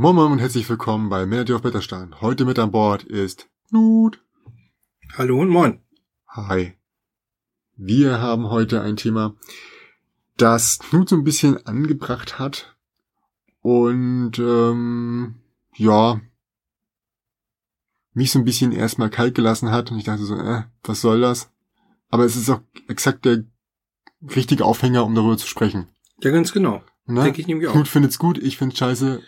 Moin 0.00 0.14
Moin 0.14 0.30
und 0.30 0.38
herzlich 0.38 0.68
willkommen 0.70 1.08
bei 1.08 1.26
Melody 1.26 1.54
of 1.54 1.62
Betterstein. 1.62 2.20
Heute 2.20 2.44
mit 2.44 2.60
an 2.60 2.70
Bord 2.70 3.02
ist 3.02 3.48
Knut. 3.68 4.22
Hallo 5.16 5.40
und 5.40 5.48
moin. 5.48 5.80
Hi. 6.28 6.74
Wir 7.74 8.20
haben 8.20 8.48
heute 8.48 8.80
ein 8.80 8.94
Thema, 8.96 9.34
das 10.36 10.78
Knut 10.78 11.08
so 11.08 11.16
ein 11.16 11.24
bisschen 11.24 11.66
angebracht 11.66 12.38
hat 12.38 12.76
und 13.60 14.38
ähm, 14.38 15.40
ja, 15.74 16.20
mich 18.12 18.30
so 18.30 18.38
ein 18.38 18.44
bisschen 18.44 18.70
erstmal 18.70 19.10
kalt 19.10 19.34
gelassen 19.34 19.72
hat 19.72 19.90
und 19.90 19.98
ich 19.98 20.04
dachte 20.04 20.22
so, 20.22 20.36
äh, 20.36 20.62
was 20.84 21.00
soll 21.00 21.22
das? 21.22 21.50
Aber 22.08 22.24
es 22.24 22.36
ist 22.36 22.48
auch 22.50 22.60
exakt 22.86 23.24
der 23.24 23.42
richtige 24.22 24.64
Aufhänger, 24.64 25.04
um 25.04 25.16
darüber 25.16 25.36
zu 25.36 25.48
sprechen. 25.48 25.88
Ja, 26.22 26.30
ganz 26.30 26.52
genau. 26.52 26.84
Ne? 27.06 27.24
Denke 27.24 27.40
ich 27.40 27.48
nämlich 27.48 27.66
auch. 27.66 27.72
Knut 27.72 27.88
findet's 27.88 28.20
gut, 28.20 28.38
ich 28.38 28.58
find's 28.58 28.78
scheiße. 28.78 29.24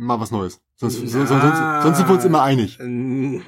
Mal 0.00 0.20
was 0.20 0.30
Neues. 0.30 0.60
Sonst, 0.76 1.00
Na. 1.02 1.08
sonst, 1.08 1.28
sonst, 1.28 1.82
sonst 1.82 1.96
sind 1.98 2.08
wir 2.08 2.14
uns 2.14 2.24
immer 2.24 2.42
einig. 2.42 2.78
Ähm, 2.80 3.42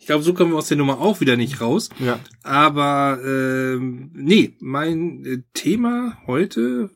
Ich 0.00 0.06
glaube, 0.06 0.24
so 0.24 0.34
kommen 0.34 0.50
wir 0.50 0.58
aus 0.58 0.66
der 0.66 0.76
Nummer 0.76 1.00
auch 1.00 1.20
wieder 1.20 1.36
nicht 1.36 1.60
raus. 1.60 1.90
Ja. 2.00 2.18
Aber 2.42 3.20
ähm, 3.24 4.10
nee, 4.12 4.56
mein 4.60 5.24
äh, 5.24 5.42
Thema 5.54 6.18
heute 6.26 6.90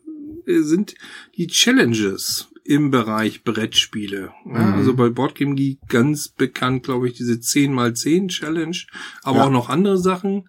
äh, 0.46 0.59
sind 0.60 0.96
die 1.37 1.46
Challenges 1.46 2.48
im 2.65 2.91
Bereich 2.91 3.45
Brettspiele. 3.45 4.32
Ja, 4.45 4.51
Mhm. 4.66 4.74
Also 4.74 4.95
bei 4.96 5.09
Boardgame 5.09 5.54
Geek 5.54 5.79
ganz 5.88 6.29
bekannt, 6.29 6.82
glaube 6.82 7.07
ich, 7.09 7.15
diese 7.15 7.35
10x10 7.35 8.26
Challenge, 8.29 8.76
aber 9.23 9.38
Ja. 9.38 9.45
auch 9.45 9.51
noch 9.51 9.68
andere 9.68 9.98
Sachen. 9.98 10.48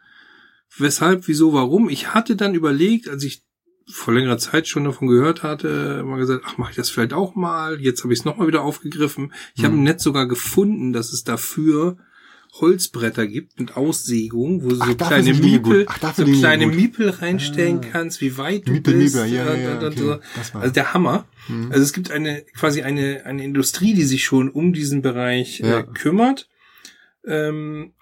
Weshalb, 0.80 1.27
wieso, 1.27 1.53
warum? 1.53 1.89
Ich 1.89 2.16
hatte 2.16 2.36
dann 2.36 2.55
überlegt, 2.55 3.08
als 3.08 3.23
ich 3.23 3.44
vor 3.89 4.13
längerer 4.13 4.38
Zeit 4.38 4.67
schon 4.67 4.83
davon 4.83 5.07
gehört 5.07 5.43
hatte, 5.43 6.03
mal 6.05 6.17
gesagt, 6.17 6.43
ach, 6.45 6.57
mache 6.57 6.71
ich 6.71 6.75
das 6.75 6.89
vielleicht 6.89 7.13
auch 7.13 7.35
mal. 7.35 7.80
Jetzt 7.80 8.03
habe 8.03 8.11
ich 8.13 8.19
es 8.19 8.25
nochmal 8.25 8.47
wieder 8.47 8.61
aufgegriffen. 8.63 9.31
Ich 9.55 9.63
habe 9.63 9.73
Mhm. 9.73 9.80
im 9.80 9.83
Netz 9.85 10.03
sogar 10.03 10.27
gefunden, 10.27 10.91
dass 10.93 11.13
es 11.13 11.23
dafür 11.23 11.97
Holzbretter 12.59 13.27
gibt 13.27 13.59
mit 13.59 13.77
Aussägung, 13.77 14.63
wo 14.63 14.69
du 14.69 14.77
Ach, 14.80 14.88
so 14.88 14.95
kleine 14.95 15.33
Miepel. 15.33 15.85
Ach, 15.88 16.13
so 16.15 16.25
kleine. 16.25 16.67
Miepel 16.67 17.09
reinstellen 17.09 17.81
Ah. 17.83 17.88
kannst, 17.91 18.19
wie 18.21 18.38
weit 18.38 18.67
du 18.67 18.71
Miepel, 18.71 18.95
bist. 18.95 19.15
Miepel, 19.15 19.31
ja, 19.33 19.53
ja, 19.53 19.80
ja, 19.81 19.88
okay. 19.88 20.19
Also 20.53 20.73
der 20.73 20.93
Hammer. 20.93 21.25
Mhm. 21.47 21.71
Also 21.71 21.83
es 21.83 21.93
gibt 21.93 22.09
eine 22.11 22.43
quasi 22.58 22.81
eine 22.81 23.25
eine 23.25 23.43
Industrie, 23.43 23.93
die 23.93 24.03
sich 24.05 24.23
schon 24.23 24.49
um 24.49 24.73
diesen 24.73 25.02
Bereich 25.02 25.59
Ja. 25.59 25.80
äh, 25.80 25.83
kümmert. 25.83 26.49
Ähm, 27.25 27.93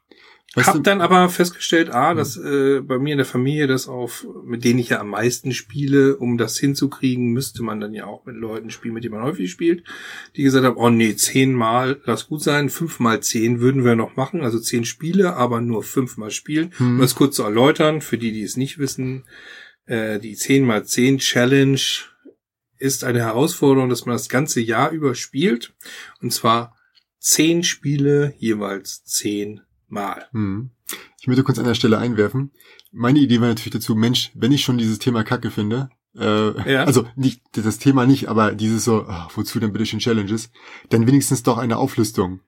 Weißt 0.55 0.67
hab 0.69 0.75
du- 0.75 0.81
dann 0.81 1.01
aber 1.01 1.29
festgestellt, 1.29 1.89
ah, 1.89 2.13
dass 2.13 2.37
äh, 2.37 2.79
bei 2.81 2.97
mir 2.97 3.11
in 3.11 3.17
der 3.17 3.25
Familie 3.25 3.67
das 3.67 3.87
auf, 3.87 4.25
mit 4.45 4.63
denen 4.63 4.79
ich 4.79 4.89
ja 4.89 4.99
am 5.01 5.09
meisten 5.09 5.51
spiele, 5.51 6.15
um 6.15 6.37
das 6.37 6.57
hinzukriegen, 6.57 7.33
müsste 7.33 7.61
man 7.61 7.79
dann 7.79 7.93
ja 7.93 8.05
auch 8.05 8.25
mit 8.25 8.37
Leuten 8.37 8.69
spielen, 8.69 8.93
mit 8.93 9.03
denen 9.03 9.15
man 9.15 9.23
häufig 9.23 9.51
spielt, 9.51 9.83
die 10.35 10.43
gesagt 10.43 10.65
haben, 10.65 10.77
oh 10.77 10.89
nee, 10.89 11.15
zehnmal, 11.15 11.99
lass 12.05 12.27
gut 12.27 12.41
sein, 12.41 12.69
fünfmal 12.69 13.19
zehn 13.19 13.59
würden 13.59 13.83
wir 13.83 13.95
noch 13.95 14.15
machen, 14.15 14.41
also 14.41 14.59
zehn 14.59 14.85
Spiele, 14.85 15.35
aber 15.35 15.59
nur 15.59 15.83
fünfmal 15.83 16.31
spielen. 16.31 16.73
Mhm. 16.79 16.95
Um 16.95 16.99
das 16.99 17.15
kurz 17.15 17.35
zu 17.35 17.43
erläutern, 17.43 17.99
für 18.01 18.17
die, 18.17 18.31
die 18.31 18.43
es 18.43 18.55
nicht 18.55 18.79
wissen, 18.79 19.25
äh, 19.87 20.19
die 20.19 20.35
zehn 20.35 20.65
mal 20.65 20.85
zehn 20.85 21.17
Challenge 21.17 21.79
ist 22.77 23.03
eine 23.03 23.19
Herausforderung, 23.19 23.89
dass 23.89 24.05
man 24.05 24.15
das 24.15 24.29
ganze 24.29 24.61
Jahr 24.61 24.91
über 24.91 25.15
spielt, 25.15 25.73
und 26.21 26.31
zwar 26.31 26.75
zehn 27.19 27.63
Spiele 27.63 28.33
jeweils 28.37 29.03
zehn 29.03 29.61
Mal. 29.95 30.27
Hm. 30.31 30.69
Ich 31.19 31.27
möchte 31.27 31.43
kurz 31.43 31.57
an 31.57 31.65
der 31.65 31.73
Stelle 31.73 31.97
einwerfen. 31.97 32.51
Meine 32.91 33.19
Idee 33.19 33.41
war 33.41 33.47
natürlich 33.47 33.73
dazu, 33.73 33.95
Mensch, 33.95 34.31
wenn 34.35 34.51
ich 34.51 34.63
schon 34.63 34.77
dieses 34.77 34.99
Thema 34.99 35.23
Kacke 35.23 35.49
finde, 35.49 35.89
äh, 36.15 36.71
Ja. 36.71 36.83
also 36.83 37.07
nicht 37.15 37.41
das 37.53 37.79
Thema 37.79 38.05
nicht, 38.05 38.27
aber 38.29 38.51
dieses 38.53 38.83
so, 38.83 39.05
ah, 39.07 39.27
wozu 39.33 39.59
denn 39.59 39.73
bitte 39.73 39.85
schon 39.87 39.99
Challenges, 39.99 40.51
dann 40.89 41.07
wenigstens 41.07 41.41
doch 41.43 41.57
eine 41.57 41.77
Auflistung. 41.77 42.41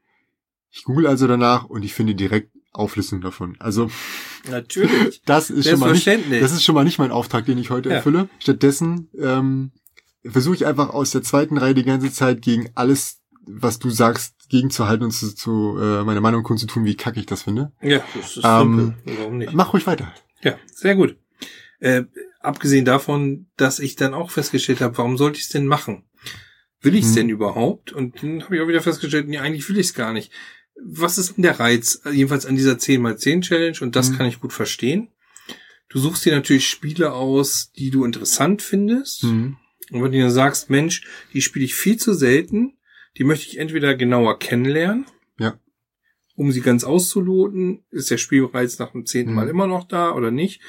Ich 0.72 0.84
google 0.84 1.08
also 1.08 1.26
danach 1.28 1.66
und 1.66 1.84
ich 1.84 1.94
finde 1.94 2.14
direkt 2.14 2.52
Auflistung 2.72 3.22
davon. 3.22 3.56
Also 3.60 3.90
Natürlich. 4.50 5.22
das 5.26 5.50
ist 5.50 5.68
schon 5.70 5.80
mal 5.80 5.94
nicht, 5.94 6.08
das 6.08 6.52
ist 6.52 6.64
schon 6.64 6.76
mal 6.76 6.84
nicht 6.84 7.00
mein 7.00 7.12
Auftrag, 7.12 7.46
den 7.46 7.58
ich 7.58 7.70
heute 7.72 7.90
Ja. 7.90 7.96
erfülle. 7.96 8.30
Stattdessen 8.40 9.10
ähm, 9.20 9.72
versuche 10.24 10.56
ich 10.56 10.66
einfach 10.68 10.90
aus 10.92 11.12
der 11.12 11.24
zweiten 11.24 11.58
Reihe 11.58 11.74
die 11.74 11.84
ganze 11.84 12.12
Zeit 12.12 12.42
gegen 12.42 12.70
alles, 12.76 13.22
was 13.46 13.80
du 13.80 13.90
sagst, 13.90 14.36
gegenzuhalten 14.50 15.04
und 15.06 15.12
zu, 15.12 15.34
zu 15.36 15.78
äh, 15.80 16.04
meiner 16.04 16.22
Meinung 16.22 16.44
kundzutun, 16.44 16.86
wie 16.86 16.96
kacke 16.96 17.20
ich 17.20 17.26
das 17.26 17.44
finde. 17.44 17.72
ja, 17.82 18.04
das 18.16 18.38
ist 18.38 18.44
Ähm, 18.46 18.96
simpel. 19.04 19.18
Warum 19.20 19.38
nicht? 19.38 19.54
Mach 19.54 19.74
ruhig 19.74 19.86
weiter. 19.88 20.14
Ja, 20.44 20.58
sehr 20.74 20.96
gut. 20.96 21.18
Äh, 21.80 22.04
abgesehen 22.40 22.86
davon, 22.86 23.48
dass 23.58 23.80
ich 23.80 23.96
dann 23.96 24.14
auch 24.14 24.32
festgestellt 24.32 24.82
habe, 24.82 24.98
warum 24.98 25.18
sollte 25.18 25.38
ich 25.38 25.44
es 25.46 25.50
denn 25.50 25.66
machen? 25.68 26.04
Will 26.82 26.96
ich 26.96 27.02
es 27.06 27.10
Hm. 27.10 27.16
denn 27.16 27.30
überhaupt? 27.30 27.92
Und 27.92 28.22
dann 28.22 28.44
habe 28.44 28.56
ich 28.56 28.62
auch 28.62 28.68
wieder 28.68 28.82
festgestellt, 28.82 29.28
nee, 29.28 29.40
eigentlich 29.40 29.68
will 29.70 29.78
ich 29.80 29.88
es 29.88 29.94
gar 29.94 30.14
nicht. 30.14 30.32
Was 30.84 31.18
ist 31.18 31.36
denn 31.38 31.42
der 31.42 31.60
Reiz, 31.60 32.02
äh, 32.06 32.12
jedenfalls 32.12 32.46
an 32.46 32.56
dieser 32.56 32.78
10x10 32.78 33.42
Challenge? 33.42 33.78
Und 33.82 33.96
das 33.96 34.10
Hm. 34.10 34.18
kann 34.18 34.28
ich 34.28 34.40
gut 34.40 34.54
verstehen. 34.54 35.10
Du 35.90 36.00
suchst 36.00 36.26
dir 36.26 36.36
natürlich 36.36 36.68
Spiele 36.70 37.14
aus, 37.14 37.72
die 37.72 37.90
du 37.92 38.04
interessant 38.06 38.62
findest. 38.62 39.24
Mhm. 39.24 39.58
Und 39.90 40.04
wenn 40.04 40.12
du 40.12 40.18
dir 40.18 40.30
sagst, 40.32 40.70
Mensch, 40.70 41.08
die 41.34 41.42
spiele 41.42 41.64
ich 41.64 41.74
viel 41.76 41.96
zu 41.98 42.14
selten, 42.14 42.77
die 43.18 43.24
möchte 43.24 43.48
ich 43.48 43.58
entweder 43.60 43.96
genauer 43.96 44.40
kennenlernen, 44.40 45.06
Ja. 45.40 45.56
um 46.36 46.52
sie 46.52 46.62
ganz 46.62 46.84
auszuloten, 46.84 47.84
ist 47.92 48.12
der 48.12 48.18
Spielreiz 48.18 48.80
nach 48.80 48.92
dem 48.92 49.06
zehnten 49.06 49.32
Mhm. 49.32 49.36
Mal 49.36 49.48
immer 49.50 49.68
noch 49.68 49.88
da 49.88 50.12
oder 50.14 50.32
nicht, 50.32 50.62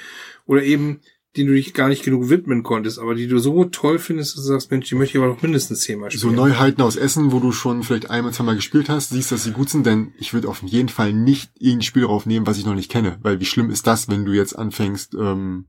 oder 0.46 0.62
eben, 0.62 1.00
die 1.36 1.44
du 1.44 1.52
dich 1.52 1.74
gar 1.74 1.88
nicht 1.88 2.02
genug 2.04 2.30
widmen 2.30 2.62
konntest, 2.62 2.98
aber 2.98 3.14
die 3.14 3.28
du 3.28 3.38
so 3.38 3.64
toll 3.66 3.98
findest, 3.98 4.34
dass 4.36 4.42
du 4.44 4.48
sagst, 4.48 4.70
Mensch, 4.70 4.88
die 4.88 4.94
möchte 4.96 5.18
ich 5.18 5.22
aber 5.22 5.32
noch 5.32 5.42
mindestens 5.42 5.80
zehnmal 5.82 6.10
So 6.10 6.18
spielen. 6.18 6.34
Neuheiten 6.36 6.80
aus 6.82 6.96
Essen, 6.96 7.30
wo 7.32 7.38
du 7.38 7.52
schon 7.52 7.82
vielleicht 7.82 8.10
einmal, 8.10 8.32
zweimal 8.32 8.56
gespielt 8.56 8.88
hast, 8.88 9.10
siehst, 9.10 9.30
dass 9.30 9.44
sie 9.44 9.52
gut 9.52 9.68
sind, 9.68 9.84
denn 9.86 10.12
ich 10.18 10.32
würde 10.32 10.48
auf 10.48 10.62
jeden 10.62 10.88
Fall 10.88 11.12
nicht 11.12 11.52
irgendein 11.60 11.82
Spiel 11.82 12.02
draufnehmen, 12.04 12.46
was 12.46 12.58
ich 12.58 12.64
noch 12.66 12.74
nicht 12.74 12.90
kenne. 12.90 13.18
Weil 13.22 13.38
wie 13.40 13.44
schlimm 13.44 13.70
ist 13.70 13.86
das, 13.86 14.08
wenn 14.08 14.24
du 14.24 14.32
jetzt 14.32 14.54
anfängst, 14.58 15.14
ähm, 15.14 15.66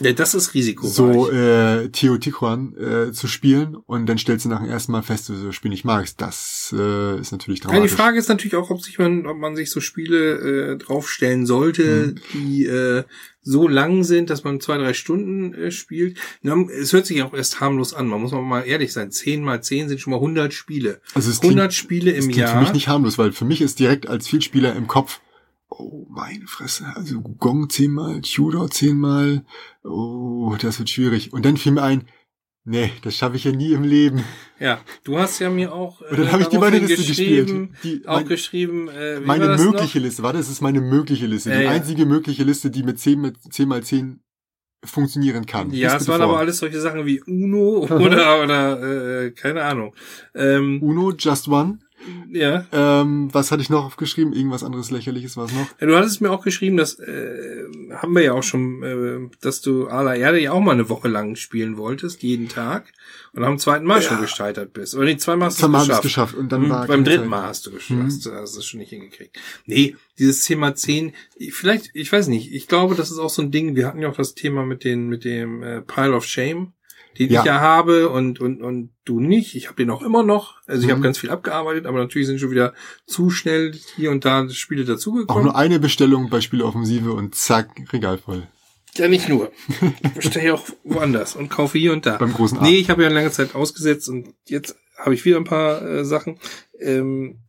ja, 0.00 0.12
das 0.12 0.34
ist 0.34 0.52
Risiko. 0.54 0.86
so 0.86 1.30
äh, 1.30 1.88
Teotihuacan 1.88 2.74
äh, 2.76 3.12
zu 3.12 3.26
spielen 3.28 3.76
und 3.76 4.06
dann 4.06 4.18
stellst 4.18 4.44
du 4.44 4.48
nach 4.50 4.60
dem 4.60 4.68
ersten 4.68 4.92
Mal 4.92 5.02
fest, 5.02 5.28
dass 5.30 5.38
du 5.40 5.46
das 5.46 5.54
Spiel 5.54 5.70
nicht 5.70 5.84
magst. 5.84 6.20
Das 6.20 6.74
äh, 6.76 7.18
ist 7.20 7.32
natürlich 7.32 7.60
Ja, 7.60 7.66
dramatisch. 7.70 7.90
die 7.92 7.96
Frage 7.96 8.18
ist 8.18 8.28
natürlich 8.28 8.56
auch, 8.56 8.70
ob, 8.70 8.82
sich 8.82 8.98
man, 8.98 9.26
ob 9.26 9.38
man 9.38 9.56
sich 9.56 9.70
so 9.70 9.80
Spiele 9.80 10.72
äh, 10.72 10.76
draufstellen 10.76 11.46
sollte, 11.46 12.14
Mhm. 12.14 12.14
die 12.34 12.66
äh, 12.66 13.04
so 13.42 13.68
lang 13.68 14.02
sind, 14.02 14.28
dass 14.28 14.42
man 14.44 14.60
zwei, 14.60 14.76
drei 14.76 14.92
Stunden 14.92 15.54
äh, 15.54 15.70
spielt. 15.70 16.18
Na, 16.42 16.56
es 16.78 16.92
hört 16.92 17.06
sich 17.06 17.22
auch 17.22 17.32
erst 17.32 17.60
harmlos 17.60 17.94
an. 17.94 18.08
Man 18.08 18.20
muss 18.20 18.32
mal 18.32 18.62
ehrlich 18.62 18.92
sein. 18.92 19.12
Zehn 19.12 19.42
mal 19.44 19.62
zehn 19.62 19.88
sind 19.88 20.00
schon 20.00 20.10
mal 20.10 20.16
100 20.16 20.52
Spiele. 20.52 21.00
also 21.14 21.30
es 21.30 21.40
100 21.40 21.68
klingt, 21.70 21.74
Spiele 21.74 22.10
es 22.10 22.24
im 22.24 22.32
klingt 22.32 22.36
Jahr. 22.48 22.52
für 22.54 22.60
mich 22.60 22.72
nicht 22.72 22.88
harmlos, 22.88 23.18
weil 23.18 23.32
für 23.32 23.44
mich 23.44 23.60
ist 23.62 23.78
direkt 23.78 24.08
als 24.08 24.26
Vielspieler 24.28 24.74
im 24.74 24.88
Kopf, 24.88 25.20
oh 25.78 26.06
meine 26.10 26.46
Fresse, 26.46 26.86
also 26.94 27.20
Gong 27.20 27.68
zehnmal, 27.68 28.20
Tudor 28.22 28.70
zehnmal, 28.70 29.44
oh, 29.84 30.56
das 30.60 30.78
wird 30.78 30.90
schwierig. 30.90 31.32
Und 31.32 31.44
dann 31.44 31.56
fiel 31.56 31.72
mir 31.72 31.82
ein, 31.82 32.08
nee, 32.64 32.92
das 33.02 33.16
schaffe 33.16 33.36
ich 33.36 33.44
ja 33.44 33.52
nie 33.52 33.72
im 33.72 33.84
Leben. 33.84 34.24
Ja, 34.58 34.80
du 35.04 35.18
hast 35.18 35.38
ja 35.38 35.50
mir 35.50 35.72
auch 35.72 36.02
äh, 36.02 36.06
Und 36.10 36.18
dann 36.18 36.32
habe 36.32 36.42
ich 36.42 36.48
die 36.48 36.56
daraufhin 36.56 36.80
meine 36.80 36.86
Liste 36.86 37.06
geschrieben, 37.06 37.72
gespielt. 37.72 38.02
Die, 38.02 38.08
auch 38.08 38.16
mein, 38.16 38.28
geschrieben, 38.28 38.88
äh, 38.88 39.20
meine 39.20 39.46
das 39.46 39.62
mögliche 39.62 39.98
Liste, 39.98 40.22
warte, 40.22 40.38
es 40.38 40.48
ist 40.48 40.60
meine 40.60 40.80
mögliche 40.80 41.26
Liste. 41.26 41.50
Ja, 41.50 41.58
die 41.58 41.64
ja. 41.64 41.70
einzige 41.70 42.06
mögliche 42.06 42.44
Liste, 42.44 42.70
die 42.70 42.82
mit 42.82 42.98
10, 42.98 43.20
mit 43.20 43.36
10 43.50 43.68
mal 43.68 43.82
10 43.82 44.20
funktionieren 44.84 45.46
kann. 45.46 45.68
Noch? 45.68 45.74
Ja, 45.74 45.96
es 45.96 46.08
waren 46.08 46.20
vor. 46.20 46.30
aber 46.30 46.38
alles 46.38 46.58
solche 46.58 46.80
Sachen 46.80 47.06
wie 47.06 47.20
Uno 47.22 47.86
oder 47.90 48.42
oder 48.42 49.24
äh, 49.24 49.30
keine 49.32 49.62
Ahnung. 49.62 49.94
Ähm, 50.34 50.82
Uno, 50.82 51.12
Just 51.12 51.48
One. 51.48 51.78
Ja. 52.30 52.64
Ähm, 52.72 53.28
was 53.32 53.50
hatte 53.50 53.62
ich 53.62 53.70
noch 53.70 53.84
aufgeschrieben? 53.84 54.32
Irgendwas 54.32 54.64
anderes 54.64 54.90
lächerliches 54.90 55.36
war 55.36 55.46
es 55.46 55.52
noch? 55.52 55.68
Ja, 55.80 55.86
Du 55.86 55.96
hattest 55.96 56.20
mir 56.20 56.30
auch 56.30 56.42
geschrieben, 56.44 56.76
dass 56.76 56.98
äh, 56.98 57.64
haben 57.92 58.14
wir 58.14 58.22
ja 58.22 58.32
auch 58.32 58.42
schon, 58.42 58.82
äh, 58.82 59.36
dass 59.40 59.60
du 59.60 59.88
A 59.88 60.02
la 60.02 60.14
Erde 60.14 60.40
ja 60.40 60.52
auch 60.52 60.60
mal 60.60 60.72
eine 60.72 60.88
Woche 60.88 61.08
lang 61.08 61.36
spielen 61.36 61.76
wolltest, 61.76 62.22
jeden 62.22 62.48
Tag. 62.48 62.92
Und 63.32 63.44
am 63.44 63.58
zweiten 63.58 63.84
Mal 63.84 64.00
schon 64.00 64.20
gescheitert 64.20 64.72
bist. 64.72 64.94
Oder 64.94 65.04
nee, 65.04 65.16
zweimal 65.18 65.48
hast 65.48 65.58
du 65.58 65.62
Zweimal 65.64 65.82
geschafft. 65.86 66.02
geschafft 66.02 66.34
und 66.34 66.50
dann 66.52 66.62
Mhm, 66.62 66.70
war 66.70 66.86
Beim 66.86 67.04
dritten 67.04 67.22
Zeit. 67.22 67.28
Mal 67.28 67.42
hast 67.42 67.66
du 67.66 67.70
gesch- 67.70 67.92
Mhm. 67.92 68.04
hast, 68.04 68.24
du- 68.24 68.32
hast 68.32 68.54
du 68.54 68.60
es 68.60 68.64
schon 68.66 68.80
nicht 68.80 68.90
hingekriegt. 68.90 69.36
Nee, 69.66 69.94
dieses 70.18 70.44
Thema 70.44 70.74
10, 70.74 71.12
vielleicht, 71.50 71.90
ich 71.92 72.10
weiß 72.10 72.28
nicht, 72.28 72.52
ich 72.54 72.66
glaube, 72.66 72.94
das 72.94 73.10
ist 73.10 73.18
auch 73.18 73.28
so 73.30 73.42
ein 73.42 73.50
Ding, 73.50 73.76
wir 73.76 73.86
hatten 73.86 74.00
ja 74.00 74.08
auch 74.08 74.16
das 74.16 74.34
Thema 74.34 74.64
mit 74.64 74.84
den, 74.84 75.08
mit 75.08 75.24
dem 75.24 75.62
äh, 75.62 75.82
Pile 75.82 76.14
of 76.14 76.24
Shame, 76.24 76.72
den 77.18 77.30
Ja. 77.30 77.40
ich 77.40 77.46
ja 77.46 77.60
habe 77.60 78.08
und, 78.08 78.40
und, 78.40 78.62
und 78.62 78.90
du 79.04 79.20
nicht. 79.20 79.54
Ich 79.54 79.66
habe 79.68 79.76
den 79.76 79.90
auch 79.90 80.02
immer 80.02 80.22
noch. 80.22 80.54
Also 80.66 80.82
ich 80.82 80.86
Mhm. 80.88 80.92
habe 80.92 81.00
ganz 81.02 81.18
viel 81.18 81.30
abgearbeitet, 81.30 81.86
aber 81.86 81.98
natürlich 81.98 82.26
sind 82.26 82.38
schon 82.40 82.50
wieder 82.50 82.74
zu 83.06 83.30
schnell 83.30 83.72
hier 83.96 84.10
und 84.10 84.24
da 84.24 84.48
Spiele 84.48 84.82
Auch 84.82 84.86
dazugekommen. 84.88 85.44
nur 85.44 85.56
eine 85.56 85.78
Bestellung 85.80 86.30
bei 86.30 86.40
Spieleoffensive 86.40 87.12
und 87.12 87.34
zack, 87.34 87.70
Regal 87.92 88.18
voll. 88.18 88.46
Ja, 88.96 89.08
nicht 89.08 89.28
nur. 89.28 89.52
Ich 90.02 90.10
bestelle 90.12 90.54
auch 90.54 90.64
woanders 90.84 91.36
und 91.36 91.50
kaufe 91.50 91.76
hier 91.78 91.92
und 91.92 92.06
da. 92.06 92.16
Beim 92.16 92.32
großen 92.32 92.58
A. 92.58 92.62
Nee, 92.62 92.76
ich 92.78 92.88
habe 92.88 93.02
ja 93.02 93.10
lange 93.10 93.30
Zeit 93.30 93.54
ausgesetzt 93.54 94.08
und 94.08 94.32
jetzt 94.46 94.74
habe 94.98 95.14
ich 95.14 95.24
wieder 95.26 95.36
ein 95.36 95.44
paar 95.44 95.82
äh, 95.82 96.04
Sachen. 96.04 96.38
Ähm, 96.80 97.40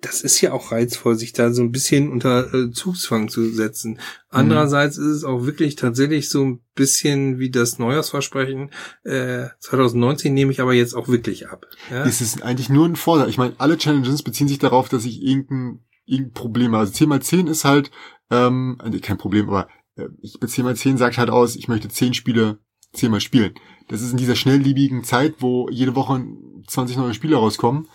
das 0.00 0.22
ist 0.22 0.40
ja 0.40 0.52
auch 0.52 0.72
reizvoll, 0.72 1.16
sich 1.16 1.32
da 1.32 1.52
so 1.52 1.62
ein 1.62 1.72
bisschen 1.72 2.10
unter 2.10 2.52
äh, 2.52 2.70
Zugzwang 2.70 3.28
zu 3.28 3.50
setzen. 3.50 3.98
Andererseits 4.28 4.96
mhm. 4.96 5.04
ist 5.04 5.16
es 5.16 5.24
auch 5.24 5.44
wirklich 5.44 5.76
tatsächlich 5.76 6.28
so 6.28 6.44
ein 6.44 6.60
bisschen 6.74 7.38
wie 7.38 7.50
das 7.50 7.78
Neujahrsversprechen. 7.78 8.70
Äh, 9.04 9.48
2019 9.60 10.32
nehme 10.32 10.52
ich 10.52 10.60
aber 10.60 10.72
jetzt 10.72 10.94
auch 10.94 11.08
wirklich 11.08 11.48
ab. 11.48 11.66
Ja? 11.90 12.04
Es 12.04 12.20
ist 12.20 12.42
eigentlich 12.42 12.68
nur 12.68 12.86
ein 12.86 12.96
Vorteil. 12.96 13.28
Ich 13.28 13.38
meine, 13.38 13.54
alle 13.58 13.76
Challenges 13.76 14.22
beziehen 14.22 14.48
sich 14.48 14.58
darauf, 14.58 14.88
dass 14.88 15.04
ich 15.04 15.22
irgendein, 15.22 15.80
irgendein 16.06 16.32
Problem 16.32 16.72
habe. 16.72 16.80
Also 16.80 16.92
10 16.92 17.08
mal 17.08 17.22
10 17.22 17.46
ist 17.46 17.64
halt, 17.64 17.90
ähm, 18.30 18.76
also 18.78 18.98
kein 19.00 19.18
Problem, 19.18 19.48
aber 19.48 19.68
äh, 19.96 20.08
ich 20.20 20.38
bei 20.40 20.46
10 20.46 20.64
mal 20.64 20.76
10 20.76 20.96
sagt 20.96 21.18
halt 21.18 21.30
aus, 21.30 21.56
ich 21.56 21.68
möchte 21.68 21.88
10 21.88 22.14
Spiele 22.14 22.58
10 22.94 23.10
mal 23.10 23.20
spielen. 23.20 23.54
Das 23.88 24.00
ist 24.00 24.12
in 24.12 24.18
dieser 24.18 24.36
schnelllebigen 24.36 25.04
Zeit, 25.04 25.36
wo 25.38 25.68
jede 25.70 25.94
Woche 25.94 26.24
20 26.66 26.96
neue 26.96 27.14
Spiele 27.14 27.36
rauskommen 27.36 27.88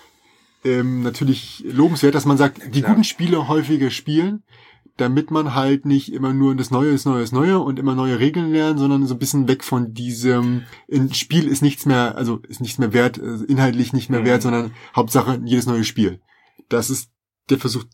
ähm, 0.64 1.04
natürlich 1.04 1.64
lobenswert, 1.68 2.16
dass 2.16 2.26
man 2.26 2.38
sagt, 2.38 2.76
die 2.76 2.82
guten 2.82 3.04
Spiele 3.04 3.48
häufiger 3.48 3.90
spielen, 3.90 4.44
damit 4.98 5.30
man 5.30 5.54
halt 5.54 5.86
nicht 5.86 6.12
immer 6.12 6.34
nur 6.34 6.56
das 6.56 6.72
Neue, 6.72 6.92
das 6.92 7.06
Neue, 7.06 7.22
das 7.22 7.32
Neue 7.32 7.60
und 7.60 7.78
immer 7.78 7.96
neue 7.96 8.20
Regeln 8.20 8.52
lernen, 8.52 8.80
sondern 8.80 9.06
so 9.06 9.14
ein 9.16 9.20
bisschen 9.20 9.48
weg 9.48 9.64
von 9.64 9.94
diesem, 9.94 10.64
ein 10.92 11.14
Spiel 11.14 11.48
ist 11.48 11.62
nichts 11.62 11.86
mehr, 11.86 12.18
also 12.18 12.42
ist 12.48 12.62
nichts 12.62 12.80
mehr 12.80 12.94
wert, 12.94 13.22
also 13.22 13.46
inhaltlich 13.46 13.94
nicht 13.94 14.10
mehr 14.10 14.22
mhm. 14.22 14.26
wert, 14.26 14.42
sondern 14.42 14.72
Hauptsache 14.96 15.40
jedes 15.46 15.68
neue 15.68 15.84
Spiel. 15.84 16.20
Das 16.68 16.90
ist 16.90 17.12
der 17.50 17.60
Versuch, 17.60 17.86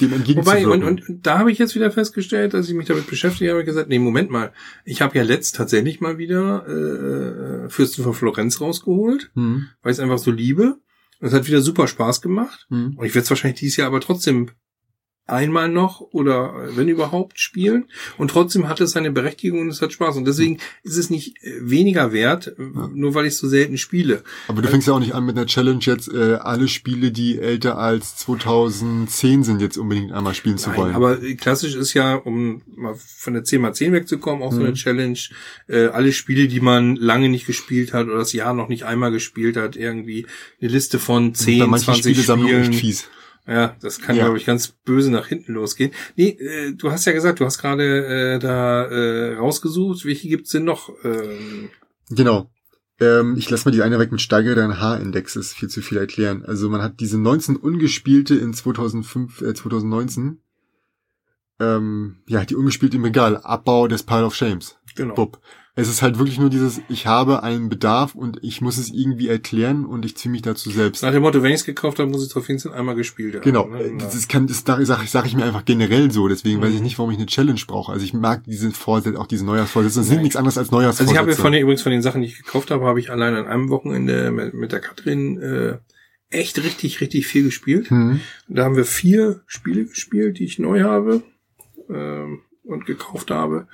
dem 0.00 0.12
entgegenzuwirken. 0.12 0.66
Wobei, 0.66 0.86
und, 0.86 1.08
und 1.08 1.26
da 1.26 1.38
habe 1.38 1.50
ich 1.50 1.58
jetzt 1.58 1.74
wieder 1.74 1.90
festgestellt, 1.90 2.54
dass 2.54 2.68
ich 2.68 2.74
mich 2.74 2.86
damit 2.86 3.08
beschäftigt 3.08 3.50
habe, 3.50 3.64
gesagt, 3.64 3.88
nee, 3.88 3.98
Moment 3.98 4.30
mal, 4.30 4.52
ich 4.84 5.02
habe 5.02 5.16
ja 5.16 5.24
letzt 5.24 5.56
tatsächlich 5.56 6.00
mal 6.00 6.18
wieder 6.18 6.66
äh, 6.66 7.68
Fürsten 7.68 8.04
von 8.04 8.14
Florenz 8.14 8.60
rausgeholt, 8.60 9.32
mhm. 9.34 9.68
weil 9.82 9.92
ich 9.92 9.98
es 9.98 10.00
einfach 10.02 10.18
so 10.18 10.30
liebe. 10.30 10.78
Das 11.20 11.32
hat 11.32 11.46
wieder 11.46 11.60
super 11.60 11.88
Spaß 11.88 12.20
gemacht. 12.20 12.66
Mhm. 12.68 12.96
Und 12.96 13.04
ich 13.06 13.14
werde 13.14 13.24
es 13.24 13.30
wahrscheinlich 13.30 13.60
dieses 13.60 13.76
Jahr 13.76 13.88
aber 13.88 14.00
trotzdem 14.00 14.50
einmal 15.26 15.70
noch 15.70 16.02
oder 16.12 16.68
wenn 16.74 16.88
überhaupt 16.88 17.40
spielen 17.40 17.86
und 18.18 18.30
trotzdem 18.30 18.68
hat 18.68 18.80
es 18.80 18.90
seine 18.90 19.10
Berechtigung 19.10 19.60
und 19.60 19.68
es 19.68 19.80
hat 19.80 19.92
Spaß 19.92 20.16
und 20.16 20.26
deswegen 20.26 20.58
ist 20.82 20.98
es 20.98 21.08
nicht 21.08 21.42
äh, 21.42 21.60
weniger 21.60 22.12
wert, 22.12 22.54
ja. 22.58 22.90
nur 22.92 23.14
weil 23.14 23.26
ich 23.26 23.38
so 23.38 23.48
selten 23.48 23.78
spiele. 23.78 24.22
Aber 24.48 24.60
du 24.60 24.68
fängst 24.68 24.86
ja 24.86 24.92
auch 24.92 24.98
nicht 24.98 25.14
an 25.14 25.24
mit 25.24 25.36
einer 25.36 25.46
Challenge 25.46 25.80
jetzt 25.80 26.12
äh, 26.12 26.34
alle 26.34 26.68
Spiele, 26.68 27.10
die 27.10 27.38
älter 27.38 27.78
als 27.78 28.16
2010 28.16 29.44
sind, 29.44 29.62
jetzt 29.62 29.78
unbedingt 29.78 30.12
einmal 30.12 30.34
spielen 30.34 30.56
Nein, 30.56 30.64
zu 30.64 30.76
wollen. 30.76 30.94
Aber 30.94 31.16
klassisch 31.16 31.74
ist 31.74 31.94
ja, 31.94 32.16
um 32.16 32.60
mal 32.66 32.94
von 32.94 33.32
der 33.32 33.44
10x10 33.44 33.92
wegzukommen, 33.92 34.42
auch 34.42 34.50
mhm. 34.50 34.56
so 34.56 34.60
eine 34.60 34.70
mhm. 34.70 34.74
Challenge, 34.74 35.18
äh, 35.68 35.86
alle 35.86 36.12
Spiele, 36.12 36.48
die 36.48 36.60
man 36.60 36.96
lange 36.96 37.30
nicht 37.30 37.46
gespielt 37.46 37.94
hat 37.94 38.06
oder 38.08 38.18
das 38.18 38.34
Jahr 38.34 38.52
noch 38.52 38.68
nicht 38.68 38.84
einmal 38.84 39.10
gespielt 39.10 39.56
hat, 39.56 39.74
irgendwie 39.74 40.26
eine 40.60 40.70
Liste 40.70 40.98
von 40.98 41.34
10, 41.34 41.74
20 41.78 42.24
Spielen. 42.24 42.72
Fies. 42.74 43.08
Ja, 43.46 43.76
das 43.80 44.00
kann, 44.00 44.16
ja. 44.16 44.24
glaube 44.24 44.38
ich, 44.38 44.46
ganz 44.46 44.68
böse 44.68 45.10
nach 45.10 45.26
hinten 45.26 45.52
losgehen. 45.52 45.92
Nee, 46.16 46.30
äh, 46.30 46.72
du 46.72 46.90
hast 46.90 47.04
ja 47.04 47.12
gesagt, 47.12 47.40
du 47.40 47.44
hast 47.44 47.58
gerade 47.58 48.34
äh, 48.34 48.38
da 48.38 48.86
äh, 48.86 49.34
rausgesucht. 49.34 50.06
Welche 50.06 50.28
gibt's 50.28 50.50
denn 50.50 50.64
noch? 50.64 50.90
Ähm? 51.04 51.68
Genau. 52.08 52.50
Ähm, 53.00 53.34
ich 53.36 53.50
lasse 53.50 53.68
mal 53.68 53.72
die 53.72 53.82
eine 53.82 53.98
weg 53.98 54.12
mit 54.12 54.20
steigenden 54.20 54.80
H-Index, 54.80 55.36
ist 55.36 55.52
viel 55.52 55.68
zu 55.68 55.82
viel 55.82 55.98
erklären. 55.98 56.44
Also 56.44 56.70
man 56.70 56.80
hat 56.80 57.00
diese 57.00 57.18
19 57.18 57.56
ungespielte 57.56 58.34
in 58.34 58.54
2005, 58.54 59.42
äh, 59.42 59.54
2019. 59.54 60.40
Ähm, 61.60 62.16
ja, 62.26 62.44
die 62.44 62.56
ungespielte 62.56 62.96
im 62.96 63.04
Regal. 63.04 63.36
Abbau 63.36 63.88
des 63.88 64.04
Pile 64.04 64.24
of 64.24 64.34
Shames. 64.34 64.78
Genau. 64.96 65.14
Bub. 65.14 65.40
Es 65.76 65.88
ist 65.88 66.02
halt 66.02 66.18
wirklich 66.18 66.38
nur 66.38 66.50
dieses, 66.50 66.80
ich 66.88 67.08
habe 67.08 67.42
einen 67.42 67.68
Bedarf 67.68 68.14
und 68.14 68.38
ich 68.42 68.60
muss 68.60 68.78
es 68.78 68.90
irgendwie 68.92 69.26
erklären 69.26 69.84
und 69.84 70.04
ich 70.04 70.16
ziehe 70.16 70.30
mich 70.30 70.42
dazu 70.42 70.70
selbst. 70.70 71.02
Nach 71.02 71.10
dem 71.10 71.22
Motto, 71.22 71.42
wenn 71.42 71.50
ich 71.50 71.60
es 71.60 71.64
gekauft 71.64 71.98
habe, 71.98 72.08
muss 72.08 72.22
ich 72.22 72.30
es 72.30 72.36
auf 72.36 72.46
jeden 72.46 72.60
Fall 72.60 72.74
einmal 72.74 72.94
gespielt 72.94 73.34
haben. 73.34 73.42
Genau. 73.42 73.66
Ne? 73.66 73.98
Das 73.98 74.28
kann, 74.28 74.46
das 74.46 74.62
sage 74.64 74.86
sag, 74.86 75.04
sag 75.08 75.26
ich 75.26 75.34
mir 75.34 75.44
einfach 75.44 75.64
generell 75.64 76.12
so, 76.12 76.28
deswegen 76.28 76.58
mhm. 76.58 76.62
weiß 76.62 76.74
ich 76.74 76.80
nicht, 76.80 76.96
warum 76.98 77.10
ich 77.10 77.16
eine 77.16 77.26
Challenge 77.26 77.60
brauche. 77.66 77.90
Also 77.90 78.04
ich 78.04 78.14
mag 78.14 78.44
diese 78.44 78.70
Vorsätze, 78.70 79.18
auch 79.18 79.26
diese 79.26 79.44
Neujahrsvorsätze. 79.44 79.98
Das 79.98 80.08
sind 80.08 80.22
nichts 80.22 80.36
anderes 80.36 80.58
als 80.58 80.70
Neujahrsvorsätze. 80.70 81.02
Also 81.02 81.12
ich 81.12 81.18
habe 81.18 81.30
ja 81.32 81.36
von 81.36 81.50
den, 81.50 81.62
übrigens 81.62 81.82
von 81.82 81.90
den 81.90 82.02
Sachen, 82.02 82.20
die 82.20 82.28
ich 82.28 82.36
gekauft 82.36 82.70
habe, 82.70 82.84
habe 82.84 83.00
ich 83.00 83.10
allein 83.10 83.34
an 83.34 83.48
einem 83.48 83.68
Wochenende 83.68 84.30
mit, 84.30 84.54
mit 84.54 84.70
der 84.70 84.78
Katrin 84.78 85.40
äh, 85.42 85.78
echt 86.30 86.62
richtig, 86.62 87.00
richtig 87.00 87.26
viel 87.26 87.42
gespielt. 87.42 87.90
Mhm. 87.90 88.20
Da 88.46 88.62
haben 88.62 88.76
wir 88.76 88.84
vier 88.84 89.40
Spiele 89.48 89.86
gespielt, 89.86 90.38
die 90.38 90.44
ich 90.44 90.60
neu 90.60 90.82
habe 90.82 91.24
ähm, 91.90 92.42
und 92.62 92.86
gekauft 92.86 93.32
habe 93.32 93.66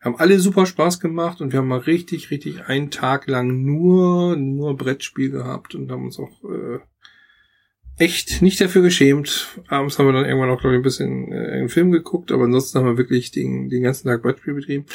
haben 0.00 0.16
alle 0.16 0.38
super 0.38 0.66
Spaß 0.66 1.00
gemacht 1.00 1.40
und 1.40 1.52
wir 1.52 1.58
haben 1.58 1.68
mal 1.68 1.78
richtig, 1.78 2.30
richtig 2.30 2.66
einen 2.66 2.90
Tag 2.90 3.26
lang 3.26 3.64
nur, 3.64 4.36
nur 4.36 4.76
Brettspiel 4.76 5.30
gehabt 5.30 5.74
und 5.74 5.90
haben 5.90 6.04
uns 6.04 6.18
auch 6.18 6.44
äh, 6.44 6.78
echt 7.96 8.42
nicht 8.42 8.60
dafür 8.60 8.82
geschämt. 8.82 9.58
Abends 9.68 9.98
haben 9.98 10.06
wir 10.06 10.12
dann 10.12 10.26
irgendwann 10.26 10.50
auch, 10.50 10.60
glaube 10.60 10.76
ich, 10.76 10.80
ein 10.80 10.84
bisschen 10.84 11.32
äh, 11.32 11.52
einen 11.52 11.68
Film 11.68 11.90
geguckt, 11.90 12.30
aber 12.30 12.44
ansonsten 12.44 12.78
haben 12.78 12.86
wir 12.86 12.98
wirklich 12.98 13.30
den, 13.30 13.68
den 13.68 13.82
ganzen 13.82 14.08
Tag 14.08 14.22
Brettspiel 14.22 14.54
betrieben. 14.54 14.86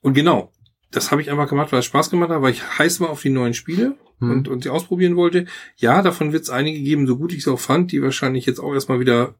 Und 0.00 0.14
genau, 0.14 0.52
das 0.90 1.10
habe 1.10 1.20
ich 1.20 1.30
einfach 1.30 1.48
gemacht, 1.48 1.72
weil 1.72 1.80
es 1.80 1.86
Spaß 1.86 2.10
gemacht 2.10 2.30
hat, 2.30 2.42
weil 2.42 2.52
ich 2.52 2.78
heiß 2.78 3.00
war 3.00 3.10
auf 3.10 3.22
die 3.22 3.30
neuen 3.30 3.54
Spiele 3.54 3.96
hm. 4.20 4.30
und, 4.30 4.48
und 4.48 4.62
sie 4.62 4.70
ausprobieren 4.70 5.16
wollte. 5.16 5.46
Ja, 5.76 6.02
davon 6.02 6.32
wird 6.32 6.44
es 6.44 6.50
einige 6.50 6.80
geben, 6.80 7.06
so 7.06 7.16
gut 7.16 7.32
ich 7.32 7.40
es 7.40 7.48
auch 7.48 7.58
fand, 7.58 7.90
die 7.90 8.02
wahrscheinlich 8.02 8.46
jetzt 8.46 8.60
auch 8.60 8.72
erstmal 8.72 9.00
wieder 9.00 9.34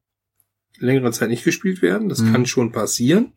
längere 0.78 1.12
Zeit 1.12 1.28
nicht 1.28 1.44
gespielt 1.44 1.82
werden. 1.82 2.08
Das 2.08 2.19
hm. 2.19 2.32
kann 2.32 2.46
schon 2.46 2.72
passieren. 2.72 3.32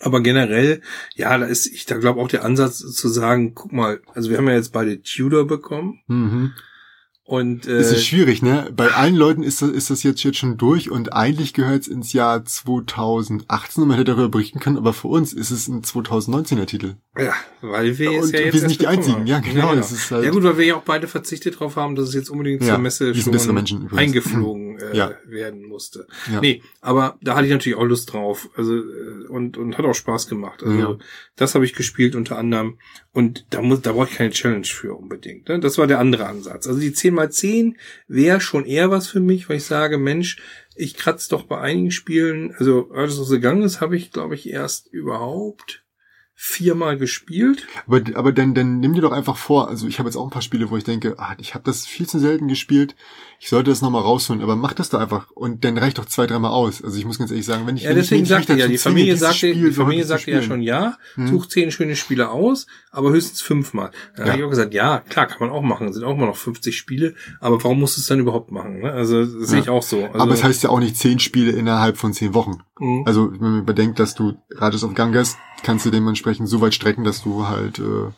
Aber 0.00 0.20
generell, 0.20 0.82
ja, 1.14 1.36
da 1.38 1.46
ist, 1.46 1.66
ich 1.66 1.86
da 1.86 1.96
glaube 1.96 2.20
auch 2.20 2.28
der 2.28 2.44
Ansatz 2.44 2.78
zu 2.78 3.08
sagen, 3.08 3.54
guck 3.54 3.72
mal, 3.72 4.00
also 4.14 4.30
wir 4.30 4.38
haben 4.38 4.48
ja 4.48 4.54
jetzt 4.54 4.72
beide 4.72 5.02
Tudor 5.02 5.46
bekommen. 5.46 6.00
Mhm. 6.06 6.52
Und 7.26 7.66
äh, 7.66 7.78
das 7.78 7.90
ist 7.90 8.06
schwierig, 8.06 8.40
ne? 8.40 8.70
Bei 8.74 8.92
allen 8.92 9.16
Leuten 9.16 9.42
ist 9.42 9.60
das, 9.60 9.70
ist 9.70 9.90
das 9.90 10.04
jetzt, 10.04 10.22
jetzt 10.22 10.38
schon 10.38 10.58
durch 10.58 10.92
und 10.92 11.12
eigentlich 11.12 11.54
gehört 11.54 11.82
es 11.82 11.88
ins 11.88 12.12
Jahr 12.12 12.44
2018 12.44 13.82
und 13.82 13.88
man 13.88 13.98
hätte 13.98 14.12
darüber 14.12 14.28
berichten 14.28 14.60
können, 14.60 14.76
aber 14.76 14.92
für 14.92 15.08
uns 15.08 15.32
ist 15.32 15.50
es 15.50 15.66
ein 15.66 15.82
2019er 15.82 16.66
Titel. 16.66 16.94
Ja, 17.18 17.34
weil 17.62 17.98
wir 17.98 18.12
jetzt 18.12 18.26
und 18.26 18.32
ja 18.32 18.40
jetzt 18.42 18.52
wir 18.52 18.60
sind 18.60 18.68
nicht 18.68 18.80
die 18.80 18.86
einzigen, 18.86 19.16
haben. 19.16 19.26
ja 19.26 19.40
genau, 19.40 19.54
ja, 19.54 19.60
genau. 19.62 19.74
Das 19.74 19.90
ist 19.90 20.08
halt 20.12 20.24
ja 20.24 20.30
gut, 20.30 20.44
weil 20.44 20.56
wir 20.56 20.66
ja 20.66 20.76
auch 20.76 20.84
beide 20.84 21.08
verzichtet 21.08 21.58
drauf 21.58 21.74
haben, 21.74 21.96
dass 21.96 22.10
es 22.10 22.14
jetzt 22.14 22.30
unbedingt 22.30 22.62
ja, 22.62 22.74
zur 22.74 22.78
Messe 22.78 23.12
schon 23.12 23.54
Menschen 23.54 23.88
äh, 24.78 24.96
ja. 24.96 25.14
werden 25.26 25.64
musste. 25.64 26.06
Ja. 26.32 26.40
Nee, 26.40 26.62
aber 26.80 27.18
da 27.20 27.36
hatte 27.36 27.46
ich 27.46 27.52
natürlich 27.52 27.78
auch 27.78 27.84
Lust 27.84 28.12
drauf, 28.12 28.48
also 28.56 28.74
äh, 28.76 29.26
und 29.28 29.56
und 29.56 29.78
hat 29.78 29.84
auch 29.84 29.94
Spaß 29.94 30.28
gemacht. 30.28 30.62
Also 30.62 30.98
das 31.36 31.54
habe 31.54 31.64
ich 31.64 31.74
gespielt 31.74 32.14
unter 32.14 32.38
anderem 32.38 32.78
und 33.12 33.46
da 33.50 33.62
muss 33.62 33.82
da 33.82 33.92
brauche 33.92 34.08
ich 34.08 34.16
keine 34.16 34.30
Challenge 34.30 34.66
für 34.66 34.94
unbedingt. 34.94 35.48
Ne? 35.48 35.60
Das 35.60 35.78
war 35.78 35.86
der 35.86 35.98
andere 35.98 36.26
Ansatz. 36.26 36.66
Also 36.66 36.80
die 36.80 36.92
10 36.92 37.14
mal 37.14 37.30
10 37.30 37.76
wäre 38.08 38.40
schon 38.40 38.64
eher 38.64 38.90
was 38.90 39.08
für 39.08 39.20
mich, 39.20 39.48
weil 39.48 39.58
ich 39.58 39.64
sage, 39.64 39.98
Mensch, 39.98 40.38
ich 40.74 40.96
kratze 40.96 41.30
doch 41.30 41.44
bei 41.44 41.58
einigen 41.58 41.90
Spielen, 41.90 42.54
also 42.58 42.90
Earth 42.92 43.18
of 43.18 43.28
the 43.28 43.40
Ganges 43.40 43.80
habe 43.80 43.96
ich, 43.96 44.12
glaube 44.12 44.34
ich, 44.34 44.48
erst 44.48 44.92
überhaupt 44.92 45.82
viermal 46.38 46.98
gespielt. 46.98 47.66
Aber, 47.86 48.02
aber 48.14 48.30
dann, 48.30 48.54
dann 48.54 48.78
nimm 48.78 48.92
dir 48.92 49.00
doch 49.00 49.12
einfach 49.12 49.38
vor, 49.38 49.68
also 49.68 49.88
ich 49.88 49.98
habe 49.98 50.10
jetzt 50.10 50.16
auch 50.16 50.24
ein 50.24 50.30
paar 50.30 50.42
Spiele, 50.42 50.68
wo 50.68 50.76
ich 50.76 50.84
denke, 50.84 51.14
ah, 51.18 51.34
ich 51.38 51.54
habe 51.54 51.64
das 51.64 51.86
viel 51.86 52.06
zu 52.06 52.18
selten 52.18 52.46
gespielt, 52.46 52.94
ich 53.38 53.48
sollte 53.48 53.70
das 53.70 53.82
nochmal 53.82 54.02
rausholen, 54.02 54.42
aber 54.42 54.56
mach 54.56 54.72
das 54.72 54.88
doch 54.88 55.00
einfach 55.00 55.30
und 55.32 55.64
dann 55.64 55.76
reicht 55.78 55.98
doch 55.98 56.06
zwei, 56.06 56.26
dreimal 56.26 56.52
aus. 56.52 56.82
Also 56.82 56.98
ich 56.98 57.04
muss 57.04 57.18
ganz 57.18 57.30
ehrlich 57.30 57.46
sagen, 57.46 57.66
wenn 57.66 57.76
ich 57.76 57.82
Ja, 57.82 57.94
deswegen 57.94 58.22
ich, 58.22 58.28
sagte 58.28 58.54
ja, 58.54 58.66
die 58.66 58.78
Familie 58.78 59.16
sagte, 59.16 59.52
die 59.52 59.72
Familie 59.72 60.04
sagte 60.04 60.30
ja 60.30 60.42
schon 60.42 60.62
ja, 60.62 60.96
hm. 61.14 61.28
such 61.28 61.46
zehn 61.46 61.70
schöne 61.70 61.96
Spiele 61.96 62.30
aus, 62.30 62.66
aber 62.90 63.10
höchstens 63.10 63.42
fünfmal. 63.42 63.90
Dann 64.16 64.26
ja. 64.26 64.32
habe 64.32 64.40
ich 64.40 64.46
auch 64.46 64.50
gesagt, 64.50 64.74
ja, 64.74 64.98
klar, 65.00 65.26
kann 65.26 65.38
man 65.40 65.50
auch 65.50 65.62
machen, 65.62 65.92
sind 65.92 66.04
auch 66.04 66.14
immer 66.14 66.26
noch 66.26 66.36
50 66.36 66.76
Spiele, 66.76 67.14
aber 67.40 67.62
warum 67.62 67.80
musst 67.80 67.96
du 67.96 68.00
es 68.00 68.06
dann 68.06 68.20
überhaupt 68.20 68.50
machen? 68.50 68.80
Ne? 68.80 68.92
Also 68.92 69.24
das 69.24 69.32
ja. 69.32 69.46
sehe 69.46 69.60
ich 69.60 69.68
auch 69.68 69.82
so. 69.82 70.04
Also, 70.04 70.18
aber 70.18 70.32
es 70.32 70.42
heißt 70.42 70.62
ja 70.62 70.70
auch 70.70 70.80
nicht 70.80 70.96
zehn 70.96 71.18
Spiele 71.18 71.52
innerhalb 71.52 71.98
von 71.98 72.12
zehn 72.12 72.34
Wochen. 72.34 72.62
Mhm. 72.78 73.04
Also 73.06 73.30
wenn 73.32 73.50
man 73.50 73.66
bedenkt, 73.66 73.98
dass 73.98 74.14
du 74.14 74.34
Rages 74.50 74.84
of 74.84 74.94
Ganges 74.94 75.36
kannst 75.62 75.86
du 75.86 75.90
dementsprechend 75.90 76.48
so 76.48 76.60
weit 76.60 76.74
strecken, 76.74 77.04
dass 77.04 77.22
du 77.22 77.48
halt 77.48 77.78
äh, 77.78 78.10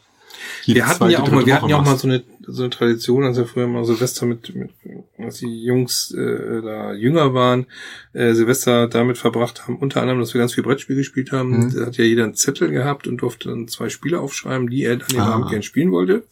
wir 0.66 0.86
hatten 0.86 1.10
ja 1.10 1.20
auch 1.20 1.30
mal, 1.30 1.46
wir 1.46 1.54
hatten 1.54 1.68
ja 1.68 1.76
auch 1.76 1.84
mal 1.84 1.96
so 1.96 2.08
eine, 2.08 2.22
so 2.46 2.62
eine 2.62 2.70
Tradition, 2.70 3.24
als 3.24 3.36
wir 3.36 3.46
früher 3.46 3.66
mal 3.66 3.84
Silvester 3.84 4.26
mit, 4.26 4.54
mit 4.54 4.70
als 5.18 5.38
die 5.38 5.64
Jungs 5.64 6.12
äh, 6.12 6.62
da 6.62 6.92
jünger 6.92 7.34
waren, 7.34 7.66
äh, 8.12 8.32
Silvester 8.34 8.88
damit 8.88 9.18
verbracht 9.18 9.66
haben, 9.66 9.76
unter 9.76 10.00
anderem, 10.00 10.20
dass 10.20 10.34
wir 10.34 10.40
ganz 10.40 10.54
viel 10.54 10.64
Brettspiel 10.64 10.96
gespielt 10.96 11.32
haben. 11.32 11.50
Mhm. 11.50 11.74
Da 11.74 11.86
hat 11.86 11.96
ja 11.96 12.04
jeder 12.04 12.24
einen 12.24 12.34
Zettel 12.34 12.70
gehabt 12.70 13.06
und 13.06 13.18
durfte 13.18 13.48
dann 13.48 13.68
zwei 13.68 13.88
Spiele 13.88 14.20
aufschreiben, 14.20 14.68
die 14.68 14.84
er 14.84 14.94
an 14.94 15.02
dem 15.10 15.20
ah. 15.20 15.34
Abend 15.34 15.50
gerne 15.50 15.62
spielen 15.62 15.92
wollte. 15.92 16.24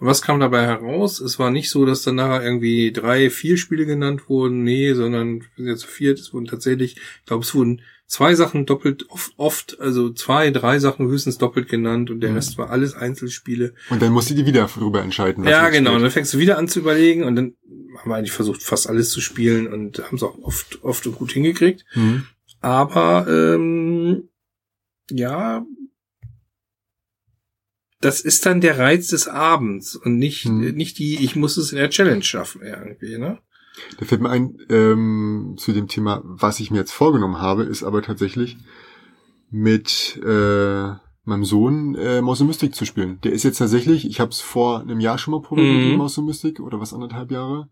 Und 0.00 0.06
was 0.08 0.22
kam 0.22 0.40
dabei 0.40 0.62
heraus? 0.66 1.20
Es 1.20 1.38
war 1.38 1.50
nicht 1.50 1.70
so, 1.70 1.86
dass 1.86 2.02
dann 2.02 2.16
nachher 2.16 2.42
irgendwie 2.42 2.92
drei, 2.92 3.30
vier 3.30 3.56
Spiele 3.56 3.86
genannt 3.86 4.28
wurden, 4.28 4.64
nee, 4.64 4.94
sondern 4.94 5.44
jetzt 5.56 5.84
viert, 5.84 6.18
es 6.18 6.32
wurden 6.32 6.46
tatsächlich, 6.46 6.96
ich 6.96 7.26
glaube, 7.26 7.44
es 7.44 7.54
wurden 7.54 7.82
zwei 8.12 8.34
Sachen 8.34 8.66
doppelt 8.66 9.08
oft, 9.08 9.32
oft, 9.38 9.80
also 9.80 10.10
zwei, 10.10 10.50
drei 10.50 10.78
Sachen 10.78 11.08
höchstens 11.08 11.38
doppelt 11.38 11.68
genannt 11.68 12.10
und 12.10 12.20
der 12.20 12.30
mhm. 12.30 12.36
Rest 12.36 12.58
war 12.58 12.68
alles 12.68 12.94
Einzelspiele. 12.94 13.72
Und 13.88 14.02
dann 14.02 14.12
musst 14.12 14.28
du 14.28 14.34
die 14.34 14.44
wieder 14.44 14.68
darüber 14.76 15.00
entscheiden. 15.00 15.44
Ja, 15.44 15.70
genau. 15.70 15.94
Und 15.94 16.02
dann 16.02 16.10
fängst 16.10 16.34
du 16.34 16.38
wieder 16.38 16.58
an 16.58 16.68
zu 16.68 16.80
überlegen 16.80 17.24
und 17.24 17.36
dann 17.36 17.54
haben 17.98 18.10
wir 18.10 18.16
eigentlich 18.16 18.32
versucht, 18.32 18.62
fast 18.62 18.86
alles 18.86 19.08
zu 19.10 19.22
spielen 19.22 19.66
und 19.66 19.98
haben 19.98 20.16
es 20.16 20.22
auch 20.22 20.38
oft, 20.42 20.84
oft 20.84 21.06
und 21.06 21.14
gut 21.14 21.32
hingekriegt. 21.32 21.86
Mhm. 21.94 22.26
Aber 22.60 23.26
ähm, 23.28 24.28
ja, 25.10 25.64
das 28.02 28.20
ist 28.20 28.44
dann 28.44 28.60
der 28.60 28.78
Reiz 28.78 29.08
des 29.08 29.26
Abends 29.26 29.96
und 29.96 30.18
nicht, 30.18 30.44
mhm. 30.44 30.74
nicht 30.74 30.98
die, 30.98 31.24
ich 31.24 31.34
muss 31.34 31.56
es 31.56 31.72
in 31.72 31.78
der 31.78 31.88
Challenge 31.88 32.22
schaffen 32.22 32.60
irgendwie, 32.60 33.16
ne? 33.16 33.38
Da 33.98 34.04
fällt 34.06 34.20
mir 34.20 34.30
ein, 34.30 34.58
ähm, 34.68 35.54
zu 35.56 35.72
dem 35.72 35.88
Thema, 35.88 36.20
was 36.24 36.60
ich 36.60 36.70
mir 36.70 36.78
jetzt 36.78 36.92
vorgenommen 36.92 37.38
habe, 37.40 37.62
ist 37.64 37.82
aber 37.82 38.02
tatsächlich 38.02 38.56
mit 39.50 40.20
äh, 40.24 40.88
meinem 41.24 41.44
Sohn 41.44 41.94
äh, 41.94 42.20
Mouse 42.22 42.40
Mystic 42.42 42.74
zu 42.74 42.84
spielen. 42.84 43.20
Der 43.22 43.32
ist 43.32 43.42
jetzt 43.44 43.58
tatsächlich, 43.58 44.06
ich 44.06 44.20
habe 44.20 44.30
es 44.30 44.40
vor 44.40 44.80
einem 44.80 45.00
Jahr 45.00 45.18
schon 45.18 45.32
mal 45.32 45.42
probiert 45.42 45.68
Mhm. 45.68 45.88
mit 45.90 45.98
Mouse 45.98 46.18
Mystic 46.18 46.60
oder 46.60 46.80
was 46.80 46.92
anderthalb 46.94 47.30
Jahre. 47.30 47.68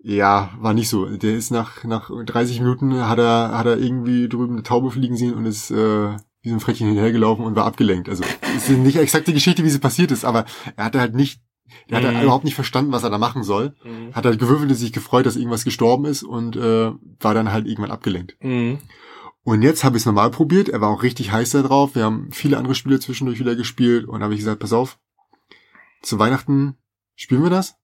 Ja, 0.00 0.50
war 0.60 0.74
nicht 0.74 0.88
so. 0.88 1.06
Der 1.06 1.34
ist 1.36 1.50
nach 1.50 1.82
nach 1.84 2.10
30 2.24 2.60
Minuten 2.60 2.94
hat 3.08 3.18
er 3.18 3.50
hat 3.58 3.66
er 3.66 3.78
irgendwie 3.78 4.28
drüben 4.28 4.54
eine 4.54 4.62
Taube 4.62 4.90
fliegen 4.92 5.16
sehen 5.16 5.34
und 5.34 5.44
ist 5.44 5.70
äh, 5.72 6.16
wie 6.40 6.48
so 6.50 6.54
ein 6.54 6.60
Frettchen 6.60 6.86
hinterhergelaufen 6.86 7.44
und 7.44 7.56
war 7.56 7.64
abgelenkt. 7.66 8.08
Also 8.08 8.22
es 8.56 8.68
ist 8.70 8.78
nicht 8.78 8.96
exakt 8.96 9.26
die 9.26 9.32
Geschichte, 9.34 9.64
wie 9.64 9.70
sie 9.70 9.80
passiert 9.80 10.12
ist, 10.12 10.24
aber 10.24 10.44
er 10.76 10.84
hatte 10.84 11.00
halt 11.00 11.14
nicht, 11.14 11.40
er 11.88 11.98
hat 11.98 12.04
halt 12.04 12.16
Mhm. 12.16 12.22
überhaupt 12.22 12.44
nicht 12.44 12.54
verstanden, 12.54 12.92
was 12.92 13.02
er 13.04 13.10
da 13.10 13.18
machen 13.18 13.42
soll. 13.42 13.74
Mhm. 13.84 14.14
Hat 14.14 14.24
halt 14.24 14.38
gewürfelt 14.38 14.70
und 14.70 14.76
sich 14.76 14.92
gefreut, 14.92 15.26
dass 15.26 15.36
irgendwas 15.36 15.64
gestorben 15.64 16.04
ist 16.04 16.22
und 16.22 16.56
äh, 16.56 16.92
war 17.20 17.34
dann 17.34 17.52
halt 17.52 17.66
irgendwann 17.66 17.90
abgelenkt. 17.90 18.36
Mhm. 18.42 18.78
Und 19.44 19.62
jetzt 19.62 19.82
habe 19.84 19.96
ich 19.96 20.02
es 20.02 20.06
normal 20.06 20.30
probiert. 20.30 20.68
Er 20.68 20.80
war 20.80 20.90
auch 20.90 21.02
richtig 21.02 21.32
heiß 21.32 21.50
da 21.50 21.62
drauf. 21.62 21.94
Wir 21.94 22.04
haben 22.04 22.28
viele 22.32 22.58
andere 22.58 22.74
Spiele 22.74 23.00
zwischendurch 23.00 23.38
wieder 23.38 23.56
gespielt 23.56 24.04
und 24.06 24.22
habe 24.22 24.34
ich 24.34 24.40
gesagt, 24.40 24.60
pass 24.60 24.72
auf, 24.72 24.98
zu 26.02 26.18
Weihnachten 26.18 26.76
spielen 27.14 27.42
wir 27.42 27.50
das. 27.50 27.76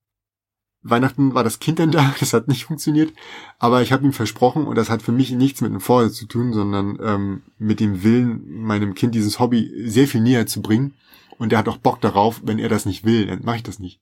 Weihnachten 0.86 1.32
war 1.34 1.42
das 1.42 1.60
Kind 1.60 1.78
dann 1.78 1.90
da, 1.90 2.14
das 2.20 2.34
hat 2.34 2.48
nicht 2.48 2.66
funktioniert. 2.66 3.12
Aber 3.58 3.80
ich 3.80 3.92
habe 3.92 4.04
ihm 4.04 4.12
versprochen, 4.12 4.66
und 4.66 4.76
das 4.76 4.90
hat 4.90 5.00
für 5.02 5.12
mich 5.12 5.30
nichts 5.32 5.62
mit 5.62 5.70
einem 5.70 5.80
Vorsatz 5.80 6.16
zu 6.16 6.26
tun, 6.26 6.52
sondern 6.52 6.98
ähm, 7.02 7.42
mit 7.58 7.80
dem 7.80 8.02
Willen, 8.02 8.42
meinem 8.62 8.94
Kind 8.94 9.14
dieses 9.14 9.38
Hobby 9.40 9.70
sehr 9.86 10.06
viel 10.06 10.20
näher 10.20 10.46
zu 10.46 10.60
bringen. 10.60 10.94
Und 11.38 11.52
er 11.52 11.58
hat 11.58 11.68
auch 11.68 11.78
Bock 11.78 12.00
darauf, 12.00 12.40
wenn 12.44 12.58
er 12.58 12.68
das 12.68 12.86
nicht 12.86 13.04
will, 13.04 13.26
dann 13.26 13.44
mache 13.44 13.56
ich 13.56 13.62
das 13.62 13.78
nicht. 13.78 14.00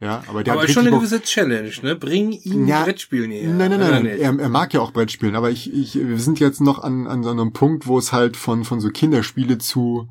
Ja, 0.00 0.22
aber 0.28 0.44
der 0.44 0.54
Aber 0.54 0.62
hat 0.62 0.70
schon 0.70 0.82
eine 0.82 0.90
Bock. 0.90 1.00
gewisse 1.00 1.20
Challenge, 1.22 1.72
ne? 1.82 1.96
Bring 1.96 2.30
ihm 2.30 2.68
Ja, 2.68 2.84
Brettspiel 2.84 3.26
näher. 3.26 3.48
Nein, 3.52 3.70
nein, 3.72 3.80
nein. 3.80 4.06
Er, 4.06 4.38
er 4.38 4.48
mag 4.48 4.72
ja 4.72 4.80
auch 4.80 4.92
Brettspielen, 4.92 5.34
aber 5.34 5.50
ich, 5.50 5.72
ich, 5.72 5.96
wir 5.96 6.18
sind 6.20 6.38
jetzt 6.38 6.60
noch 6.60 6.78
an, 6.78 7.08
an 7.08 7.24
so 7.24 7.30
einem 7.30 7.52
Punkt, 7.52 7.88
wo 7.88 7.98
es 7.98 8.12
halt 8.12 8.36
von, 8.36 8.64
von 8.64 8.80
so 8.80 8.90
Kinderspiele 8.90 9.58
zu, 9.58 10.08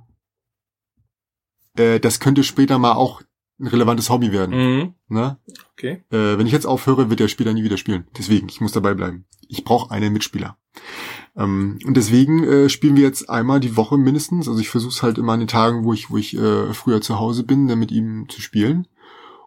äh, 1.78 2.02
das 2.02 2.20
könnte 2.20 2.44
später 2.44 2.80
mal 2.80 2.94
auch 2.94 3.22
ein 3.60 3.68
relevantes 3.68 4.10
Hobby 4.10 4.34
werden. 4.34 4.56
Mhm. 4.56 4.94
Ne? 5.08 5.38
Okay. 5.74 6.04
Äh, 6.12 6.38
wenn 6.38 6.48
ich 6.48 6.54
jetzt 6.54 6.68
aufhöre, 6.68 7.10
wird 7.10 7.22
der 7.22 7.30
Spieler 7.30 7.54
nie 7.54 7.64
wieder 7.64 7.78
spielen. 7.78 8.08
Deswegen, 8.18 8.50
ich 8.50 8.60
muss 8.60 8.74
dabei 8.74 8.94
bleiben. 8.94 9.26
Ich 9.48 9.64
brauche 9.64 9.90
einen 9.92 10.12
Mitspieler. 10.12 10.58
Ähm, 11.38 11.77
und 11.86 11.96
deswegen 11.96 12.44
äh, 12.44 12.70
spielen 12.70 12.96
wir 12.96 13.03
jetzt 13.03 13.29
einmal 13.29 13.60
die 13.60 13.77
Woche 13.77 13.98
mindestens. 13.98 14.48
Also 14.48 14.60
ich 14.60 14.70
versuche 14.70 14.91
es 14.91 15.03
halt 15.03 15.17
immer 15.17 15.34
an 15.34 15.39
den 15.39 15.48
Tagen, 15.48 15.84
wo 15.84 15.94
ich, 15.94 16.10
wo 16.10 16.17
ich 16.17 16.36
äh, 16.36 16.74
früher 16.74 17.01
zu 17.01 17.20
Hause 17.20 17.44
bin, 17.44 17.67
dann 17.67 17.79
mit 17.79 17.91
ihm 17.91 18.27
zu 18.27 18.41
spielen. 18.41 18.88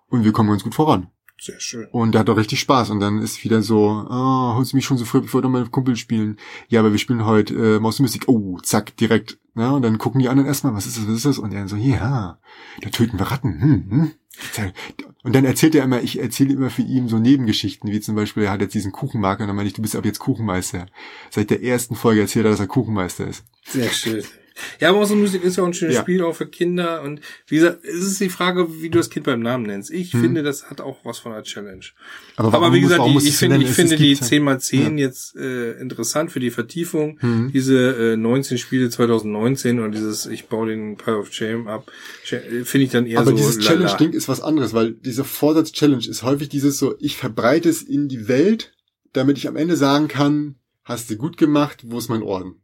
Und 0.09 0.25
wir 0.25 0.33
kommen 0.33 0.49
ganz 0.49 0.63
gut 0.63 0.75
voran. 0.75 1.09
Sehr 1.41 1.59
schön. 1.59 1.89
Und 1.91 2.13
der 2.13 2.21
hat 2.21 2.29
doch 2.29 2.37
richtig 2.37 2.61
Spaß. 2.61 2.91
Und 2.91 3.01
dann 3.01 3.19
ist 3.19 3.43
wieder 3.45 3.63
so, 3.63 4.07
oh, 4.09 4.55
holst 4.55 4.73
du 4.73 4.77
mich 4.77 4.85
schon 4.85 4.99
so 4.99 5.05
früh, 5.05 5.23
bevor 5.23 5.41
du 5.41 5.49
mit 5.49 5.71
Kumpel 5.71 5.97
spielen. 5.97 6.37
Ja, 6.69 6.81
aber 6.81 6.93
wir 6.93 6.99
spielen 6.99 7.25
heute 7.25 7.55
äh, 7.55 7.81
Maus 7.81 7.99
Mystic. 7.99 8.29
Oh, 8.29 8.59
zack, 8.63 8.97
direkt. 8.97 9.39
Ne? 9.55 9.73
Und 9.73 9.83
dann 9.83 9.99
gucken 9.99 10.21
die 10.21 10.29
anderen 10.29 10.47
erstmal, 10.47 10.75
was 10.75 10.87
ist 10.87 10.99
das, 10.99 11.09
was 11.09 11.17
ist 11.17 11.25
das? 11.25 11.39
Und 11.39 11.53
er 11.53 11.67
so, 11.67 11.77
ja, 11.77 12.39
da 12.83 12.91
töten 12.91 13.19
wir 13.19 13.31
Ratten. 13.31 13.61
Hm, 13.61 13.91
hm. 13.91 14.11
Und 15.23 15.35
dann 15.35 15.45
erzählt 15.45 15.75
er 15.75 15.85
immer, 15.85 16.03
ich 16.03 16.19
erzähle 16.19 16.55
immer 16.55 16.71
für 16.71 16.83
ihn 16.83 17.09
so 17.09 17.19
Nebengeschichten, 17.19 17.91
wie 17.91 18.01
zum 18.01 18.15
Beispiel, 18.15 18.45
er 18.45 18.53
hat 18.53 18.61
jetzt 18.61 18.75
diesen 18.75 18.93
Kuchenmarker 18.93 19.43
und 19.43 19.49
dann 19.49 19.57
meine 19.57 19.69
ich, 19.69 19.75
du 19.75 19.83
bist 19.83 19.97
ab 19.97 20.05
jetzt 20.05 20.19
Kuchenmeister. 20.19 20.87
Seit 21.31 21.51
der 21.51 21.63
ersten 21.63 21.95
Folge 21.95 22.23
erzählt 22.23 22.47
er, 22.47 22.53
dass 22.53 22.61
er 22.61 22.67
Kuchenmeister 22.67 23.27
ist. 23.27 23.45
Sehr 23.67 23.91
schön. 23.91 24.25
Ja, 24.81 24.91
aber 24.91 25.05
so 25.07 25.15
Musik 25.17 25.45
ist 25.45 25.57
ja 25.57 25.63
auch 25.63 25.67
ein 25.67 25.75
schönes 25.75 25.97
Ja. 25.97 26.03
Spiel, 26.03 26.23
auch 26.23 26.35
für 26.35 26.47
Kinder. 26.47 27.03
Und 27.03 27.21
wie 27.47 27.57
gesagt, 27.57 27.85
es 27.85 28.05
ist 28.07 28.21
die 28.21 28.29
Frage, 28.29 28.81
wie 28.83 28.91
du 28.91 28.99
das 28.99 29.11
Kind 29.11 29.27
beim 29.27 29.41
Namen 29.41 29.65
nennst. 29.67 29.91
Ich 29.91 30.13
Hm. 30.13 30.21
finde, 30.23 30.43
das 30.43 30.71
hat 30.71 30.81
auch 30.81 30.99
was 31.05 31.19
von 31.19 31.33
einer 31.33 31.43
Challenge. 31.43 31.85
Aber, 32.37 32.55
Aber 32.55 32.67
wie 32.73 32.81
muss- 32.81 32.89
gesagt, 32.91 32.99
warum 33.01 33.11
die, 33.13 33.15
muss 33.15 33.25
ich 33.27 33.37
finde, 33.37 33.57
ich 33.59 33.69
finde 33.71 33.97
die 33.97 34.15
gibt- 34.15 34.25
10x10 34.25 34.99
Ja. 34.99 35.07
jetzt 35.07 35.37
äh, 35.37 35.73
interessant 35.81 36.31
für 36.33 36.41
die 36.41 36.51
Vertiefung. 36.51 37.19
Hm. 37.21 37.51
Diese 37.53 38.13
äh, 38.13 38.17
19 38.17 38.59
Spiele 38.59 38.91
2019 38.91 39.81
und 39.81 39.93
dieses 39.93 40.27
Ich 40.27 40.47
baue 40.49 40.69
den 40.69 40.97
Pile 40.97 41.19
of 41.19 41.33
Shame 41.33 41.67
ab, 41.69 41.91
finde 42.23 42.85
ich 42.85 42.91
dann 42.91 43.07
eher 43.07 43.19
Aber 43.21 43.31
so 43.31 43.37
dieses 43.37 43.57
lala. 43.57 43.69
Challenge-Ding 43.87 44.13
ist 44.13 44.29
was 44.29 44.41
anderes, 44.41 44.73
weil 44.75 44.93
diese 44.93 45.25
Vorsatz-Challenge 45.25 46.07
ist 46.09 46.23
häufig 46.23 46.49
dieses 46.49 46.79
so, 46.79 46.95
ich 47.01 47.17
verbreite 47.17 47.69
es 47.69 47.83
in 47.83 48.09
die 48.09 48.29
Welt, 48.29 48.73
damit 49.13 49.39
ich 49.39 49.49
am 49.49 49.57
Ende 49.57 49.77
sagen 49.77 50.09
kann, 50.09 50.57
hast 50.85 51.11
du 51.11 51.17
gut 51.17 51.37
gemacht, 51.37 51.79
wo 51.87 51.99
ist 51.99 52.09
mein 52.09 52.23
Orden? 52.23 52.57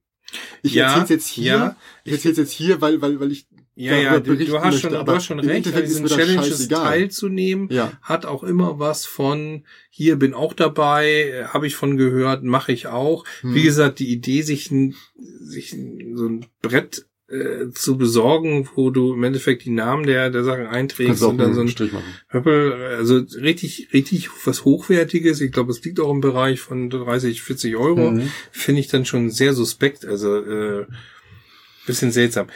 Ich 0.63 0.75
Ja, 0.75 0.89
erzähl's 0.91 1.11
jetzt 1.11 1.29
hier, 1.29 1.45
ja. 1.47 1.77
ich 2.05 2.13
erzähl's 2.13 2.39
jetzt 2.39 2.53
hier, 2.53 2.81
weil, 2.81 3.01
weil, 3.01 3.21
weil 3.21 3.33
ich 3.33 3.47
Ja, 3.75 3.97
ja, 3.97 4.21
du, 4.21 4.37
du 4.37 4.59
hast 4.59 4.73
möchte, 4.73 4.91
schon, 4.91 5.05
du 5.05 5.13
hast 5.13 5.25
schon 5.27 5.39
recht, 5.41 5.67
an 5.67 5.83
ist 5.83 5.89
diesen 5.89 6.07
Challenges 6.07 6.69
teilzunehmen, 6.69 7.69
Ja. 7.71 7.93
hat 8.03 8.25
auch 8.27 8.43
immer 8.43 8.79
was 8.79 9.05
von, 9.07 9.65
hier 9.91 10.17
bin 10.17 10.35
auch 10.35 10.55
dabei, 10.55 11.09
äh, 11.09 11.45
habe 11.45 11.67
ich 11.67 11.77
von 11.77 11.97
gehört, 11.97 12.43
mache 12.43 12.73
ich 12.73 12.87
auch. 12.87 13.25
Hm. 13.43 13.55
Wie 13.55 13.63
gesagt, 13.63 13.99
die 13.99 14.11
Idee, 14.11 14.43
sich 14.43 14.71
ein, 14.71 14.95
sich 15.17 15.73
ein, 15.75 16.17
so 16.17 16.27
ein 16.27 16.47
Brett 16.63 17.07
äh, 17.29 17.71
zu 17.75 17.97
besorgen, 17.97 18.69
wo 18.77 18.91
du 18.91 19.15
im 19.15 19.25
Endeffekt 19.25 19.65
die 19.65 19.71
Namen 19.71 20.07
der, 20.07 20.31
der 20.31 20.45
Sachen 20.45 20.67
einträgst 20.67 21.23
und 21.25 21.39
dann 21.39 21.55
so 21.55 21.61
ein 21.61 21.69
Strich 21.69 21.93
machen. 21.93 22.05
Höppel, 22.29 22.73
also 22.73 23.17
richtig, 23.41 23.89
richtig 23.93 24.31
was 24.45 24.65
Hochwertiges. 24.65 25.41
Ich 25.41 25.51
glaube, 25.51 25.73
es 25.73 25.83
liegt 25.83 25.99
auch 25.99 26.11
im 26.11 26.21
Bereich 26.21 26.61
von 26.61 26.89
30, 26.89 27.43
40 27.43 27.77
Euro. 27.77 28.13
Mhm. 28.13 28.31
Finde 28.53 28.81
ich 28.81 28.89
dann 28.89 29.05
schon 29.05 29.31
sehr 29.31 29.55
suspekt, 29.55 30.05
also 30.05 30.37
äh, 30.37 30.87
bisschen 31.87 32.13
seltsam. 32.13 32.47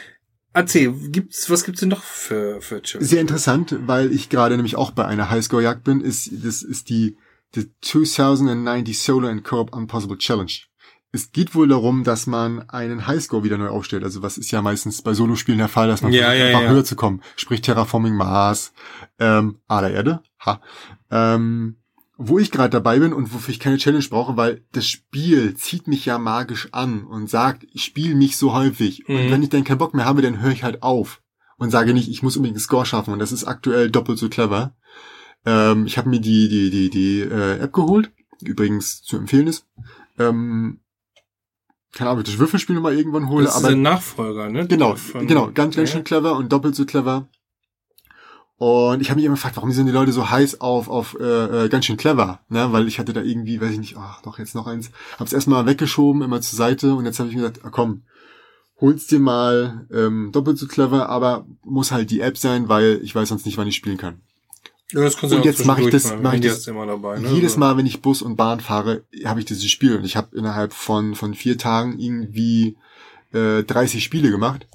Erzähl, 0.53 0.93
gibt's, 1.09 1.49
was 1.49 1.63
gibt's 1.63 1.79
denn 1.79 1.89
noch 1.89 2.03
für, 2.03 2.61
für 2.61 2.81
Chips? 2.81 3.09
Sehr 3.09 3.21
interessant, 3.21 3.75
weil 3.87 4.11
ich 4.11 4.29
gerade 4.29 4.55
nämlich 4.55 4.75
auch 4.75 4.91
bei 4.91 5.05
einer 5.05 5.29
Highscore-Jagd 5.29 5.83
bin, 5.83 6.01
ist, 6.01 6.29
das 6.43 6.61
ist 6.61 6.89
die, 6.89 7.17
die 7.55 7.71
2090 7.81 8.99
Solo 8.99 9.27
and 9.27 9.43
Co-op 9.43 9.75
Impossible 9.75 10.17
Challenge. 10.17 10.51
Es 11.13 11.31
geht 11.31 11.55
wohl 11.55 11.67
darum, 11.67 12.03
dass 12.05 12.25
man 12.25 12.69
einen 12.69 13.05
Highscore 13.05 13.43
wieder 13.43 13.57
neu 13.57 13.67
aufstellt. 13.67 14.03
Also 14.03 14.21
was 14.21 14.37
ist 14.37 14.51
ja 14.51 14.61
meistens 14.61 15.01
bei 15.01 15.13
Solospielen 15.13 15.57
der 15.59 15.67
Fall, 15.67 15.87
dass 15.89 16.01
man 16.01 16.13
Ja, 16.13 16.25
versucht, 16.27 16.39
ja, 16.39 16.45
einfach 16.47 16.61
ja. 16.61 16.69
höher 16.69 16.85
zu 16.85 16.95
kommen. 16.95 17.21
Sprich 17.35 17.61
Terraforming 17.61 18.15
Mars, 18.15 18.71
ähm, 19.19 19.57
Ader 19.67 19.91
Erde, 19.91 20.23
ha. 20.45 20.61
Ähm, 21.09 21.75
wo 22.17 22.37
ich 22.39 22.51
gerade 22.51 22.69
dabei 22.69 22.99
bin 22.99 23.13
und 23.13 23.33
wofür 23.33 23.51
ich 23.51 23.59
keine 23.59 23.77
Challenge 23.77 24.05
brauche, 24.09 24.37
weil 24.37 24.63
das 24.73 24.87
Spiel 24.87 25.55
zieht 25.55 25.87
mich 25.87 26.05
ja 26.05 26.17
magisch 26.19 26.69
an 26.71 27.03
und 27.03 27.29
sagt, 27.29 27.65
ich 27.73 27.83
spiele 27.83 28.15
mich 28.15 28.37
so 28.37 28.53
häufig. 28.53 29.09
Und 29.09 29.15
Mhm. 29.27 29.31
wenn 29.31 29.43
ich 29.43 29.49
dann 29.49 29.63
keinen 29.63 29.79
Bock 29.79 29.93
mehr 29.95 30.05
habe, 30.05 30.21
dann 30.21 30.39
höre 30.39 30.51
ich 30.51 30.63
halt 30.63 30.83
auf 30.83 31.21
und 31.57 31.71
sage 31.71 31.93
nicht, 31.93 32.09
ich 32.09 32.21
muss 32.23 32.37
unbedingt 32.37 32.57
einen 32.57 32.63
Score 32.63 32.85
schaffen. 32.85 33.11
Und 33.11 33.19
das 33.19 33.31
ist 33.31 33.43
aktuell 33.45 33.89
doppelt 33.89 34.17
so 34.19 34.29
clever. 34.29 34.75
Ähm, 35.45 35.85
ich 35.87 35.97
habe 35.97 36.09
mir 36.09 36.21
die, 36.21 36.47
die, 36.47 36.69
die, 36.69 36.89
die 36.91 37.19
äh, 37.21 37.57
App 37.59 37.73
geholt, 37.73 38.11
die 38.39 38.45
übrigens 38.47 39.01
zu 39.01 39.17
empfehlen 39.17 39.47
ist. 39.47 39.65
Ähm, 40.19 40.79
keine 41.93 42.09
Ahnung, 42.11 42.23
das 42.23 42.37
Würfelspiel 42.37 42.75
nochmal 42.75 42.95
irgendwann 42.97 43.29
hole, 43.29 43.45
das 43.45 43.55
ist 43.57 43.63
aber 43.63 43.73
ein 43.73 43.81
Nachfolger, 43.81 44.49
ne? 44.49 44.67
Genau, 44.67 44.95
Von- 44.95 45.27
genau, 45.27 45.47
ganz, 45.53 45.75
ganz 45.75 45.89
Ja. 45.89 45.95
schön 45.95 46.03
clever 46.03 46.35
und 46.35 46.51
doppelt 46.51 46.75
so 46.75 46.85
clever. 46.85 47.27
Und 48.57 49.01
ich 49.01 49.09
habe 49.09 49.15
mich 49.17 49.25
immer 49.25 49.35
gefragt, 49.35 49.55
warum 49.55 49.71
sind 49.71 49.87
die 49.87 49.91
Leute 49.91 50.11
so 50.11 50.29
heiß 50.29 50.61
auf, 50.61 50.87
auf 50.87 51.17
äh, 51.19 51.65
äh, 51.65 51.69
ganz 51.69 51.85
schön 51.85 51.97
clever, 51.97 52.41
ne? 52.47 52.71
Weil 52.71 52.87
ich 52.87 52.99
hatte 52.99 53.11
da 53.11 53.21
irgendwie, 53.21 53.59
weiß 53.59 53.71
ich 53.71 53.79
nicht, 53.79 53.97
ach, 53.97 54.21
doch 54.21 54.37
jetzt 54.37 54.53
noch 54.53 54.67
eins, 54.67 54.91
hab's 55.19 55.33
erstmal 55.33 55.65
weggeschoben, 55.65 56.21
immer 56.21 56.41
zur 56.41 56.57
Seite 56.57 56.93
und 56.93 57.05
jetzt 57.05 57.19
habe 57.19 57.29
ich 57.29 57.35
mir 57.35 57.41
gedacht, 57.41 57.65
ah, 57.65 57.69
komm, 57.71 58.03
hol's 58.79 59.07
dir 59.07 59.19
mal 59.19 59.87
ähm, 59.91 60.29
doppelt 60.31 60.59
so 60.59 60.67
clever, 60.67 61.09
aber 61.09 61.45
muss 61.63 61.91
halt 61.91 62.11
die 62.11 62.21
App 62.21 62.37
sein, 62.37 62.69
weil 62.69 62.99
ich 63.03 63.15
weiß 63.15 63.29
sonst 63.29 63.45
nicht, 63.47 63.57
wann 63.57 63.67
ich 63.67 63.75
spielen 63.75 63.97
kann. 63.97 64.21
Ja, 64.93 65.01
das 65.01 65.15
Und 65.21 65.45
jetzt 65.45 65.65
mach 65.65 65.77
ich 65.79 65.89
das- 65.89 66.13
mach 66.21 66.33
ich 66.33 66.41
das 66.41 66.63
dabei, 66.65 67.19
ne? 67.19 67.29
Jedes. 67.29 67.57
Mal, 67.57 67.77
wenn 67.77 67.85
ich 67.85 68.01
Bus 68.01 68.21
und 68.21 68.35
Bahn 68.35 68.59
fahre, 68.59 69.03
habe 69.25 69.39
ich 69.39 69.45
dieses 69.45 69.69
Spiel 69.69 69.95
und 69.97 70.03
ich 70.05 70.15
habe 70.17 70.35
innerhalb 70.35 70.73
von 70.73 71.15
von 71.15 71.33
vier 71.33 71.57
Tagen 71.57 71.97
irgendwie 71.99 72.75
äh, 73.33 73.63
30 73.63 74.03
Spiele 74.03 74.29
gemacht 74.31 74.67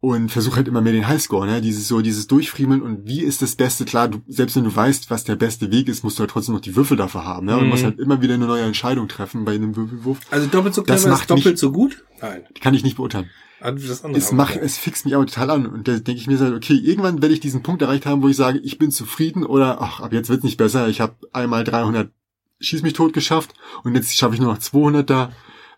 und 0.00 0.30
versuche 0.30 0.56
halt 0.56 0.66
immer 0.68 0.80
mehr 0.80 0.94
den 0.94 1.06
Highscore, 1.08 1.46
ne? 1.46 1.60
Dieses 1.60 1.86
so, 1.86 2.00
dieses 2.00 2.26
Durchfriemeln 2.26 2.80
und 2.80 3.06
wie 3.06 3.20
ist 3.20 3.42
das 3.42 3.54
Beste? 3.54 3.84
Klar, 3.84 4.08
du, 4.08 4.22
selbst 4.26 4.56
wenn 4.56 4.64
du 4.64 4.74
weißt, 4.74 5.10
was 5.10 5.24
der 5.24 5.36
beste 5.36 5.70
Weg 5.70 5.88
ist, 5.88 6.02
musst 6.04 6.18
du 6.18 6.20
halt 6.20 6.30
trotzdem 6.30 6.54
noch 6.54 6.62
die 6.62 6.74
Würfel 6.74 6.96
dafür 6.96 7.24
haben, 7.24 7.46
ne? 7.46 7.56
Und 7.56 7.64
Mhm. 7.64 7.68
musst 7.70 7.84
halt 7.84 7.98
immer 7.98 8.22
wieder 8.22 8.34
eine 8.34 8.46
neue 8.46 8.62
Entscheidung 8.64 9.08
treffen 9.08 9.44
bei 9.44 9.54
einem 9.54 9.76
Würfelwurf. 9.76 10.20
Also 10.30 10.46
doppelt 10.46 10.74
so 10.74 10.82
clever 10.82 10.98
ist 10.98 11.06
macht 11.06 11.28
mich- 11.30 11.42
doppelt 11.44 11.58
so 11.58 11.70
gut? 11.70 12.04
Nein. 12.22 12.42
Kann 12.60 12.72
ich 12.74 12.82
nicht 12.82 12.96
beurteilen. 12.96 13.28
Ah, 13.62 13.72
Das 13.72 14.04
andere 14.04 14.22
Es 14.22 14.32
macht, 14.32 14.56
okay. 14.56 14.64
es 14.64 14.78
fixt 14.78 15.04
mich 15.04 15.14
aber 15.14 15.26
total 15.26 15.50
an 15.50 15.66
und 15.66 15.86
da 15.86 15.92
denke 15.98 16.18
ich 16.18 16.26
mir 16.26 16.38
so, 16.38 16.46
okay, 16.46 16.72
irgendwann 16.82 17.20
werde 17.20 17.34
ich 17.34 17.40
diesen 17.40 17.62
Punkt 17.62 17.82
erreicht 17.82 18.06
haben, 18.06 18.22
wo 18.22 18.28
ich 18.28 18.36
sage, 18.36 18.58
ich 18.60 18.78
bin 18.78 18.90
zufrieden 18.90 19.44
oder 19.44 19.82
ach, 19.82 20.00
ab 20.00 20.14
jetzt 20.14 20.30
wird's 20.30 20.44
nicht 20.44 20.56
besser. 20.56 20.88
Ich 20.88 21.02
habe 21.02 21.16
einmal 21.34 21.62
300 21.64 22.10
schieß 22.58 22.80
mich 22.82 22.94
tot 22.94 23.12
geschafft 23.12 23.52
und 23.84 23.94
jetzt 23.94 24.16
schaffe 24.16 24.34
ich 24.34 24.40
nur 24.40 24.50
noch 24.50 24.58
200 24.58 25.10
da. 25.10 25.30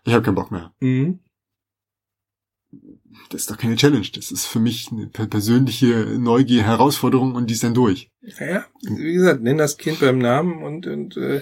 Ich 0.05 0.13
habe 0.13 0.23
keinen 0.23 0.35
Bock 0.35 0.49
mehr. 0.51 0.71
Mhm. 0.79 1.19
Das 3.29 3.41
ist 3.41 3.51
doch 3.51 3.57
keine 3.57 3.75
Challenge. 3.75 4.07
Das 4.15 4.31
ist 4.31 4.45
für 4.45 4.59
mich 4.59 4.89
eine 4.91 5.07
per- 5.07 5.27
persönliche 5.27 5.87
Neugier, 6.19 6.63
Herausforderung 6.63 7.35
und 7.35 7.49
die 7.49 7.53
ist 7.53 7.63
dann 7.63 7.73
durch. 7.73 8.09
Ja, 8.39 8.65
wie 8.81 9.13
gesagt, 9.13 9.41
nenn 9.41 9.57
das 9.57 9.77
Kind 9.77 9.99
beim 9.99 10.17
Namen 10.17 10.63
und, 10.63 10.87
und 10.87 11.17
äh, 11.17 11.41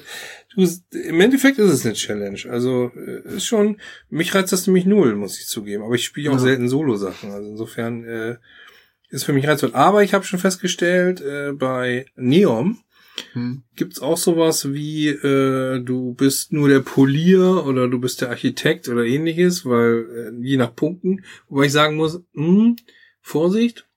du, 0.56 0.68
im 0.92 1.22
Endeffekt 1.22 1.60
ist 1.60 1.72
es 1.72 1.86
eine 1.86 1.94
Challenge. 1.96 2.40
Also 2.50 2.92
äh, 2.96 3.36
ist 3.36 3.46
schon, 3.46 3.78
mich 4.10 4.34
reizt 4.34 4.52
das 4.52 4.66
nämlich 4.68 4.86
null, 4.86 5.16
muss 5.16 5.40
ich 5.40 5.48
zugeben. 5.48 5.84
Aber 5.84 5.96
ich 5.96 6.04
spiele 6.06 6.30
auch 6.32 6.36
Ja. 6.36 6.40
selten 6.40 6.68
Solo-Sachen. 6.70 7.32
Also 7.32 7.50
insofern 7.50 8.04
äh, 8.04 8.38
ist 9.10 9.26
für 9.26 9.34
mich 9.34 9.48
reizvoll. 9.48 9.72
Aber 9.74 10.04
ich 10.04 10.14
habe 10.14 10.24
schon 10.26 10.40
festgestellt, 10.40 11.22
äh, 11.22 11.52
bei 11.54 12.06
Neom, 12.16 12.80
Hm. 13.34 13.64
Gibt's 13.76 14.00
auch 14.00 14.18
sowas 14.18 14.74
wie, 14.74 15.08
äh, 15.08 15.82
du 15.84 16.14
bist 16.14 16.54
nur 16.54 16.70
der 16.70 16.80
Polier 16.80 17.66
oder 17.66 17.88
du 17.88 18.00
bist 18.00 18.22
der 18.22 18.30
Architekt 18.30 18.88
oder 18.90 19.06
ähnliches, 19.06 19.66
weil 19.66 20.34
äh, 20.42 20.46
je 20.46 20.58
nach 20.58 20.76
Punkten, 20.76 21.24
wobei 21.48 21.66
ich 21.66 21.72
sagen 21.72 21.98
muss, 21.98 22.22
hm, 22.34 22.76
Vorsicht, 23.22 23.88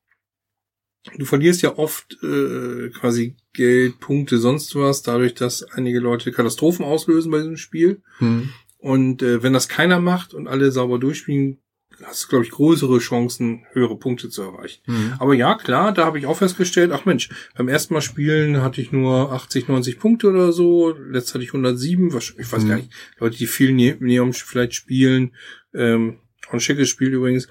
du 1.16 1.24
verlierst 1.24 1.62
ja 1.62 1.78
oft 1.78 2.18
äh, 2.22 2.90
quasi 2.90 3.36
Geld, 3.52 4.00
Punkte, 4.00 4.38
sonst 4.38 4.74
was, 4.74 5.02
dadurch, 5.02 5.34
dass 5.34 5.62
einige 5.62 6.00
Leute 6.00 6.32
Katastrophen 6.32 6.84
auslösen 6.84 7.30
bei 7.30 7.38
diesem 7.38 7.56
Spiel. 7.56 8.02
Hm. 8.18 8.50
Und 8.78 9.22
äh, 9.22 9.42
wenn 9.42 9.52
das 9.52 9.68
keiner 9.68 10.00
macht 10.00 10.34
und 10.34 10.46
alle 10.46 10.70
sauber 10.70 10.98
durchspielen, 10.98 11.58
hast 12.02 12.24
du, 12.24 12.28
glaube 12.28 12.44
ich, 12.44 12.50
größere 12.50 12.98
Chancen, 12.98 13.64
höhere 13.72 13.96
Punkte 13.96 14.28
zu 14.28 14.42
erreichen. 14.42 14.82
Hm. 14.86 15.14
Aber 15.18 15.34
ja, 15.34 15.54
klar, 15.56 15.92
da 15.92 16.04
habe 16.06 16.18
ich 16.18 16.26
auch 16.26 16.36
festgestellt, 16.38 16.90
ach 16.92 17.04
Mensch, 17.04 17.28
beim 17.56 17.68
ersten 17.68 17.94
Mal 17.94 18.00
spielen 18.00 18.60
hatte 18.62 18.80
ich 18.80 18.90
nur 18.92 19.32
80, 19.32 19.68
90 19.68 19.98
Punkte 19.98 20.28
oder 20.30 20.52
so. 20.52 20.90
Letzt 20.90 21.34
hatte 21.34 21.44
ich 21.44 21.52
107. 21.52 22.10
wahrsch- 22.12 22.34
Ich 22.38 22.50
weiß 22.52 22.64
Mhm. 22.64 22.68
gar 22.68 22.76
nicht, 22.76 22.90
Leute, 23.18 23.36
die 23.36 23.46
viel 23.46 23.72
Ne- 23.72 23.96
Neon 24.00 24.32
vielleicht 24.32 24.74
spielen, 24.74 25.34
ähm, 25.74 26.18
ein 26.50 26.60
schickes 26.60 26.88
Spiel 26.88 27.12
übrigens, 27.12 27.48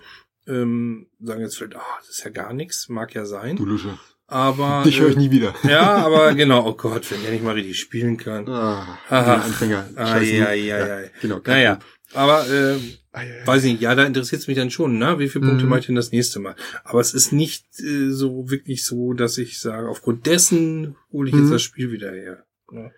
ähm, 0.47 1.07
sagen 1.21 1.41
jetzt 1.41 1.57
vielleicht, 1.57 1.75
ah, 1.75 1.97
das 2.00 2.09
ist 2.09 2.23
ja 2.23 2.29
gar 2.31 2.53
nichts, 2.53 2.89
mag 2.89 3.13
ja 3.13 3.25
sein. 3.25 3.55
Du 3.55 3.65
Lusche. 3.65 3.97
Aber 4.27 4.81
Dich 4.85 4.99
höre 4.99 5.09
ich 5.09 5.15
äh, 5.15 5.19
nie 5.19 5.31
wieder. 5.31 5.53
ja, 5.63 5.81
aber 5.97 6.33
genau, 6.33 6.67
oh 6.67 6.73
Gott, 6.73 7.09
wenn 7.11 7.21
der 7.23 7.31
nicht 7.31 7.43
mal 7.43 7.53
richtig 7.55 7.79
spielen 7.79 8.17
kann. 8.17 8.47
Ah, 8.49 8.97
der 9.09 9.43
Anfänger. 9.43 9.89
Ah, 9.95 10.07
Scheiße. 10.07 10.33
ja, 10.35 10.51
ja, 10.53 11.01
ja. 11.01 11.07
Genau. 11.21 11.39
Naja, 11.45 11.79
aber 12.13 12.47
äh, 12.49 12.77
Ah, 13.15 13.21
ja, 13.21 13.35
ja. 13.41 13.45
weiß 13.47 13.63
ich 13.65 13.73
nicht, 13.73 13.81
ja, 13.83 13.93
da 13.93 14.05
interessiert 14.05 14.41
es 14.41 14.47
mich 14.47 14.57
dann 14.57 14.71
schon, 14.71 14.97
ne? 14.97 15.19
Wie 15.19 15.29
viele 15.29 15.45
Punkte 15.45 15.65
Mhm. 15.65 15.69
mache 15.69 15.81
ich 15.81 15.85
denn 15.85 15.93
das 15.95 16.11
nächste 16.11 16.39
Mal? 16.39 16.55
Aber 16.83 16.99
es 16.99 17.13
ist 17.13 17.31
nicht 17.31 17.63
äh, 17.79 18.09
so 18.09 18.49
wirklich 18.49 18.83
so, 18.85 19.13
dass 19.13 19.37
ich 19.37 19.59
sage, 19.59 19.87
aufgrund 19.87 20.25
dessen 20.25 20.95
hole 21.11 21.29
ich 21.29 21.35
jetzt 21.35 21.45
Mhm. 21.49 21.51
das 21.51 21.61
Spiel 21.61 21.91
wieder 21.91 22.11
her. 22.11 22.43
Ja. 22.71 22.89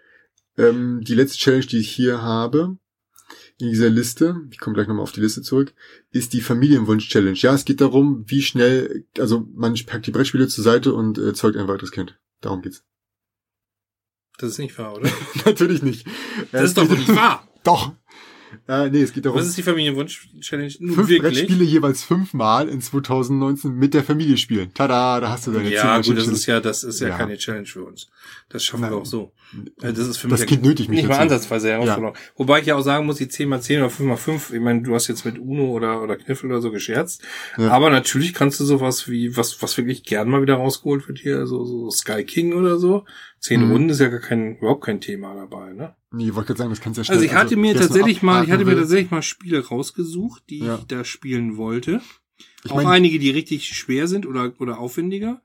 Ähm, 0.58 1.02
die 1.04 1.16
letzte 1.16 1.38
Challenge, 1.38 1.66
die 1.66 1.80
ich 1.80 1.90
hier 1.90 2.22
habe, 2.22 2.78
in 3.58 3.70
dieser 3.70 3.90
Liste, 3.90 4.42
ich 4.52 4.60
komme 4.60 4.74
gleich 4.74 4.88
nochmal 4.88 5.04
auf 5.04 5.14
die 5.14 5.22
Liste 5.22 5.42
zurück, 5.42 5.74
ist 6.12 6.34
die 6.34 6.42
Familienwunsch-Challenge. 6.42 7.38
Ja, 7.38 7.54
es 7.54 7.66
geht 7.66 7.82
darum, 7.82 8.26
wie 8.28 8.42
schnell, 8.42 9.06
also 9.18 9.48
man 9.54 9.76
packt 9.86 10.08
die 10.08 10.12
Brettspiele 10.12 10.48
zur 10.48 10.64
Seite 10.64 10.94
und 10.94 11.18
äh, 11.18 11.34
zeugt 11.34 11.58
ein 11.58 11.68
weiteres 11.68 11.92
Kind. 11.92 12.20
Darum 12.42 12.62
geht's. 12.62 12.84
Das 14.38 14.52
ist 14.52 14.60
nicht 14.60 14.78
wahr, 14.78 14.96
oder? 14.98 15.10
Natürlich 15.46 15.82
nicht. 15.82 16.06
Das 16.52 16.64
ist 16.66 16.78
doch 16.78 16.90
nicht 16.90 17.08
wahr. 17.16 17.48
Doch. 17.64 17.94
Äh, 18.68 18.90
nee, 18.90 19.02
es 19.02 19.14
geht 19.14 19.26
darum, 19.26 19.40
Was 19.40 19.48
ist 19.48 19.58
die 19.58 19.64
Familienwunsch-Challenge? 19.64 20.70
Fünf 20.72 20.98
wirklich? 21.10 21.22
Brettspiele 21.22 21.64
jeweils 21.64 22.04
fünfmal 22.04 22.68
in 22.70 22.82
2019 22.82 23.74
mit 23.76 23.94
der 23.94 24.04
Familie 24.04 24.38
spielen. 24.38 24.72
Tada, 24.74 25.20
da 25.20 25.30
hast 25.30 25.48
du 25.48 25.52
deine 25.52 25.70
Ja, 25.72 25.98
gut, 26.02 26.18
das 26.18 26.28
ist 26.28 26.46
ja, 26.46 26.60
das 26.60 26.84
ist 26.84 27.00
ja, 27.02 27.10
Ja. 27.10 27.18
keine 27.18 27.38
Challenge 27.38 27.66
für 27.66 27.84
uns. 27.84 28.10
Das 28.50 28.64
schaffen 28.64 28.82
Nein. 28.82 28.92
wir 28.92 28.98
auch 28.98 29.06
so. 29.06 29.32
Äh, 29.82 29.94
Das 29.94 30.08
ist 30.08 30.18
für 30.18 30.28
mich 30.28 30.34
Das 30.34 30.40
ja 30.42 30.46
Kind 30.48 30.64
nötigt 30.64 30.90
mich 30.90 30.98
nicht 31.00 31.08
mal 31.08 31.16
dazu. 31.16 31.34
ansatzweise 31.34 31.70
Herausforderung. 31.72 32.16
Wobei 32.36 32.60
ich 32.60 32.66
ja 32.68 32.76
auch 32.76 32.82
sagen 32.82 33.06
muss, 33.06 33.18
die 33.18 33.26
10x10 33.28 33.78
oder 33.78 33.88
5x5, 33.90 34.54
ich 34.54 34.62
meine, 34.62 34.82
du 34.82 34.94
hast 34.94 35.08
jetzt 35.08 35.26
mit 35.26 35.40
Uno 35.40 35.72
oder, 35.72 36.02
oder 36.02 36.16
Kniffel 36.16 36.50
oder 36.52 36.62
so 36.62 36.72
gescherzt. 36.72 37.22
Ja. 37.58 37.70
Aber 37.70 37.90
natürlich 37.90 38.34
kannst 38.34 38.60
du 38.60 38.66
sowas 38.66 39.10
wie, 39.10 39.36
was, 39.38 39.62
was 39.62 39.78
wirklich 39.78 40.04
gern 40.04 40.30
mal 40.30 40.42
wieder 40.42 40.56
rausgeholt 40.56 41.08
wird 41.08 41.20
hier, 41.20 41.46
so, 41.48 41.64
so 41.66 41.90
Sky 41.90 42.24
King 42.24 42.54
oder 42.54 42.78
so. 42.78 43.06
Zehn 43.40 43.64
Mhm. 43.66 43.72
Runden 43.72 43.90
ist 43.90 44.00
ja 44.00 44.08
gar 44.08 44.20
kein, 44.22 44.58
überhaupt 44.58 44.84
kein 44.86 45.00
Thema 45.02 45.36
dabei, 45.36 45.74
ne? 45.74 45.96
Nee, 46.16 46.28
ich 46.30 46.36
wollte 46.36 46.48
gerade 46.48 46.58
sagen, 46.60 46.70
das 46.70 46.82
kannst 46.82 46.98
du 46.98 47.02
ja 47.02 47.06
schnell. 47.06 47.18
Also 47.18 47.26
ich 47.30 47.34
hatte 47.36 47.56
mir 47.58 47.74
es 47.74 47.80
nur 47.80 47.88
tatsächlich 47.88 48.22
mal, 48.24 48.44
ich 48.44 48.52
hatte 48.52 48.66
mir 48.66 48.76
tatsächlich 48.76 49.12
mal 49.12 49.22
Spiele 49.22 49.66
rausgesucht, 49.68 50.44
die 50.50 50.60
Ja. 50.60 50.76
ich 50.76 50.86
da 50.86 51.04
spielen 51.04 51.58
wollte. 51.58 52.02
Ich 52.64 52.72
auch 52.72 52.76
mein, 52.78 52.88
einige, 52.88 53.20
die 53.20 53.30
richtig 53.30 53.68
schwer 53.68 54.08
sind 54.08 54.26
oder, 54.26 54.54
oder 54.60 54.80
aufwendiger. 54.80 55.42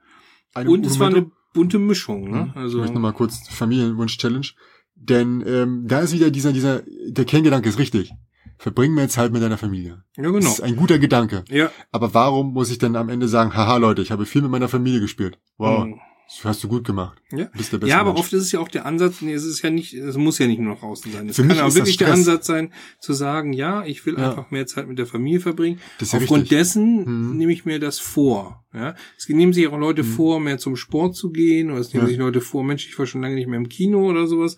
Und 0.55 0.85
es 0.87 0.99
war 0.99 1.09
eine 1.09 1.31
bunte 1.55 1.79
Mischung, 1.79 2.31
ne? 2.31 2.47
Mhm. 2.47 2.53
Also. 2.55 2.79
Ich 2.79 2.81
möchte 2.83 2.95
nochmal 2.95 3.13
kurz 3.13 3.49
Familienwunsch-Challenge. 3.51 4.47
Denn 4.95 5.43
ähm, 5.47 5.85
da 5.87 6.01
ist 6.01 6.13
wieder 6.13 6.31
dieser, 6.31 6.53
dieser, 6.53 6.83
der 7.09 7.25
Kerngedanke 7.25 7.69
ist 7.69 7.79
richtig. 7.79 8.13
Verbring 8.59 8.93
mehr 8.93 9.09
Zeit 9.09 9.33
mit 9.33 9.43
deiner 9.43 9.57
Familie. 9.57 10.05
ja, 10.17 10.23
Das 10.25 10.33
genau. 10.33 10.51
ist 10.51 10.61
ein 10.63 10.77
guter 10.77 10.99
Gedanke. 10.99 11.45
Ja. 11.49 11.71
Aber 11.93 12.13
warum 12.13 12.53
muss 12.53 12.71
ich 12.71 12.77
dann 12.79 12.95
am 12.97 13.09
Ende 13.09 13.27
sagen, 13.27 13.55
haha 13.55 13.79
Leute, 13.79 14.03
ich 14.03 14.11
habe 14.11 14.27
viel 14.27 14.43
mit 14.43 14.51
meiner 14.51 14.69
Familie 14.69 15.01
gespielt. 15.01 15.39
Wow, 15.57 15.87
Mhm. 15.87 16.01
Das 16.37 16.45
hast 16.45 16.65
du 16.65 16.69
gut 16.69 16.85
gemacht. 16.87 17.21
Ja. 17.33 17.49
Bist 17.57 17.73
der 17.73 17.79
beste 17.79 17.91
Ja, 17.91 18.01
aber 18.01 18.11
Mensch. 18.11 18.21
oft 18.21 18.33
ist 18.33 18.43
es 18.43 18.53
ja 18.53 18.61
auch 18.61 18.69
der 18.69 18.87
Ansatz, 18.87 19.21
nee, 19.21 19.33
es 19.33 19.45
ist 19.45 19.63
ja 19.63 19.71
nicht, 19.71 19.93
es 19.95 20.17
muss 20.17 20.39
ja 20.39 20.47
nicht 20.47 20.61
nur 20.61 20.75
nach 20.75 20.83
außen 20.83 21.13
sein. 21.13 21.29
Es 21.29 21.37
Für 21.37 21.47
kann 21.47 21.67
ist 21.69 21.75
wirklich 21.75 21.97
der. 21.97 22.13
Ansatz 22.13 22.47
sein, 22.47 22.73
zu 23.01 23.13
sagen, 23.13 23.53
ja, 23.53 23.85
ich 23.85 24.07
will 24.07 24.17
Ja. 24.19 24.31
einfach 24.31 24.51
mehr 24.51 24.67
Zeit 24.67 24.89
mit 24.89 24.99
der 24.99 25.07
Familie 25.07 25.41
verbringen. 25.41 25.81
Ja 26.01 26.07
Aufgrund 26.19 26.43
richtig. 26.43 26.59
dessen 26.59 27.05
Mhm. 27.31 27.37
nehme 27.37 27.53
ich 27.53 27.65
mir 27.65 27.79
das 27.81 27.99
vor. 27.99 28.65
Ja, 28.73 28.95
es 29.19 29.29
nehmen 29.29 29.53
sich 29.53 29.67
auch 29.67 29.77
Leute 29.79 30.05
vor, 30.05 30.39
mehr 30.39 30.59
zum 30.59 30.77
Sport 30.77 31.17
zu 31.17 31.31
gehen, 31.33 31.73
oder 31.73 31.81
es 31.81 31.93
nehmen 31.93 32.05
Ja. 32.05 32.09
sich 32.11 32.19
Leute 32.19 32.41
vor, 32.41 32.63
Mensch, 32.63 32.87
ich 32.87 32.97
war 33.01 33.05
schon 33.07 33.21
lange 33.21 33.35
nicht 33.35 33.49
mehr 33.49 33.59
im 33.59 33.69
Kino 33.69 34.09
oder 34.09 34.29
sowas. 34.29 34.55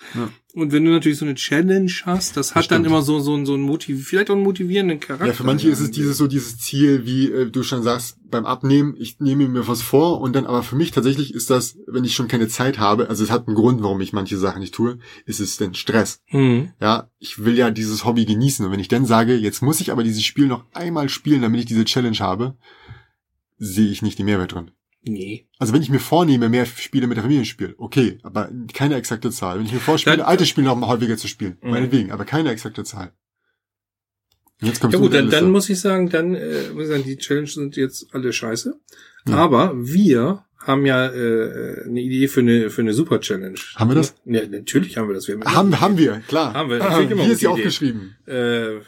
Und 0.55 0.71
wenn 0.71 0.85
du 0.85 0.91
natürlich 0.91 1.17
so 1.17 1.25
eine 1.25 1.35
Challenge 1.35 1.91
hast, 2.05 2.37
das 2.37 2.51
hat 2.55 2.71
dann 2.71 2.83
stimmt. 2.83 2.87
immer 2.89 3.01
so, 3.01 3.21
so, 3.21 3.33
einen- 3.33 3.47
so 3.47 3.55
einen 3.55 3.63
motiv 3.63 4.07
vielleicht 4.07 4.29
auch 4.29 4.35
einen 4.35 4.43
motivierenden 4.45 5.01
Charakter. 5.01 5.27
Ja, 5.29 5.33
für 5.33 5.45
manche 5.45 5.71
ist 5.71 5.81
es 5.81 5.91
dieses 5.91 6.19
so 6.19 6.27
dieses 6.27 6.59
Ziel, 6.59 7.07
wie 7.07 7.31
äh, 7.33 7.51
du 7.51 7.63
schon 7.63 7.83
sagst, 7.83 8.19
beim 8.31 8.45
Abnehmen, 8.45 8.95
ich 8.99 9.19
nehme 9.19 9.49
mir 9.49 9.67
was 9.67 9.81
vor 9.81 10.21
und 10.21 10.37
dann, 10.37 10.45
aber 10.45 10.63
für 10.63 10.77
mich 10.77 10.91
tatsächlich 10.91 11.33
ist 11.33 11.49
das, 11.49 11.79
wenn 11.87 12.05
ich 12.05 12.15
schon 12.15 12.29
keine 12.29 12.49
Zeit 12.49 12.79
habe, 12.79 13.09
also 13.09 13.25
es 13.25 13.31
hat 13.31 13.47
einen 13.47 13.57
Grund, 13.57 13.83
warum 13.83 14.01
ich 14.03 14.13
manche 14.13 14.37
Sachen 14.37 14.61
nicht 14.61 14.75
tue, 14.75 14.99
ist 15.25 15.41
es 15.41 15.57
denn 15.57 15.73
Stress. 15.75 16.21
Mhm. 16.31 16.73
Ja, 16.81 17.11
ich 17.19 17.43
will 17.45 17.57
ja 17.57 17.71
dieses 17.71 18.05
Hobby 18.05 18.27
genießen 18.27 18.65
und 18.67 18.73
wenn 18.73 18.81
ich 18.81 18.89
dann 18.89 19.07
sage, 19.07 19.35
jetzt 19.37 19.63
muss 19.63 19.81
ich 19.81 19.91
aber 19.91 20.03
dieses 20.05 20.23
Spiel 20.23 20.49
noch 20.49 20.65
einmal 20.75 21.09
spielen, 21.09 21.41
damit 21.41 21.61
ich 21.61 21.67
diese 21.67 21.87
Challenge 21.87 22.19
habe, 22.19 22.57
sehe 23.59 23.89
ich 23.91 24.03
nicht 24.03 24.19
den 24.19 24.27
Mehrwert 24.27 24.53
drin. 24.53 24.71
Nee. 25.05 25.49
Also 25.59 25.73
wenn 25.73 25.83
ich 25.83 25.91
mir 25.91 25.99
vornehme, 25.99 26.49
mehr 26.49 26.65
Spiele 26.65 27.07
mit 27.09 27.17
der 27.17 27.23
Familie 27.25 27.45
spiele, 27.45 27.75
okay, 27.79 28.19
aber 28.23 28.51
keine 28.73 28.95
exakte 28.95 29.31
Zahl. 29.31 29.59
Wenn 29.59 29.67
ich 29.67 29.73
mir 29.73 29.81
vorspiele, 29.81 30.19
Dann- 30.19 30.27
alte 30.27 30.47
Spiele 30.47 30.67
noch 30.69 30.77
mal 30.77 30.87
häufiger 30.87 31.17
zu 31.17 31.27
spielen, 31.29 31.59
Mhm. 31.61 31.71
meinetwegen, 31.71 32.13
aber 32.13 32.25
keine 32.25 32.51
exakte 32.51 32.85
Zahl. 32.85 33.13
Und 34.61 34.69
Jetzt 34.69 34.81
kommst 34.81 34.95
Ja 34.95 35.01
gut, 35.01 35.13
dann, 35.13 35.29
dann 35.29 35.51
muss 35.51 35.69
ich 35.69 35.81
sagen, 35.81 36.09
dann 36.09 36.35
äh, 36.37 36.71
muss 36.73 36.85
ich 36.85 36.89
sagen, 36.91 37.03
die 37.05 37.17
Challenges 37.17 37.55
sind 37.55 37.77
jetzt 37.77 38.07
alle 38.15 38.33
scheiße. 38.33 38.79
Ja. 39.27 39.35
Aber 39.35 39.73
wir 39.77 40.45
haben 40.59 40.87
ja 40.87 41.07
äh, 41.09 41.83
eine 41.85 42.01
Idee 42.01 42.29
für 42.29 42.41
eine 42.41 42.71
für 42.71 42.83
eine 42.83 42.95
Super 42.95 43.21
Challenge. 43.21 43.59
Haben 43.75 43.91
wir 43.91 43.97
das? 43.97 44.15
Ja, 44.25 44.47
natürlich 44.47 44.97
haben 44.97 45.09
wir 45.09 45.15
das. 45.15 45.27
Wir 45.27 45.35
haben, 45.35 45.45
Haben, 45.53 45.81
haben 45.81 45.99
wir, 45.99 46.21
klar. 46.29 46.55
Haben 46.55 46.71
wir, 46.71 46.77
immer 47.11 47.25
Hier 47.25 47.33
ist 47.33 47.41
sie 47.41 47.49
aufgeschrieben. 47.49 48.15
Äh, 48.29 48.77
äh, 48.77 48.81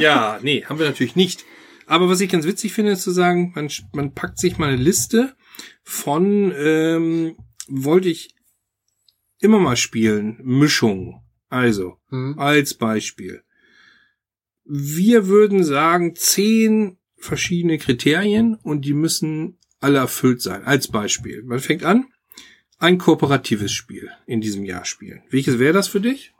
ja, 0.00 0.38
nee, 0.42 0.64
haben 0.64 0.78
wir 0.78 0.86
natürlich 0.86 1.16
nicht. 1.16 1.44
Aber 1.86 2.08
was 2.08 2.20
ich 2.20 2.30
ganz 2.30 2.46
witzig 2.46 2.72
finde, 2.72 2.92
ist 2.92 3.02
zu 3.02 3.12
sagen, 3.12 3.52
man, 3.54 3.70
man 3.92 4.12
packt 4.12 4.38
sich 4.38 4.58
mal 4.58 4.68
eine 4.72 4.82
Liste 4.82 5.34
von, 5.82 6.52
ähm, 6.56 7.36
wollte 7.68 8.08
ich 8.08 8.34
immer 9.40 9.60
mal 9.60 9.76
spielen, 9.76 10.38
Mischung. 10.42 11.22
Also, 11.48 11.96
Hm. 12.08 12.38
als 12.38 12.74
Beispiel. 12.74 13.42
Wir 14.64 15.28
würden 15.28 15.62
sagen, 15.62 16.16
zehn 16.16 16.98
verschiedene 17.16 17.78
Kriterien 17.78 18.56
und 18.56 18.84
die 18.84 18.94
müssen 18.94 19.58
alle 19.78 19.98
erfüllt 19.98 20.42
sein. 20.42 20.64
Als 20.64 20.88
Beispiel. 20.88 21.42
Man 21.44 21.60
fängt 21.60 21.84
an, 21.84 22.06
ein 22.78 22.98
kooperatives 22.98 23.72
Spiel 23.72 24.10
in 24.26 24.40
diesem 24.40 24.64
Jahr 24.64 24.84
spielen. 24.84 25.22
Welches 25.30 25.58
wäre 25.58 25.72
das 25.72 25.88
für 25.88 26.00
dich? 26.00 26.32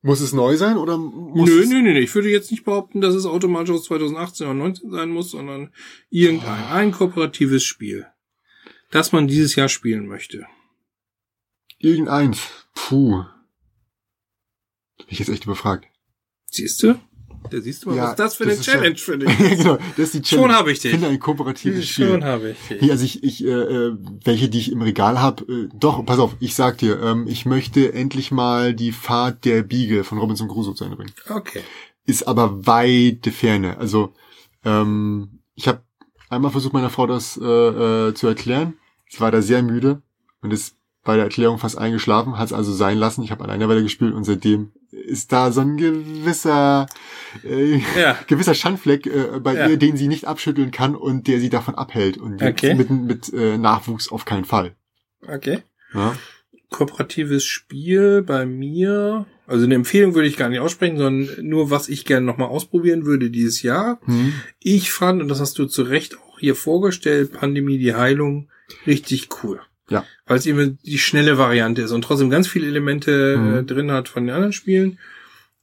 Muss 0.00 0.20
es 0.20 0.32
neu 0.32 0.56
sein 0.56 0.76
oder 0.76 0.96
muss 0.96 1.48
Nö, 1.48 1.60
es, 1.60 1.68
nö, 1.68 1.82
nö, 1.82 1.92
nö. 1.92 1.98
Ich 1.98 2.14
würde 2.14 2.30
jetzt 2.30 2.50
nicht 2.50 2.64
behaupten, 2.64 3.00
dass 3.00 3.14
es 3.14 3.26
automatisch 3.26 3.70
aus 3.70 3.84
2018 3.84 4.46
oder 4.46 4.54
19 4.54 4.90
sein 4.90 5.10
muss, 5.10 5.30
sondern 5.32 5.72
irgendein, 6.08 6.64
ein 6.66 6.92
kooperatives 6.92 7.64
Spiel, 7.64 8.06
das 8.90 9.10
man 9.10 9.26
dieses 9.26 9.56
Jahr 9.56 9.68
spielen 9.68 10.06
möchte. 10.06 10.46
irgendeins? 11.78 12.48
Puh. 12.74 13.24
Bin 14.98 15.06
ich 15.08 15.18
jetzt 15.18 15.30
echt 15.30 15.44
überfragt. 15.44 15.86
Siehst 16.46 16.82
du? 16.82 17.00
Da 17.50 17.60
siehst 17.60 17.84
du 17.84 17.90
mal, 17.90 17.96
Ja, 17.96 18.02
was 18.08 18.16
das 18.16 18.34
für 18.36 18.44
das 18.44 18.52
eine 18.54 18.60
ist 18.60 18.66
ja- 18.66 18.72
Challenge 18.74 18.96
für 18.96 19.18
dich 19.18 19.40
ist. 19.40 19.58
genau, 19.62 19.78
das 19.96 19.98
ist 20.06 20.14
die 20.14 20.22
Challenge. 20.22 20.48
Schon 20.48 20.56
habe 20.56 20.72
ich 20.72 20.78
dich. 20.80 20.90
Finde 20.90 21.08
ein 21.08 21.18
kooperatives 21.18 21.86
Spiel. 21.88 22.08
Schon 22.08 22.24
habe 22.24 22.50
ich 22.50 22.56
dich. 22.68 22.82
Nee, 22.82 22.90
also 22.90 23.04
ich, 23.04 23.22
ich 23.24 23.44
äh, 23.44 23.48
äh, 23.50 23.96
welche, 24.24 24.48
die 24.48 24.58
ich 24.58 24.72
im 24.72 24.82
Regal 24.82 25.20
habe, 25.20 25.44
äh, 25.52 25.68
doch, 25.74 26.04
pass 26.06 26.18
auf, 26.18 26.36
ich 26.40 26.54
sag 26.54 26.78
dir, 26.78 27.00
ähm, 27.02 27.26
ich 27.28 27.46
möchte 27.46 27.92
endlich 27.92 28.30
mal 28.30 28.74
die 28.74 28.92
Fahrt 28.92 29.44
der 29.44 29.62
Biege 29.62 30.04
von 30.04 30.18
Robinson 30.18 30.48
Crusoe 30.48 30.74
zu 30.74 30.84
Ende 30.84 30.96
bringen. 30.96 31.12
Okay. 31.28 31.60
Ist 32.06 32.26
aber 32.26 32.66
weite 32.66 33.32
Ferne. 33.32 33.76
Also, 33.78 34.14
ähm, 34.64 35.40
ich 35.54 35.68
habe 35.68 35.82
einmal 36.30 36.50
versucht, 36.50 36.72
meiner 36.72 36.90
Frau 36.90 37.06
das 37.06 37.36
äh, 37.36 37.44
äh, 38.08 38.14
zu 38.14 38.26
erklären. 38.26 38.74
Sie 39.10 39.20
war 39.20 39.30
da 39.30 39.42
sehr 39.42 39.62
müde 39.62 40.02
und 40.42 40.52
ist 40.52 40.76
bei 41.08 41.16
der 41.16 41.24
Erklärung 41.24 41.56
fast 41.56 41.78
eingeschlafen, 41.78 42.36
hat 42.38 42.48
es 42.48 42.52
also 42.52 42.70
sein 42.70 42.98
lassen. 42.98 43.22
Ich 43.24 43.30
habe 43.30 43.42
alleine 43.42 43.66
weiter 43.66 43.80
gespielt 43.80 44.12
und 44.12 44.24
seitdem 44.24 44.72
ist 44.92 45.32
da 45.32 45.50
so 45.52 45.62
ein 45.62 45.78
gewisser 45.78 46.84
äh, 47.48 47.80
Ja. 47.98 48.18
gewisser 48.26 48.52
Schandfleck 48.52 49.06
äh, 49.06 49.40
bei 49.40 49.54
Ja. 49.54 49.68
ihr, 49.68 49.78
den 49.78 49.96
sie 49.96 50.06
nicht 50.06 50.26
abschütteln 50.26 50.70
kann 50.70 50.94
und 50.94 51.26
der 51.26 51.40
sie 51.40 51.48
davon 51.48 51.76
abhält. 51.76 52.18
Und 52.18 52.42
Okay. 52.42 52.74
mit, 52.74 52.90
mit 52.90 53.32
äh, 53.32 53.56
Nachwuchs 53.56 54.10
auf 54.12 54.26
keinen 54.26 54.44
Fall. 54.44 54.74
Okay. 55.26 55.60
Ja? 55.94 56.14
Kooperatives 56.68 57.44
Spiel 57.46 58.20
bei 58.20 58.44
mir. 58.44 59.24
Also 59.46 59.64
eine 59.64 59.76
Empfehlung 59.76 60.14
würde 60.14 60.28
ich 60.28 60.36
gar 60.36 60.50
nicht 60.50 60.60
aussprechen, 60.60 60.98
sondern 60.98 61.30
nur, 61.40 61.70
was 61.70 61.88
ich 61.88 62.04
gerne 62.04 62.26
nochmal 62.26 62.48
ausprobieren 62.48 63.06
würde 63.06 63.30
dieses 63.30 63.62
Jahr. 63.62 63.98
Hm. 64.04 64.34
Ich 64.60 64.92
fand, 64.92 65.22
und 65.22 65.28
das 65.28 65.40
hast 65.40 65.58
du 65.58 65.64
zu 65.64 65.84
Recht 65.84 66.18
auch 66.18 66.38
hier 66.38 66.54
vorgestellt, 66.54 67.32
Pandemie, 67.32 67.78
die 67.78 67.94
Heilung, 67.94 68.50
richtig 68.86 69.30
cool. 69.42 69.58
Ja. 69.88 70.04
Weil 70.26 70.38
es 70.38 70.46
eben 70.46 70.78
die 70.84 70.98
schnelle 70.98 71.38
Variante 71.38 71.82
ist 71.82 71.92
und 71.92 72.02
trotzdem 72.02 72.30
ganz 72.30 72.46
viele 72.48 72.66
Elemente 72.66 73.36
Mhm. 73.38 73.54
äh, 73.56 73.62
drin 73.64 73.90
hat 73.90 74.08
von 74.08 74.26
den 74.26 74.34
anderen 74.34 74.52
Spielen. 74.52 74.98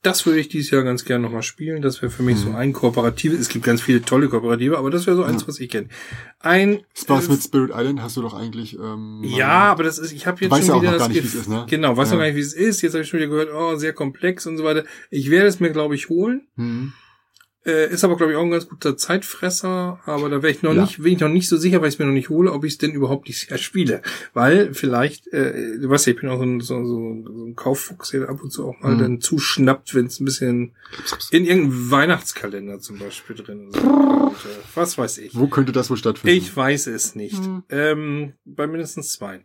Das 0.02 0.24
würde 0.28 0.40
ich 0.40 0.50
dieses 0.50 0.70
Jahr 0.70 0.84
ganz 0.84 1.04
gerne 1.04 1.24
nochmal 1.24 1.42
spielen. 1.42 1.82
Das 1.82 2.04
wäre 2.04 2.12
für 2.12 2.22
mich 2.22 2.38
so 2.38 2.50
Mhm. 2.50 2.56
ein 2.58 2.74
kooperatives. 2.74 3.40
Es 3.40 3.50
gibt 3.50 3.66
ganz 3.66 3.82
viele 3.82 4.04
tolle 4.04 4.30
Kooperative, 4.30 4.78
aber 4.78 4.92
das 4.92 5.08
wäre 5.08 5.16
so 5.18 5.24
eins, 5.24 5.42
Ja. 5.42 5.48
was 5.48 5.60
ich 5.60 5.68
kenne. 5.70 5.88
Ein 6.40 6.82
Spaß 6.96 7.28
äh, 7.28 7.32
mit 7.32 7.42
Spirit 7.42 7.72
Island 7.74 8.04
hast 8.04 8.16
du 8.16 8.22
doch 8.22 8.36
eigentlich. 8.36 8.78
Ähm, 8.78 9.22
ja, 9.24 9.72
aber 9.72 9.84
das 9.84 9.98
ist, 9.98 10.12
ich 10.12 10.28
habe 10.28 10.40
jetzt 10.46 10.56
schon 10.64 10.76
ja 10.76 10.82
wieder 10.84 10.98
das 11.00 11.08
nicht, 11.10 11.24
ist, 11.24 11.50
ne? 11.50 11.66
Genau, 11.68 11.98
weiß 11.98 12.12
noch 12.12 12.20
gar 12.20 12.26
nicht, 12.28 12.36
wie 12.36 12.40
es 12.42 12.54
ist. 12.54 12.84
Jetzt 12.84 12.94
habe 12.94 13.02
ich 13.04 13.10
schon 13.10 13.20
wieder 13.20 13.30
gehört, 13.30 13.50
oh, 13.52 13.78
sehr 13.78 13.94
komplex 13.94 14.46
und 14.46 14.58
so 14.58 14.64
weiter. 14.64 14.84
Ich 15.10 15.32
werde 15.32 15.48
es 15.48 15.60
mir, 15.60 15.72
glaube 15.72 15.96
ich, 15.96 16.08
holen. 16.10 16.42
Hm. 16.56 16.94
Äh, 17.66 17.92
ist 17.92 18.04
aber, 18.04 18.16
glaube 18.16 18.32
ich, 18.34 18.38
auch 18.38 18.44
ein 18.44 18.52
ganz 18.52 18.68
guter 18.70 18.96
Zeitfresser. 18.96 20.00
Aber 20.06 20.30
da 20.30 20.44
wäre 20.44 20.52
ich 20.54 20.62
noch 20.62 20.74
Ja. 20.74 20.82
nicht, 20.84 21.02
bin 21.02 21.14
ich 21.14 21.20
noch 21.20 21.30
nicht 21.30 21.50
so 21.50 21.58
sicher, 21.58 21.82
weil 21.82 21.88
ich 21.90 21.96
es 21.96 22.00
mir 22.00 22.06
noch 22.06 22.14
nicht 22.14 22.30
hole, 22.30 22.52
ob 22.52 22.64
ich 22.64 22.74
es 22.74 22.78
denn 22.78 22.92
überhaupt 22.92 23.28
dieses 23.28 23.50
Jahr 23.50 23.58
spiele. 23.58 24.02
Weil 24.34 24.74
vielleicht, 24.76 25.28
äh, 25.34 25.80
du 25.80 25.90
weißt 25.90 26.06
ja, 26.06 26.14
ich 26.14 26.20
bin 26.22 26.30
auch 26.30 26.38
so 26.38 26.44
ein, 26.44 26.62
so, 26.62 26.86
so, 26.86 27.24
so 27.26 27.46
ein 27.48 27.56
Kauffuchs, 27.56 28.10
der 28.12 28.30
ab 28.30 28.44
und 28.44 28.52
zu 28.52 28.68
auch 28.68 28.80
mal 28.82 28.94
Mhm. 28.96 29.00
dann 29.00 29.22
zuschnappt, 29.22 29.96
wenn 29.96 30.06
es 30.06 30.20
ein 30.20 30.26
bisschen 30.26 30.76
in 31.32 31.46
irgendeinem 31.46 31.90
Weihnachtskalender 31.92 32.80
zum 32.80 33.00
Beispiel 33.00 33.36
drin 33.36 33.70
ist. 33.70 33.82
Was 34.76 34.98
weiß 34.98 35.18
ich. 35.20 35.36
Wo 35.36 35.48
könnte 35.48 35.72
das 35.72 35.90
wohl 35.90 35.98
stattfinden? 35.98 36.38
Ich 36.38 36.56
weiß 36.56 36.88
es 36.88 37.16
nicht. 37.16 37.44
Hm. 37.44 37.64
Ähm, 37.70 38.34
bei 38.46 38.68
mindestens 38.68 39.14
zwei. 39.14 39.42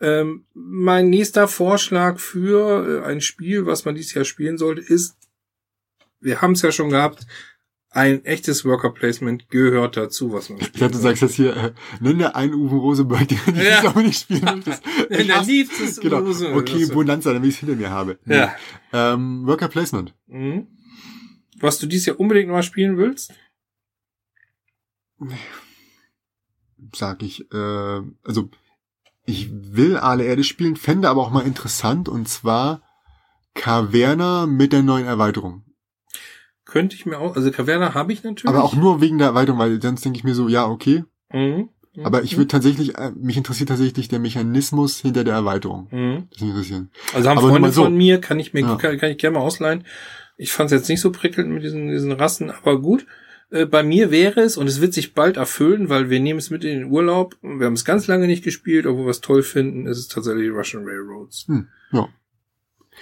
Ähm, 0.00 0.44
mein 0.54 1.10
nächster 1.10 1.46
Vorschlag 1.46 2.18
für 2.18 3.02
äh, 3.04 3.06
ein 3.06 3.20
Spiel, 3.20 3.66
was 3.66 3.84
man 3.84 3.94
dieses 3.94 4.14
Jahr 4.14 4.24
spielen 4.24 4.56
sollte, 4.58 4.80
ist, 4.80 5.14
wir 6.20 6.40
haben 6.40 6.52
es 6.52 6.62
ja 6.62 6.72
schon 6.72 6.90
gehabt, 6.90 7.26
ein 7.92 8.24
echtes 8.24 8.64
Worker 8.64 8.90
Placement 8.90 9.48
gehört 9.48 9.96
dazu, 9.96 10.32
was 10.32 10.48
man 10.48 10.58
Ich 10.60 10.66
spielt. 10.66 10.82
dachte, 10.82 10.92
du 10.92 10.98
sagst 10.98 11.22
jetzt 11.22 11.34
hier, 11.34 11.56
äh, 11.56 11.72
nenne 12.00 12.34
einen 12.36 12.54
Uwe 12.54 12.76
Rosenberg, 12.76 13.26
den 13.26 13.38
du 13.46 13.52
Ja. 13.52 13.82
ja. 13.82 13.88
aber 13.90 14.02
nicht 14.02 14.20
spielen 14.20 14.42
möchtest. 14.64 14.82
Ich 15.08 15.26
der 15.26 15.42
Genau. 16.00 16.20
Hose. 16.20 16.52
Okay, 16.54 16.80
Das- 16.82 16.90
Bonanza, 16.90 17.32
damit 17.32 17.48
ich 17.48 17.54
es 17.56 17.60
hinter 17.60 17.74
mir 17.76 17.90
habe. 17.90 18.18
Nee. 18.24 18.36
Ja. 18.36 18.54
Ähm, 18.92 19.44
Worker 19.46 19.68
Placement. 19.68 20.14
Mhm. 20.28 20.68
Was 21.58 21.78
du 21.78 21.86
dieses 21.86 22.06
Jahr 22.06 22.20
unbedingt 22.20 22.48
mal 22.48 22.62
spielen 22.62 22.96
willst? 22.96 23.34
Sag 26.94 27.22
ich. 27.22 27.52
Äh, 27.52 28.00
also, 28.24 28.50
ich 29.26 29.50
will 29.52 29.96
alle 29.96 30.24
Erde 30.24 30.44
spielen, 30.44 30.76
fände 30.76 31.08
aber 31.08 31.22
auch 31.22 31.30
mal 31.30 31.46
interessant, 31.46 32.08
und 32.08 32.28
zwar 32.28 32.82
Caverna 33.54 34.46
mit 34.46 34.72
der 34.72 34.82
neuen 34.82 35.06
Erweiterung. 35.06 35.64
Könnte 36.70 36.94
ich 36.94 37.04
mir 37.04 37.18
auch, 37.18 37.34
also 37.34 37.50
Caverna 37.50 37.94
habe 37.94 38.12
ich 38.12 38.22
natürlich. 38.22 38.48
Aber 38.48 38.62
auch 38.62 38.76
nur 38.76 39.00
wegen 39.00 39.18
der 39.18 39.26
Erweiterung, 39.28 39.58
weil 39.58 39.82
sonst 39.82 40.04
denke 40.04 40.18
ich 40.18 40.24
mir 40.24 40.34
so, 40.34 40.46
ja, 40.46 40.68
okay. 40.68 41.02
Mhm. 41.32 41.68
Mhm. 41.96 42.06
Aber 42.06 42.22
ich 42.22 42.36
würde 42.36 42.46
tatsächlich, 42.46 42.96
äh, 42.96 43.10
mich 43.16 43.36
interessiert 43.36 43.70
tatsächlich 43.70 44.06
der 44.06 44.20
Mechanismus 44.20 45.00
hinter 45.00 45.24
der 45.24 45.34
Erweiterung. 45.34 45.88
Mhm. 45.90 46.28
Das 46.30 46.40
mich 46.40 46.50
interessieren. 46.50 46.90
Also 47.12 47.28
haben 47.28 47.38
Aber 47.38 47.48
Freunde 47.48 47.72
so. 47.72 47.82
von 47.82 47.96
mir, 47.96 48.20
kann 48.20 48.38
ich 48.38 48.52
mir, 48.52 48.60
Ja. 48.60 48.76
kann, 48.76 48.98
kann 48.98 49.10
ich 49.10 49.18
gerne 49.18 49.38
mal 49.38 49.44
ausleihen. 49.44 49.84
Ich 50.36 50.52
fand 50.52 50.70
es 50.70 50.78
jetzt 50.78 50.88
nicht 50.88 51.00
so 51.00 51.10
prickelnd 51.10 51.50
mit 51.50 51.64
diesen, 51.64 51.88
diesen 51.88 52.12
Rassen, 52.12 52.50
aber 52.50 52.80
gut. 52.80 53.04
Äh, 53.50 53.66
bei 53.66 53.82
mir 53.82 54.12
wäre 54.12 54.40
es, 54.40 54.56
und 54.56 54.68
es 54.68 54.80
wird 54.80 54.94
sich 54.94 55.12
bald 55.12 55.36
erfüllen, 55.38 55.88
weil 55.88 56.08
wir 56.08 56.20
nehmen 56.20 56.38
es 56.38 56.50
mit 56.50 56.62
in 56.62 56.78
den 56.78 56.90
Urlaub. 56.92 57.36
Wir 57.42 57.66
haben 57.66 57.72
es 57.74 57.84
ganz 57.84 58.06
lange 58.06 58.28
nicht 58.28 58.44
gespielt, 58.44 58.86
obwohl 58.86 59.06
wir 59.06 59.10
es 59.10 59.20
toll 59.20 59.42
finden, 59.42 59.86
ist 59.86 59.98
es 59.98 60.06
tatsächlich 60.06 60.50
Russian 60.52 60.84
Railroads. 60.84 61.46
Hm, 61.48 61.66
ja. 61.90 62.08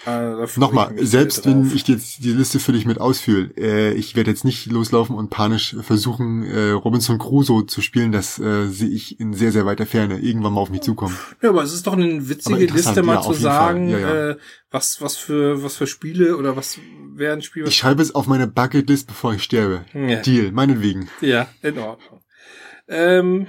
Ich 0.02 0.56
Nochmal, 0.56 0.94
selbst 0.98 1.44
wenn 1.44 1.70
ich 1.74 1.86
jetzt 1.88 2.24
die 2.24 2.32
Liste 2.32 2.60
für 2.60 2.72
dich 2.72 2.86
mit 2.86 3.00
ausfühle, 3.00 3.50
äh, 3.56 3.92
ich 3.92 4.16
werde 4.16 4.30
jetzt 4.30 4.44
nicht 4.44 4.66
loslaufen 4.66 5.16
und 5.16 5.28
panisch 5.28 5.76
versuchen, 5.80 6.44
äh, 6.44 6.70
Robinson 6.70 7.18
Crusoe 7.18 7.66
zu 7.66 7.82
spielen. 7.82 8.12
Das 8.12 8.38
äh, 8.38 8.68
sehe 8.68 8.88
ich 8.88 9.20
in 9.20 9.34
sehr, 9.34 9.52
sehr 9.52 9.66
weiter 9.66 9.86
Ferne 9.86 10.18
irgendwann 10.18 10.54
mal 10.54 10.60
auf 10.60 10.70
mich 10.70 10.82
zukommen. 10.82 11.18
Ja, 11.42 11.50
aber 11.50 11.62
es 11.62 11.72
ist 11.72 11.86
doch 11.86 11.94
eine 11.94 12.28
witzige 12.28 12.66
Liste, 12.66 13.02
mal 13.02 13.16
ja, 13.16 13.22
zu 13.22 13.32
sagen. 13.34 13.88
Ja, 13.88 13.98
ja. 13.98 14.30
Äh, 14.30 14.36
was, 14.70 15.02
was 15.02 15.16
für, 15.16 15.62
was 15.62 15.76
für 15.76 15.86
Spiele 15.86 16.36
oder 16.36 16.56
was 16.56 16.78
wäre 17.14 17.34
ein 17.34 17.42
Spiel, 17.42 17.64
was 17.64 17.70
Ich 17.70 17.76
schreibe 17.76 18.00
es 18.00 18.14
auf 18.14 18.26
meine 18.26 18.46
Bucketlist, 18.46 19.08
bevor 19.08 19.34
ich 19.34 19.42
sterbe. 19.42 19.84
Deal, 19.92 20.52
meinetwegen. 20.52 21.08
Ja, 21.20 21.48
in 21.62 21.78
Ordnung. 21.78 22.20
Ähm, 22.86 23.46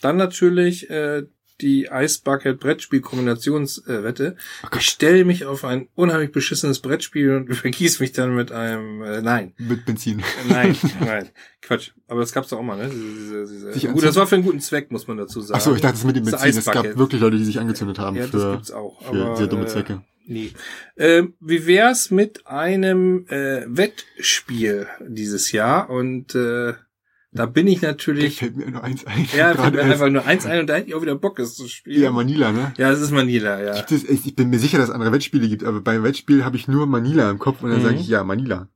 dann 0.00 0.16
natürlich 0.16 0.90
äh, 0.90 1.24
die 1.60 1.88
Ice 1.92 2.20
Bucket 2.24 2.58
Brettspiel 2.58 3.00
Kombinationswette. 3.00 4.36
Oh 4.62 4.68
Gott. 4.70 4.80
ich 4.80 4.88
stelle 4.88 5.24
mich 5.24 5.44
auf 5.44 5.64
ein 5.64 5.88
unheimlich 5.94 6.32
beschissenes 6.32 6.80
Brettspiel 6.80 7.36
und 7.36 7.54
vergieß 7.54 8.00
mich 8.00 8.12
dann 8.12 8.34
mit 8.34 8.52
einem 8.52 9.02
äh, 9.02 9.22
nein, 9.22 9.54
Mit 9.58 9.84
Benzin. 9.84 10.20
Äh, 10.20 10.22
nein, 10.48 10.76
nein, 11.00 11.28
Quatsch. 11.60 11.90
Aber 12.08 12.20
das 12.20 12.32
gab's 12.32 12.48
doch 12.48 12.58
auch 12.58 12.62
mal, 12.62 12.76
ne? 12.76 12.88
Diese, 12.88 13.46
diese, 13.46 13.72
diese, 13.72 13.88
gut, 13.88 14.04
das 14.04 14.16
war 14.16 14.26
für 14.26 14.36
einen 14.36 14.44
guten 14.44 14.60
Zweck, 14.60 14.90
muss 14.90 15.06
man 15.06 15.16
dazu 15.16 15.40
sagen. 15.40 15.58
Ach 15.58 15.64
so, 15.64 15.74
ich 15.74 15.80
dachte, 15.80 15.96
es 15.96 16.04
mit 16.04 16.16
dem 16.16 16.24
Das 16.24 16.42
Benzin. 16.42 16.58
Es 16.58 16.64
gab 16.66 16.96
wirklich 16.96 17.20
Leute, 17.20 17.36
die 17.38 17.44
sich 17.44 17.58
angezündet 17.58 17.98
haben 17.98 18.16
ja, 18.16 18.26
das 18.26 18.30
für, 18.30 18.52
gibt's 18.52 18.70
auch. 18.70 19.02
für 19.02 19.08
aber, 19.08 19.36
sehr 19.36 19.46
dumme 19.46 19.64
äh, 19.64 19.68
Zwecke. 19.68 20.02
Nee. 20.26 20.52
Ähm, 20.96 21.34
wie 21.40 21.66
wär's 21.66 22.10
mit 22.10 22.46
einem 22.46 23.26
äh, 23.28 23.64
Wettspiel 23.66 24.86
dieses 25.00 25.52
Jahr? 25.52 25.90
Und 25.90 26.34
äh, 26.34 26.74
da 27.34 27.46
bin 27.46 27.66
ich 27.66 27.80
Da 27.80 27.88
natürlich. 27.88 28.36
fällt 28.38 28.56
mir 28.56 28.70
nur 28.70 28.84
eins 28.84 29.06
ein. 29.06 29.26
Ja, 29.36 29.54
fällt 29.60 29.74
mir 29.74 29.80
erst. 29.80 29.92
einfach 29.92 30.10
nur 30.10 30.26
eins 30.26 30.44
ein 30.46 30.60
und 30.60 30.66
da 30.68 30.74
hätte 30.74 30.88
ich 30.88 30.94
auch 30.94 31.02
wieder 31.02 31.14
Bock, 31.16 31.38
es 31.38 31.54
zu 31.54 31.66
spielen. 31.68 32.02
Ja, 32.02 32.10
Manila, 32.12 32.52
ne? 32.52 32.74
Ja, 32.76 32.90
es 32.90 33.00
ist 33.00 33.10
Manila, 33.10 33.60
ja. 33.62 33.84
Es, 33.90 34.04
ich 34.04 34.34
bin 34.36 34.50
mir 34.50 34.58
sicher, 34.58 34.78
dass 34.78 34.88
es 34.90 34.94
andere 34.94 35.12
Wettspiele 35.12 35.48
gibt, 35.48 35.64
aber 35.64 35.80
beim 35.80 36.02
Wettspiel 36.02 36.44
habe 36.44 36.56
ich 36.56 36.68
nur 36.68 36.86
Manila 36.86 37.30
im 37.30 37.38
Kopf 37.38 37.62
und 37.62 37.70
dann 37.70 37.78
Mhm. 37.80 37.84
sage 37.84 37.96
ich 37.96 38.08
ja, 38.08 38.22
Manila. 38.24 38.68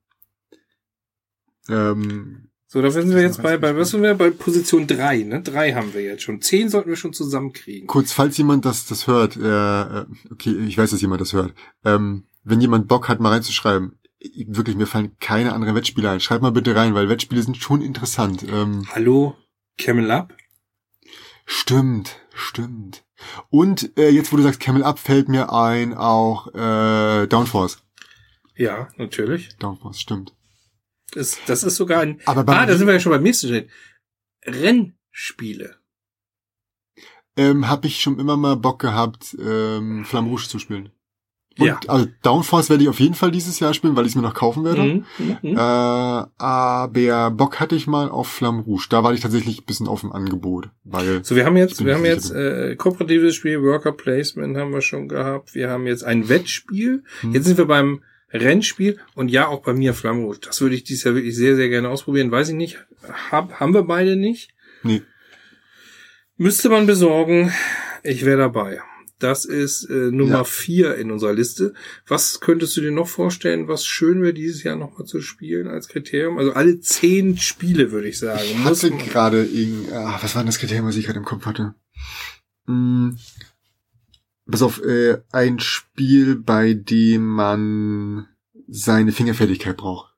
Ähm, 1.68 2.48
So, 2.68 2.82
da 2.82 2.90
sind 2.90 3.10
wir 3.10 3.20
jetzt 3.22 3.42
bei, 3.42 3.56
bei, 3.58 3.76
was 3.76 3.90
sind 3.90 4.02
wir? 4.02 4.14
Bei 4.14 4.30
Position 4.30 4.86
drei 4.86 5.18
ne? 5.22 5.40
Drei 5.42 5.72
haben 5.72 5.94
wir 5.94 6.02
jetzt 6.02 6.22
schon. 6.22 6.40
Zehn 6.42 6.68
sollten 6.68 6.88
wir 6.90 6.96
schon 6.96 7.12
zusammenkriegen. 7.12 7.86
kurz, 7.86 8.12
falls 8.12 8.36
jemand 8.38 8.64
das, 8.64 8.86
das 8.86 9.06
hört, 9.06 9.36
äh, 9.36 9.40
äh, 10.00 10.06
okay, 10.30 10.50
ich 10.66 10.76
weiß, 10.76 10.90
dass 10.90 11.00
jemand 11.00 11.20
das 11.20 11.32
hört, 11.32 11.54
ähm, 11.84 12.24
wenn 12.42 12.60
jemand 12.60 12.88
Bock 12.88 13.08
hat, 13.08 13.20
mal 13.20 13.30
reinzuschreiben, 13.30 13.98
wirklich, 14.20 14.76
mir 14.76 14.86
fallen 14.86 15.16
keine 15.20 15.52
anderen 15.52 15.74
Wettspiele 15.74 16.10
ein. 16.10 16.20
Schreib 16.20 16.42
mal 16.42 16.52
bitte 16.52 16.74
rein, 16.74 16.94
weil 16.94 17.08
Wettspiele 17.08 17.42
sind 17.42 17.56
schon 17.56 17.82
interessant. 17.82 18.42
Ähm, 18.48 18.86
Hallo? 18.94 19.36
Camel 19.78 20.10
Up? 20.10 20.34
stimmt, 21.44 22.16
stimmt. 22.34 23.04
Und 23.50 23.96
äh, 23.98 24.08
jetzt, 24.10 24.32
wo 24.32 24.36
du 24.36 24.42
sagst 24.42 24.60
Camel 24.60 24.82
Up, 24.82 24.98
fällt 24.98 25.28
mir 25.28 25.52
ein 25.52 25.94
auch 25.94 26.48
äh, 26.54 27.26
Downforce. 27.26 27.82
Ja, 28.56 28.88
natürlich. 28.96 29.56
Downforce, 29.58 30.00
stimmt. 30.00 30.34
Das, 31.12 31.38
das 31.46 31.62
ist 31.62 31.76
sogar 31.76 32.00
ein. 32.00 32.20
Aber 32.24 32.42
beim 32.42 32.56
Ah, 32.56 32.66
da 32.66 32.76
sind 32.76 32.86
wir 32.86 32.94
ja 32.94 33.00
schon 33.00 33.12
beim 33.12 33.22
nächsten 33.22 33.48
Schritt. 33.48 33.70
Rennspiele. 34.44 35.76
ähm, 37.36 37.68
habe 37.68 37.86
ich 37.86 38.00
schon 38.00 38.18
immer 38.18 38.36
mal 38.36 38.56
Bock 38.56 38.80
gehabt, 38.80 39.36
ähm, 39.38 40.04
Flamme 40.04 40.28
Rouge 40.28 40.48
zu 40.48 40.58
spielen. 40.58 40.90
Und, 41.58 41.66
Ja. 41.66 41.80
Also 41.86 42.06
Downforce 42.22 42.70
werde 42.70 42.82
ich 42.82 42.88
auf 42.88 43.00
jeden 43.00 43.14
Fall 43.14 43.30
dieses 43.30 43.60
Jahr 43.60 43.72
spielen, 43.74 43.96
weil 43.96 44.04
ich 44.04 44.12
es 44.12 44.16
mir 44.16 44.22
noch 44.22 44.34
kaufen 44.34 44.64
werde. 44.64 44.82
Mhm, 44.82 45.04
mhm, 45.18 45.36
mhm. 45.42 45.56
Äh, 45.56 45.60
aber 45.60 47.30
Bock 47.30 47.60
hatte 47.60 47.76
ich 47.76 47.86
mal 47.86 48.10
auf 48.10 48.28
Flamme 48.28 48.62
Rouge. 48.62 48.86
Da 48.90 49.02
war 49.02 49.14
ich 49.14 49.20
tatsächlich 49.20 49.60
ein 49.60 49.64
bisschen 49.64 49.88
auf 49.88 50.00
dem 50.00 50.12
Angebot, 50.12 50.68
weil 50.84 51.24
So, 51.24 51.34
wir 51.36 51.44
haben 51.44 51.56
jetzt, 51.56 51.84
wir 51.84 51.94
haben 51.94 52.04
jetzt 52.04 52.30
äh, 52.30 52.76
kooperatives 52.76 53.34
Spiel, 53.34 53.62
Worker 53.62 53.92
Placement 53.92 54.56
haben 54.56 54.72
wir 54.72 54.82
schon 54.82 55.08
gehabt. 55.08 55.54
Wir 55.54 55.70
haben 55.70 55.86
jetzt 55.86 56.04
ein 56.04 56.28
Wettspiel. 56.28 57.04
Hm. 57.20 57.32
Jetzt 57.32 57.46
sind 57.46 57.58
wir 57.58 57.66
beim 57.66 58.02
Rennspiel 58.32 58.98
und 59.14 59.30
ja, 59.30 59.46
auch 59.46 59.62
bei 59.62 59.72
mir 59.72 59.94
Flammenrot. 59.94 60.46
Das 60.46 60.60
würde 60.60 60.74
ich 60.74 60.84
dieses 60.84 61.04
Jahr 61.04 61.14
wirklich 61.14 61.36
sehr, 61.36 61.56
sehr 61.56 61.68
gerne 61.68 61.88
ausprobieren. 61.88 62.30
Weiß 62.30 62.48
ich 62.48 62.54
nicht. 62.54 62.84
Hab, 63.30 63.60
haben 63.60 63.72
wir 63.72 63.84
beide 63.84 64.16
nicht. 64.16 64.50
nee, 64.82 65.02
Müsste 66.36 66.68
man 66.68 66.86
besorgen. 66.86 67.52
Ich 68.02 68.24
wäre 68.26 68.38
dabei. 68.38 68.80
Das 69.18 69.46
ist 69.46 69.84
äh, 69.84 70.10
Nummer 70.10 70.38
Ja. 70.38 70.44
vier 70.44 70.96
in 70.96 71.10
unserer 71.10 71.32
Liste. 71.32 71.72
Was 72.06 72.40
könntest 72.40 72.76
du 72.76 72.82
dir 72.82 72.90
noch 72.90 73.08
vorstellen, 73.08 73.66
was 73.66 73.86
schön 73.86 74.20
wäre, 74.22 74.34
dieses 74.34 74.62
Jahr 74.62 74.76
nochmal 74.76 75.06
zu 75.06 75.22
spielen 75.22 75.68
als 75.68 75.88
Kriterium? 75.88 76.36
Also 76.36 76.52
alle 76.52 76.80
zehn 76.80 77.38
Spiele, 77.38 77.92
würde 77.92 78.08
ich 78.08 78.18
sagen. 78.18 78.42
ich 78.44 78.58
hatte 78.64 78.90
gerade 78.90 79.44
irgend, 79.44 79.90
ah, 79.92 80.18
was 80.20 80.34
war 80.34 80.42
denn 80.42 80.48
das 80.48 80.58
Kriterium, 80.58 80.86
was 80.86 80.96
ich 80.96 81.06
gerade 81.06 81.18
im 81.18 81.24
Kopf 81.24 81.46
hatte? 81.46 81.74
Hm, 82.66 83.16
pass 84.50 84.60
auf, 84.62 84.82
äh, 84.82 85.18
ein 85.32 85.60
Spiel, 85.60 86.36
bei 86.36 86.74
dem 86.74 87.26
man 87.26 88.28
seine 88.68 89.12
Fingerfertigkeit 89.12 89.76
braucht. 89.78 90.12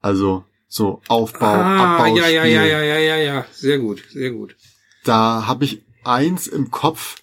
Also 0.00 0.44
so 0.68 1.00
Aufbau, 1.08 1.46
ah, 1.46 1.96
Abbau. 1.96 2.16
ja, 2.16 2.28
ja, 2.28 2.44
ja, 2.44 2.64
ja, 2.64 2.82
ja, 2.82 2.98
ja, 2.98 3.16
ja. 3.16 3.46
Sehr 3.52 3.78
gut, 3.78 4.04
sehr 4.10 4.32
gut. 4.32 4.56
Da 5.04 5.46
habe 5.46 5.64
ich 5.64 5.82
eins 6.04 6.46
im 6.46 6.70
Kopf, 6.70 7.16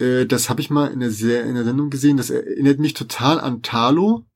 äh, 0.00 0.26
das 0.26 0.48
habe 0.48 0.60
ich 0.60 0.70
mal 0.70 0.88
in 0.88 1.00
der, 1.00 1.10
Se 1.10 1.36
in 1.36 1.54
der 1.54 1.64
Sendung 1.64 1.90
gesehen, 1.90 2.16
das 2.16 2.30
erinnert 2.30 2.78
mich 2.78 2.94
total 2.94 3.40
an 3.40 3.62
Talo. 3.62 4.26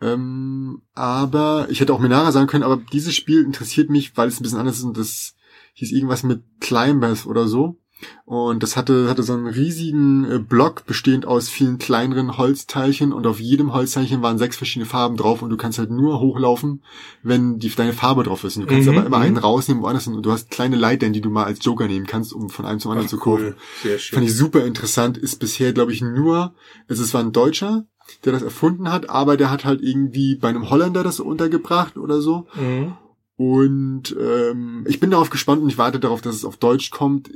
Ähm, 0.00 0.82
aber 0.94 1.66
ich 1.70 1.80
hätte 1.80 1.92
auch 1.92 2.00
Minara 2.00 2.32
sagen 2.32 2.46
können, 2.46 2.64
aber 2.64 2.76
dieses 2.92 3.14
Spiel 3.14 3.44
interessiert 3.44 3.90
mich, 3.90 4.16
weil 4.16 4.28
es 4.28 4.38
ein 4.38 4.44
bisschen 4.44 4.58
anders 4.58 4.78
ist 4.78 4.84
und 4.84 4.96
das 4.96 5.34
hieß 5.74 5.92
irgendwas 5.92 6.22
mit 6.22 6.42
Climbers 6.60 7.26
oder 7.26 7.48
so. 7.48 7.80
Und 8.24 8.62
das 8.62 8.76
hatte, 8.76 9.08
hatte 9.08 9.22
so 9.22 9.32
einen 9.32 9.46
riesigen 9.46 10.30
äh, 10.30 10.38
Block, 10.38 10.86
bestehend 10.86 11.26
aus 11.26 11.48
vielen 11.48 11.78
kleineren 11.78 12.36
Holzteilchen 12.36 13.12
und 13.12 13.26
auf 13.26 13.40
jedem 13.40 13.72
Holzteilchen 13.72 14.22
waren 14.22 14.38
sechs 14.38 14.56
verschiedene 14.56 14.86
Farben 14.86 15.16
drauf 15.16 15.42
und 15.42 15.50
du 15.50 15.56
kannst 15.56 15.78
halt 15.78 15.90
nur 15.90 16.20
hochlaufen, 16.20 16.82
wenn 17.22 17.58
die, 17.58 17.70
deine 17.70 17.92
Farbe 17.92 18.24
drauf 18.24 18.44
ist. 18.44 18.56
Und 18.56 18.62
du 18.62 18.68
kannst 18.68 18.88
Mhm, 18.88 18.98
aber 18.98 19.06
immer 19.06 19.18
mhm. 19.18 19.24
einen 19.24 19.36
rausnehmen, 19.38 19.82
woanders 19.82 20.04
hin. 20.04 20.14
Und 20.14 20.24
du 20.24 20.32
hast 20.32 20.50
kleine 20.50 20.76
Leitern, 20.76 21.12
die 21.12 21.20
du 21.20 21.30
mal 21.30 21.44
als 21.44 21.64
Joker 21.64 21.86
nehmen 21.86 22.06
kannst, 22.06 22.32
um 22.32 22.48
von 22.50 22.66
einem 22.66 22.80
zum 22.80 22.90
anderen 22.90 23.06
Ach, 23.06 23.10
zu 23.10 23.18
kurven. 23.18 23.54
Sehr 23.82 23.98
schön. 23.98 24.16
Fand 24.16 24.28
ich 24.28 24.36
super 24.36 24.64
interessant, 24.64 25.16
ist 25.16 25.36
bisher, 25.36 25.72
glaube 25.72 25.92
ich, 25.92 26.02
nur, 26.02 26.54
also 26.88 27.02
es 27.02 27.14
war 27.14 27.22
ein 27.22 27.32
Deutscher, 27.32 27.86
der 28.24 28.32
das 28.32 28.42
erfunden 28.42 28.90
hat, 28.90 29.10
aber 29.10 29.36
der 29.36 29.50
hat 29.50 29.64
halt 29.64 29.82
irgendwie 29.82 30.36
bei 30.36 30.48
einem 30.48 30.70
Holländer 30.70 31.02
das 31.02 31.20
untergebracht 31.20 31.96
oder 31.96 32.20
so. 32.20 32.46
Mhm. 32.54 32.96
Und 33.36 34.16
ähm, 34.18 34.84
ich 34.88 34.98
bin 34.98 35.10
darauf 35.10 35.30
gespannt 35.30 35.62
und 35.62 35.68
ich 35.68 35.78
warte 35.78 36.00
darauf, 36.00 36.20
dass 36.20 36.34
es 36.34 36.44
auf 36.44 36.56
Deutsch 36.56 36.90
kommt. 36.90 37.30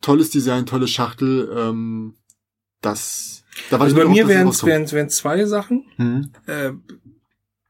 Tolles 0.00 0.30
Design, 0.30 0.66
tolle 0.66 0.88
Schachtel. 0.88 1.50
Ähm, 1.54 2.14
das. 2.80 3.44
Da 3.70 3.78
Also 3.78 3.96
ich 3.96 4.02
bei 4.02 4.08
mir 4.08 4.26
dass 4.26 4.56
es 4.56 4.64
wären 4.64 4.90
wären 4.90 5.08
zwei 5.08 5.44
Sachen. 5.46 5.84
Hm. 5.96 6.30
Äh, 6.46 6.72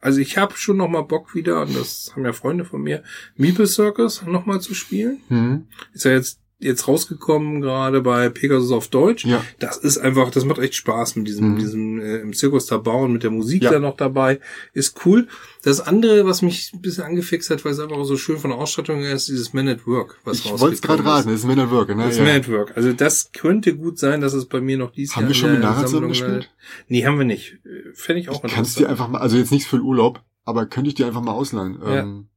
also 0.01 0.21
ich 0.21 0.39
habe 0.39 0.57
schon 0.57 0.77
noch 0.77 0.89
mal 0.89 1.03
Bock 1.03 1.35
wieder, 1.35 1.63
und 1.63 1.75
das 1.75 2.13
haben 2.15 2.25
ja 2.25 2.33
Freunde 2.33 2.65
von 2.65 2.83
mir, 2.83 3.03
Meeple 3.37 3.67
Circus 3.67 4.23
noch 4.23 4.47
mal 4.47 4.61
zu 4.61 4.75
spielen. 4.75 5.21
Hm. 5.29 5.67
Ist 5.93 6.05
ja 6.05 6.13
jetzt 6.13 6.41
jetzt 6.61 6.89
rausgekommen 6.89 7.61
gerade 7.61 8.01
bei 8.01 8.29
Pegasus 8.31 8.73
auf 8.73 8.89
Deutsch. 8.89 9.25
Ja. 9.25 9.45
Das 9.61 9.77
ist 9.77 9.97
einfach, 9.99 10.31
das 10.31 10.45
macht 10.45 10.59
echt 10.59 10.75
Spaß 10.75 11.15
mit 11.17 11.29
diesem, 11.29 11.53
Mhm. 11.53 11.59
diesem 11.59 12.01
äh, 12.01 12.17
im 12.19 12.33
Zirkus 12.33 12.67
da 12.67 12.79
bauen, 12.79 13.13
mit 13.13 13.23
der 13.23 13.31
Musik 13.31 13.63
Ja. 13.63 13.71
da 13.71 13.79
noch 13.79 13.97
dabei. 13.97 14.41
Ist 14.73 15.07
cool. 15.07 15.29
Das 15.63 15.81
andere, 15.81 16.27
was 16.27 16.43
mich 16.43 16.73
ein 16.75 16.81
bisschen 16.81 17.05
angefixt 17.05 17.51
hat, 17.51 17.65
weil 17.65 17.73
es 17.73 17.79
einfach 17.79 17.97
auch 17.97 18.05
so 18.05 18.17
schön 18.17 18.39
von 18.39 18.51
der 18.51 18.59
Ausstattung 18.59 19.01
her 19.01 19.13
ist, 19.13 19.29
dieses 19.29 19.53
Man 19.53 19.69
at 19.69 19.87
Work, 19.87 20.19
was 20.25 20.39
Ich 20.41 20.51
wollte 20.59 20.75
es 20.75 20.83
gerade 20.83 21.05
raten, 21.05 21.29
das 21.29 21.41
ist 21.41 21.47
Men 21.47 21.61
at 21.61 21.71
Work, 21.71 21.91
ne? 21.97 22.05
Das 22.05 22.17
Ja. 22.19 22.25
Man 22.25 22.35
at 22.37 22.51
Work. 22.51 22.73
Also 22.77 22.93
das 22.93 23.31
könnte 23.33 23.77
gut 23.77 23.99
sein, 23.99 24.21
dass 24.21 24.33
es 24.35 24.47
bei 24.47 24.61
mir 24.61 24.79
noch 24.79 24.91
dieses 24.91 25.15
Haben 25.15 25.23
Jahr 25.25 25.29
wir 25.31 25.35
schon 25.37 25.53
mit 25.53 25.89
Sammlung 25.89 26.09
gespielt? 26.09 26.51
Nee, 26.89 27.05
haben 27.07 27.19
wir 27.19 27.25
nicht. 27.25 27.59
Fände 27.95 28.21
ich 28.21 28.29
auch 28.31 28.43
Ich 28.45 28.53
kannst 28.53 28.79
dir 28.81 28.89
einfach 28.89 29.09
mal, 29.09 29.19
also 29.21 29.37
jetzt 29.37 29.53
nichts 29.53 29.69
für 29.69 29.77
den 29.77 29.85
Urlaub, 29.85 30.23
aber 30.45 30.67
könnte 30.67 30.89
ich 30.89 30.95
dir 30.97 31.07
einfach 31.07 31.23
mal 31.23 31.33
ausleihen. 31.33 31.79
Ja. 31.85 32.01
Ähm, 32.01 32.29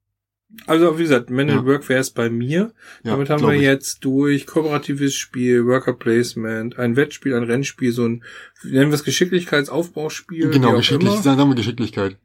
Also 0.67 0.97
wie 0.97 1.03
gesagt, 1.03 1.29
Man 1.29 1.47
Ja. 1.47 1.65
Work 1.65 1.87
wäre 1.89 2.01
es 2.01 2.11
bei 2.11 2.29
mir. 2.29 2.73
ja, 3.03 3.11
Damit 3.11 3.29
haben 3.29 3.41
wir 3.43 3.53
ich. 3.53 3.61
jetzt 3.61 4.03
durch 4.05 4.45
kooperatives 4.45 5.15
Spiel, 5.15 5.65
Worker 5.65 5.93
Placement, 5.93 6.77
ein 6.77 6.95
Wettspiel, 6.95 7.33
ein 7.35 7.43
Rennspiel, 7.43 7.91
so 7.91 8.05
ein, 8.05 8.23
nennen 8.63 8.91
wir 8.91 8.95
es 8.95 9.03
Geschicklichkeitsaufbauspiel. 9.03 10.49
Genau, 10.51 10.71
auch 10.73 10.77
Geschicklich, 10.77 11.13
immer. 11.13 11.21
sagen 11.21 11.49
wir 11.49 11.55
Geschicklichkeit. 11.55 12.17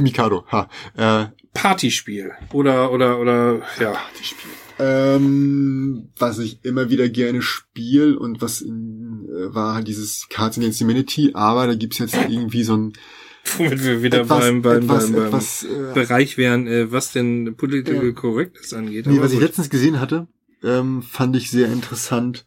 Mikado, 0.00 0.44
ha. 0.50 0.68
Äh, 0.96 1.26
Partyspiel. 1.54 2.32
Oder, 2.52 2.92
oder, 2.92 3.18
oder, 3.20 3.62
ja. 3.80 3.96
Ähm, 4.78 6.10
was 6.18 6.38
ich 6.38 6.58
immer 6.64 6.90
wieder 6.90 7.08
gerne 7.08 7.40
spiele 7.40 8.18
und 8.18 8.42
was 8.42 8.60
in, 8.60 9.26
äh, 9.30 9.54
war 9.54 9.74
halt 9.74 9.88
dieses 9.88 10.26
Cards 10.28 10.58
Against 10.58 10.80
Humanity, 10.82 11.30
aber 11.34 11.66
da 11.66 11.74
gibt's 11.74 11.98
jetzt 11.98 12.14
irgendwie 12.14 12.62
so 12.62 12.76
ein 12.76 12.92
Womit 13.58 13.84
wir 13.84 14.02
wieder 14.02 14.20
etwas, 14.20 14.40
beim, 14.40 14.62
beim, 14.62 14.82
etwas, 14.82 15.04
beim, 15.04 15.14
beim 15.14 15.26
etwas, 15.26 15.64
äh, 15.64 15.92
Bereich 15.94 16.36
wären, 16.36 16.66
äh, 16.66 16.90
was 16.92 17.12
denn 17.12 17.54
Political 17.56 18.06
Ja. 18.06 18.12
Correctness 18.12 18.72
angeht. 18.72 19.06
nee, 19.06 19.20
was 19.20 19.32
ich 19.32 19.38
gut. 19.38 19.46
letztens 19.46 19.70
gesehen 19.70 20.00
hatte, 20.00 20.26
ähm, 20.62 21.02
fand 21.02 21.36
ich 21.36 21.50
sehr 21.50 21.68
interessant. 21.72 22.46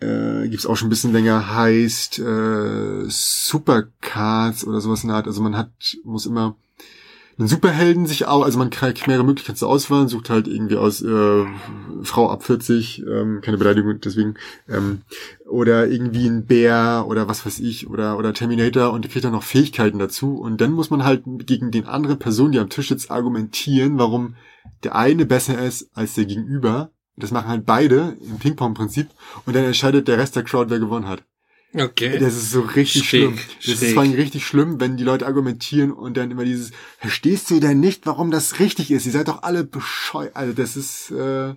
Äh, 0.00 0.48
gibt's 0.48 0.66
auch 0.66 0.76
schon 0.76 0.86
ein 0.86 0.90
bisschen 0.90 1.12
länger, 1.12 1.54
heißt 1.54 2.18
äh, 2.20 3.04
Supercards 3.06 4.64
oder 4.64 4.80
sowas 4.80 5.02
in 5.02 5.08
der 5.08 5.16
Art. 5.16 5.26
Also 5.26 5.42
man 5.42 5.56
hat, 5.56 5.70
muss 6.04 6.26
immer 6.26 6.56
einen 7.38 7.48
Superhelden 7.48 8.06
sich 8.06 8.26
auch, 8.26 8.44
also 8.44 8.58
man 8.58 8.70
kriegt 8.70 9.06
mehrere 9.06 9.24
Möglichkeiten 9.24 9.56
zur 9.58 9.68
Auswahl, 9.68 10.08
sucht 10.08 10.30
halt 10.30 10.46
irgendwie 10.46 10.76
aus 10.76 11.02
äh, 11.02 11.46
Frau 12.02 12.30
ab 12.30 12.44
40, 12.44 13.04
ähm, 13.06 13.40
keine 13.42 13.56
Beleidigung 13.56 14.00
deswegen, 14.00 14.34
ähm, 14.68 15.02
oder 15.48 15.88
irgendwie 15.88 16.26
ein 16.26 16.46
Bär 16.46 17.06
oder 17.08 17.28
was 17.28 17.46
weiß 17.46 17.60
ich, 17.60 17.88
oder 17.88 18.18
oder 18.18 18.34
Terminator 18.34 18.92
und 18.92 19.08
kriegt 19.10 19.24
dann 19.24 19.32
noch 19.32 19.42
Fähigkeiten 19.42 19.98
dazu. 19.98 20.36
Und 20.38 20.60
dann 20.60 20.72
muss 20.72 20.90
man 20.90 21.04
halt 21.04 21.22
gegen 21.46 21.70
den 21.70 21.86
anderen 21.86 22.18
Person, 22.18 22.52
die 22.52 22.58
am 22.58 22.68
Tisch 22.68 22.88
sitzt, 22.88 23.10
argumentieren, 23.10 23.98
warum 23.98 24.36
der 24.84 24.94
eine 24.96 25.26
besser 25.26 25.62
ist 25.64 25.90
als 25.94 26.14
der 26.14 26.26
Gegenüber. 26.26 26.90
Das 27.16 27.32
machen 27.32 27.48
halt 27.48 27.66
beide 27.66 28.16
im 28.20 28.38
Ping-Pong-Prinzip 28.38 29.08
und 29.44 29.54
dann 29.54 29.64
entscheidet 29.64 30.08
der 30.08 30.18
Rest 30.18 30.36
der 30.36 30.44
Crowd, 30.44 30.70
wer 30.70 30.78
gewonnen 30.78 31.08
hat. 31.08 31.22
Okay. 31.72 32.18
Das 32.18 32.34
ist 32.34 32.50
so 32.50 32.62
richtig 32.62 33.08
Schräg, 33.08 33.20
schlimm. 33.20 33.38
Das 33.58 33.66
ist 33.68 33.78
schräg. 33.80 33.94
vor 33.94 34.02
allem 34.02 34.12
richtig 34.14 34.44
schlimm, 34.44 34.80
wenn 34.80 34.96
die 34.96 35.04
Leute 35.04 35.26
argumentieren 35.26 35.92
und 35.92 36.16
dann 36.16 36.30
immer 36.32 36.44
dieses, 36.44 36.72
verstehst 36.98 37.48
du 37.50 37.60
denn 37.60 37.78
nicht, 37.78 38.06
warum 38.06 38.30
das 38.32 38.58
richtig 38.58 38.90
ist? 38.90 39.06
Ihr 39.06 39.12
seid 39.12 39.28
doch 39.28 39.42
alle 39.44 39.62
bescheuert. 39.62 40.34
Also 40.34 40.52
das 40.52 40.76
ist, 40.76 41.12
äh, 41.12 41.54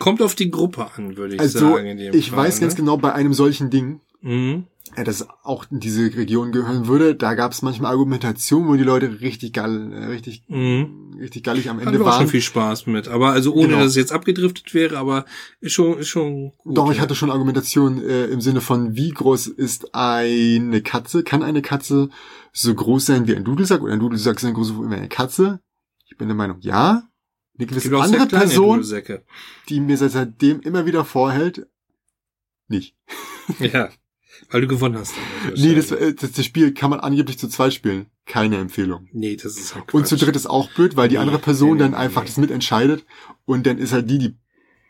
Kommt 0.00 0.20
auf 0.20 0.34
die 0.34 0.50
Gruppe 0.50 0.88
an, 0.96 1.16
würde 1.16 1.36
ich 1.36 1.40
also 1.40 1.58
sagen. 1.60 1.86
In 1.86 1.96
dem 1.98 2.14
ich 2.14 2.30
Fall, 2.30 2.38
weiß 2.40 2.60
ganz 2.60 2.72
ne? 2.74 2.78
genau, 2.80 2.96
bei 2.96 3.12
einem 3.12 3.34
solchen 3.34 3.70
Ding, 3.70 4.00
Mhm. 4.24 4.66
Äh, 4.96 5.04
das 5.04 5.26
auch 5.42 5.66
in 5.70 5.80
diese 5.80 6.02
Region 6.16 6.52
gehören 6.52 6.86
würde, 6.86 7.14
da 7.14 7.34
gab 7.34 7.52
es 7.52 7.62
manchmal 7.62 7.92
Argumentationen, 7.92 8.68
wo 8.68 8.74
die 8.76 8.82
Leute 8.82 9.20
richtig 9.20 9.52
geil, 9.54 9.92
äh, 9.92 10.04
richtig, 10.06 10.44
Mhm. 10.48 11.16
richtig 11.18 11.42
gallig 11.44 11.68
am 11.70 11.76
Hatten 11.78 11.88
Ende 11.88 12.00
wir 12.00 12.06
auch 12.06 12.12
schon 12.12 12.20
waren. 12.20 12.28
viel 12.28 12.40
Spaß 12.42 12.86
mit. 12.86 13.08
Aber 13.08 13.30
also 13.32 13.52
ohne, 13.54 13.68
Genau. 13.68 13.78
dass 13.80 13.90
es 13.90 13.96
jetzt 13.96 14.12
abgedriftet 14.12 14.72
wäre, 14.74 14.98
aber 14.98 15.24
ist 15.60 15.72
schon, 15.72 15.98
ist 15.98 16.08
schon 16.08 16.52
gut. 16.58 16.76
Doch, 16.76 16.92
ich 16.92 17.00
hatte 17.00 17.14
schon 17.14 17.30
Argumentation 17.30 18.02
äh, 18.02 18.26
im 18.26 18.40
Sinne 18.40 18.60
von, 18.60 18.94
wie 18.96 19.10
groß 19.10 19.46
ist 19.46 19.94
eine 19.94 20.82
Katze? 20.82 21.22
Kann 21.24 21.42
eine 21.42 21.62
Katze 21.62 22.10
so 22.52 22.74
groß 22.74 23.06
sein 23.06 23.26
wie 23.26 23.34
ein 23.34 23.44
Dudelsack 23.44 23.82
oder 23.82 23.92
ein 23.94 24.00
Dudelsack 24.00 24.40
sein 24.40 24.54
groß 24.54 24.74
wie 24.78 24.94
eine 24.94 25.08
Katze? 25.08 25.60
Ich 26.06 26.16
bin 26.18 26.28
der 26.28 26.36
Meinung, 26.36 26.58
ja. 26.60 27.08
Eine 27.58 27.66
gewisse 27.66 27.94
andere 27.98 28.26
Person, 28.26 28.82
die 29.68 29.80
mir 29.80 29.96
seit- 29.98 30.12
seitdem 30.12 30.60
immer 30.60 30.86
wieder 30.86 31.04
vorhält, 31.04 31.66
nicht. 32.68 32.96
Ja. 33.58 33.88
Weil 34.50 34.60
du 34.62 34.68
gewonnen 34.68 34.96
hast. 34.98 35.14
Nee, 35.56 35.74
das, 35.74 35.90
äh, 35.90 36.14
das, 36.14 36.32
das 36.32 36.44
Spiel 36.44 36.74
kann 36.74 36.90
man 36.90 37.00
angeblich 37.00 37.38
zu 37.38 37.48
zweit 37.48 37.72
spielen. 37.74 38.06
Keine 38.26 38.58
Empfehlung. 38.58 39.08
nee, 39.12 39.36
das 39.36 39.56
ist 39.56 39.74
halt 39.74 39.92
Und 39.94 40.06
zu 40.06 40.16
Quatsch. 40.16 40.26
dritt 40.26 40.36
ist 40.36 40.46
auch 40.46 40.70
blöd, 40.72 40.96
weil 40.96 41.08
die 41.08 41.14
Nee, 41.16 41.20
andere 41.22 41.38
Person 41.38 41.72
nee, 41.74 41.78
dann 41.80 41.90
nee, 41.92 41.96
einfach 41.96 42.24
das 42.24 42.36
mitentscheidet 42.36 43.04
und 43.44 43.66
dann 43.66 43.78
ist 43.78 43.92
halt 43.92 44.08
die, 44.10 44.18
die 44.18 44.36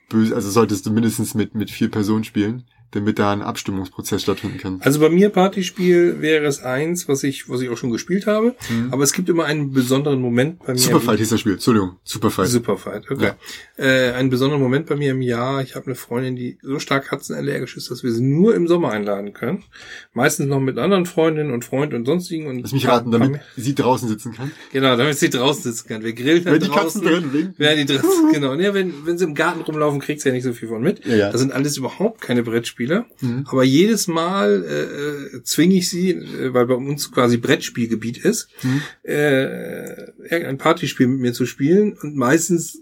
böse, 0.09 0.35
also 0.35 0.51
solltest 0.51 0.85
du 0.87 0.91
mindestens 0.93 1.35
mit, 1.35 1.55
mit 1.55 1.71
vier 1.71 1.91
Personen 1.91 2.25
spielen, 2.25 2.65
damit 2.93 3.19
da 3.19 3.33
ein 3.33 3.43
Abstimmungsprozess 3.43 4.23
stattfinden 4.23 4.59
kann. 4.59 4.81
Also 4.83 5.01
bei 5.01 5.09
mir 5.09 5.31
Partyspiel 5.31 6.21
wäre 6.21 6.47
es 6.47 6.63
eins, 6.63 7.09
was 7.09 7.25
ich, 7.25 7.49
was 7.49 7.61
ich 7.63 7.71
auch 7.71 7.77
schon 7.77 7.91
gespielt 7.91 8.27
habe. 8.27 8.55
Mhm. 8.71 8.93
Aber 8.93 9.03
es 9.03 9.13
gibt 9.13 9.29
immer 9.29 9.45
einen 9.45 9.73
besonderen 9.73 10.21
Moment 10.21 10.61
bei 10.65 10.75
mir. 10.75 10.79
Superfight 10.79 11.19
hieß 11.19 11.31
das 11.31 11.41
Spiel. 11.41 11.55
Entschuldigung. 11.55 11.97
Superfight. 12.05 12.49
Superfight, 12.49 13.11
okay. 13.11 13.33
Äh, 13.79 14.13
einen 14.13 14.29
besonderen 14.29 14.63
Moment 14.63 14.87
bei 14.87 14.97
mir 14.97 15.13
im 15.13 15.23
Jahr. 15.23 15.63
Ich 15.63 15.75
habe 15.75 15.87
eine 15.87 15.95
Freundin, 15.95 16.37
die 16.37 16.59
so 16.63 16.79
stark 16.79 17.07
katzenallergisch 17.07 17.77
ist, 17.79 17.91
dass 17.91 18.05
wir 18.05 18.13
sie 18.13 18.23
nur 18.23 18.55
im 18.55 18.69
Sommer 18.69 18.91
einladen 18.91 19.33
können. 19.33 19.65
Meistens 20.13 20.47
noch 20.47 20.61
mit 20.61 20.77
anderen 20.77 21.07
Freundinnen 21.07 21.51
und 21.51 21.65
Freunden 21.65 21.97
und 21.97 22.05
sonstigen. 22.05 22.47
Und 22.47 22.61
Lass 22.61 22.73
mich 22.73 22.87
raten, 22.87 23.11
damit 23.11 23.41
sie 23.57 23.75
draußen 23.75 24.07
sitzen 24.07 24.35
kann. 24.35 24.51
Genau, 24.71 24.97
damit 24.99 25.19
sie 25.19 25.31
draußen 25.31 25.63
sitzen 25.63 25.89
kann. 25.89 26.05
Wir 26.05 26.13
grillen 26.13 26.45
dann 26.45 26.55
Wenn 26.55 26.61
die 26.61 26.69
draußen. 26.69 27.01
Katzen 27.01 27.23
drin 27.23 27.33
winken. 27.33 27.55
Ja, 27.57 27.75
die 27.75 27.87
draußen, 27.87 28.31
genau. 28.33 28.53
Ja, 28.55 28.75
wenn, 28.75 29.07
wenn 29.07 29.17
sie 29.17 29.25
im 29.25 29.35
Garten 29.35 29.63
rumlaufen, 29.63 29.99
kriegt 30.01 30.21
sie 30.21 30.29
ja 30.29 30.35
nicht 30.35 30.45
so 30.45 30.53
viel 30.53 30.69
von 30.69 30.83
mit. 30.83 31.07
Ja, 31.07 31.15
ja. 31.15 31.31
Das 31.31 31.41
sind 31.41 31.53
alles 31.53 31.79
überhaupt 31.79 32.21
keine 32.21 32.43
Brettspiele. 32.43 32.82
Mhm. 33.21 33.45
Aber 33.49 33.65
jedes 33.65 34.09
Mal 34.09 34.65
äh, 34.65 35.37
äh, 35.37 35.43
zwinge 35.43 35.77
ich 35.77 35.89
sie, 35.91 36.11
äh, 36.11 36.53
weil 36.55 36.67
bei 36.67 36.75
uns 36.75 37.11
quasi 37.13 37.37
Brettspielgebiet 37.37 38.19
ist, 38.19 38.49
Mhm. 38.63 38.83
äh, 39.03 40.11
irgendein 40.31 40.59
Partyspiel 40.59 41.07
mit 41.09 41.21
mir 41.21 41.33
zu 41.33 41.47
spielen. 41.47 41.97
Und 42.01 42.17
meistens 42.17 42.79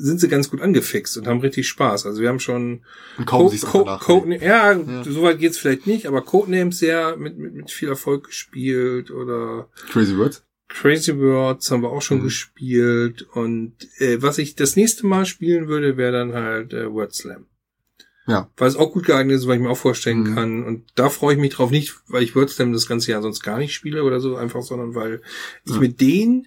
sind 0.00 0.20
sie 0.20 0.28
ganz 0.28 0.48
gut 0.48 0.60
angefixt 0.60 1.16
und 1.18 1.26
haben 1.26 1.40
richtig 1.40 1.66
Spaß. 1.66 2.06
Also 2.06 2.22
wir 2.22 2.28
haben 2.28 2.38
schon 2.38 2.84
Und 3.18 3.32
auch 3.32 3.50
Co- 3.62 3.82
danach. 3.84 4.00
Code, 4.00 4.36
ja, 4.36 4.72
Ja. 4.72 5.04
so 5.04 5.22
weit 5.22 5.40
geht's 5.40 5.58
vielleicht 5.58 5.88
nicht, 5.88 6.06
aber 6.06 6.22
Codenames 6.22 6.78
sehr 6.78 7.16
mit, 7.16 7.36
mit, 7.36 7.52
mit 7.54 7.70
viel 7.72 7.88
Erfolg 7.88 8.28
gespielt 8.28 9.10
oder 9.10 9.68
Crazy 9.90 10.16
Words. 10.16 10.44
Crazy 10.68 11.16
Words 11.18 11.70
haben 11.72 11.82
wir 11.82 11.90
auch 11.90 12.02
schon 12.02 12.18
Mhm. 12.18 12.24
gespielt 12.24 13.26
und 13.32 13.72
äh, 13.98 14.22
was 14.22 14.38
ich 14.38 14.54
das 14.54 14.76
nächste 14.76 15.04
Mal 15.06 15.26
spielen 15.26 15.66
würde, 15.66 15.96
wäre 15.96 16.12
dann 16.12 16.32
halt 16.34 16.72
äh, 16.74 16.92
Word 16.92 17.14
Slam. 17.14 17.46
Ja. 18.28 18.50
Weil 18.58 18.68
es 18.68 18.76
auch 18.76 18.92
gut 18.92 19.06
geeignet 19.06 19.36
ist, 19.36 19.46
weil 19.48 19.56
ich 19.56 19.62
mir 19.62 19.70
auch 19.70 19.76
vorstellen 19.78 20.20
Mhm. 20.20 20.34
kann. 20.34 20.64
Und 20.64 20.84
da 20.94 21.08
freue 21.08 21.34
ich 21.34 21.40
mich 21.40 21.54
drauf, 21.54 21.70
nicht, 21.70 21.94
weil 22.08 22.22
ich 22.22 22.36
Word 22.36 22.50
Slam 22.50 22.72
das 22.72 22.86
ganze 22.86 23.10
Jahr 23.10 23.22
sonst 23.22 23.40
gar 23.42 23.58
nicht 23.58 23.72
spiele 23.74 24.04
oder 24.04 24.20
so, 24.20 24.36
einfach, 24.36 24.62
sondern 24.62 24.94
weil 24.94 25.22
ich 25.64 25.72
Ja. 25.72 25.78
mit 25.80 26.00
denen 26.00 26.46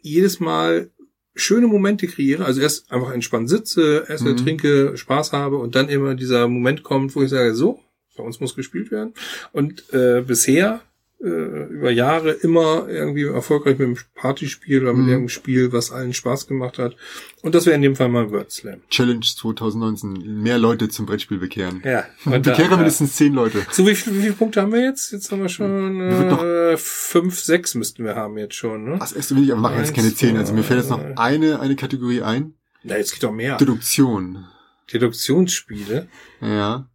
jedes 0.00 0.38
Mal 0.40 0.90
schöne 1.34 1.66
Momente 1.66 2.06
kreiere. 2.06 2.44
Also 2.44 2.60
erst 2.60 2.92
einfach 2.92 3.12
entspannt 3.12 3.48
sitze, 3.48 4.08
esse, 4.08 4.28
Mhm. 4.30 4.36
trinke, 4.36 4.96
Spaß 4.96 5.32
habe 5.32 5.56
und 5.56 5.74
dann 5.74 5.88
immer 5.88 6.14
dieser 6.14 6.48
Moment 6.48 6.82
kommt, 6.82 7.16
wo 7.16 7.22
ich 7.22 7.30
sage, 7.30 7.54
so, 7.54 7.80
bei 8.16 8.22
uns 8.22 8.38
muss 8.40 8.54
gespielt 8.54 8.90
werden. 8.90 9.12
Und 9.52 9.92
äh, 9.92 10.22
bisher 10.26 10.80
über 11.18 11.90
Jahre 11.90 12.30
immer 12.32 12.86
irgendwie 12.88 13.24
erfolgreich 13.24 13.78
mit 13.78 13.86
einem 13.86 13.98
Partyspiel 14.14 14.82
oder 14.82 14.92
mit 14.92 15.04
Mhm. 15.04 15.08
irgendeinem 15.08 15.28
Spiel, 15.30 15.72
was 15.72 15.90
allen 15.90 16.12
Spaß 16.12 16.46
gemacht 16.46 16.78
hat. 16.78 16.94
Und 17.42 17.54
das 17.54 17.64
wäre 17.64 17.74
in 17.74 17.80
dem 17.82 17.96
Fall 17.96 18.10
mal 18.10 18.30
Word 18.30 18.52
Slam. 18.52 18.82
Challenge 18.90 19.20
2019. 19.24 20.42
Mehr 20.42 20.58
Leute 20.58 20.88
zum 20.90 21.06
Brettspiel 21.06 21.38
bekehren. 21.38 21.80
Ja. 21.84 22.04
Und 22.26 22.42
Bekehrer 22.42 22.76
mindestens 22.76 23.16
zehn 23.16 23.32
Leute. 23.32 23.64
So, 23.70 23.86
wie, 23.86 23.94
viel, 23.94 24.14
wie 24.14 24.20
viele 24.22 24.34
Punkte 24.34 24.60
haben 24.60 24.72
wir 24.72 24.82
jetzt? 24.84 25.10
Jetzt 25.12 25.32
haben 25.32 25.40
wir 25.40 25.48
schon 25.48 25.98
Wir 25.98 26.24
noch- 26.26 26.42
äh, 26.44 26.76
fünf, 26.76 27.40
sechs 27.40 27.74
müssten 27.74 28.04
wir 28.04 28.14
haben 28.14 28.36
jetzt 28.36 28.54
schon, 28.54 28.84
ne? 28.84 28.96
Das 28.98 29.12
erste 29.12 29.36
will 29.36 29.44
ich, 29.44 29.52
aber 29.52 29.62
machen 29.62 29.78
jetzt 29.78 29.94
keine 29.94 30.14
zehn. 30.14 30.36
Also 30.36 30.52
mir 30.52 30.62
fällt 30.64 30.80
jetzt 30.80 30.90
noch 30.90 31.02
eine, 31.16 31.60
eine 31.60 31.76
Kategorie 31.76 32.20
ein. 32.22 32.54
Na, 32.84 32.98
jetzt 32.98 33.12
geht 33.12 33.22
doch 33.22 33.32
mehr. 33.32 33.56
Deduktion. 33.56 34.44
Deduktionsspiele. 34.92 36.08
Ja. 36.42 36.88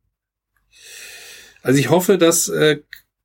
Also 1.63 1.79
ich 1.79 1.89
hoffe, 1.89 2.17
dass 2.17 2.47
äh, 2.49 2.81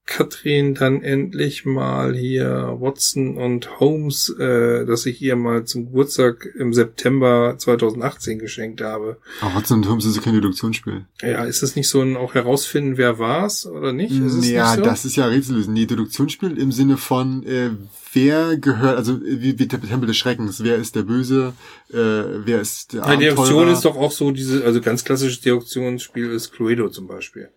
Katrin 0.06 0.74
dann 0.74 1.02
endlich 1.02 1.64
mal 1.66 2.14
hier 2.14 2.76
Watson 2.78 3.36
und 3.36 3.80
Holmes, 3.80 4.28
äh, 4.38 4.86
dass 4.86 5.04
ich 5.04 5.20
ihr 5.20 5.34
mal 5.34 5.64
zum 5.64 5.86
Geburtstag 5.86 6.48
im 6.56 6.72
September 6.72 7.56
2018 7.58 8.38
geschenkt 8.38 8.80
habe. 8.80 9.18
Aber 9.40 9.56
Watson 9.56 9.78
und 9.78 9.88
Holmes 9.88 10.04
ist 10.04 10.14
ja 10.16 10.22
kein 10.22 10.34
Deduktionsspiel. 10.34 11.06
Ja, 11.22 11.44
ist 11.44 11.62
das 11.64 11.74
nicht 11.74 11.88
so 11.88 12.00
ein 12.02 12.16
auch 12.16 12.34
herausfinden, 12.34 12.96
wer 12.96 13.18
war's 13.18 13.66
oder 13.66 13.92
nicht? 13.92 14.12
Ist 14.12 14.34
es 14.34 14.48
ja, 14.48 14.70
nicht 14.70 14.76
so? 14.76 14.82
das 14.84 15.04
ist 15.04 15.16
ja 15.16 15.26
Rätsellösen. 15.26 15.74
Nee, 15.74 15.86
Deduktionsspiel 15.86 16.56
im 16.56 16.70
Sinne 16.70 16.96
von, 16.98 17.44
äh, 17.44 17.70
wer 18.12 18.56
gehört, 18.58 18.96
also 18.96 19.20
wie, 19.22 19.58
wie 19.58 19.66
der 19.66 19.80
Tempel 19.80 20.06
des 20.06 20.16
Schreckens, 20.16 20.62
wer 20.62 20.76
ist 20.76 20.94
der 20.94 21.02
Böse, 21.02 21.52
äh, 21.90 21.96
wer 21.96 22.60
ist 22.60 22.92
der 22.92 23.00
Ja, 23.00 23.16
Deduktion 23.16 23.46
Abenteurer? 23.46 23.72
ist 23.72 23.84
doch 23.84 23.96
auch 23.96 24.12
so 24.12 24.30
diese, 24.30 24.64
also 24.64 24.80
ganz 24.80 25.04
klassisches 25.04 25.40
Deduktionsspiel 25.40 26.30
ist 26.30 26.52
Cluedo 26.52 26.88
zum 26.90 27.08
Beispiel. 27.08 27.48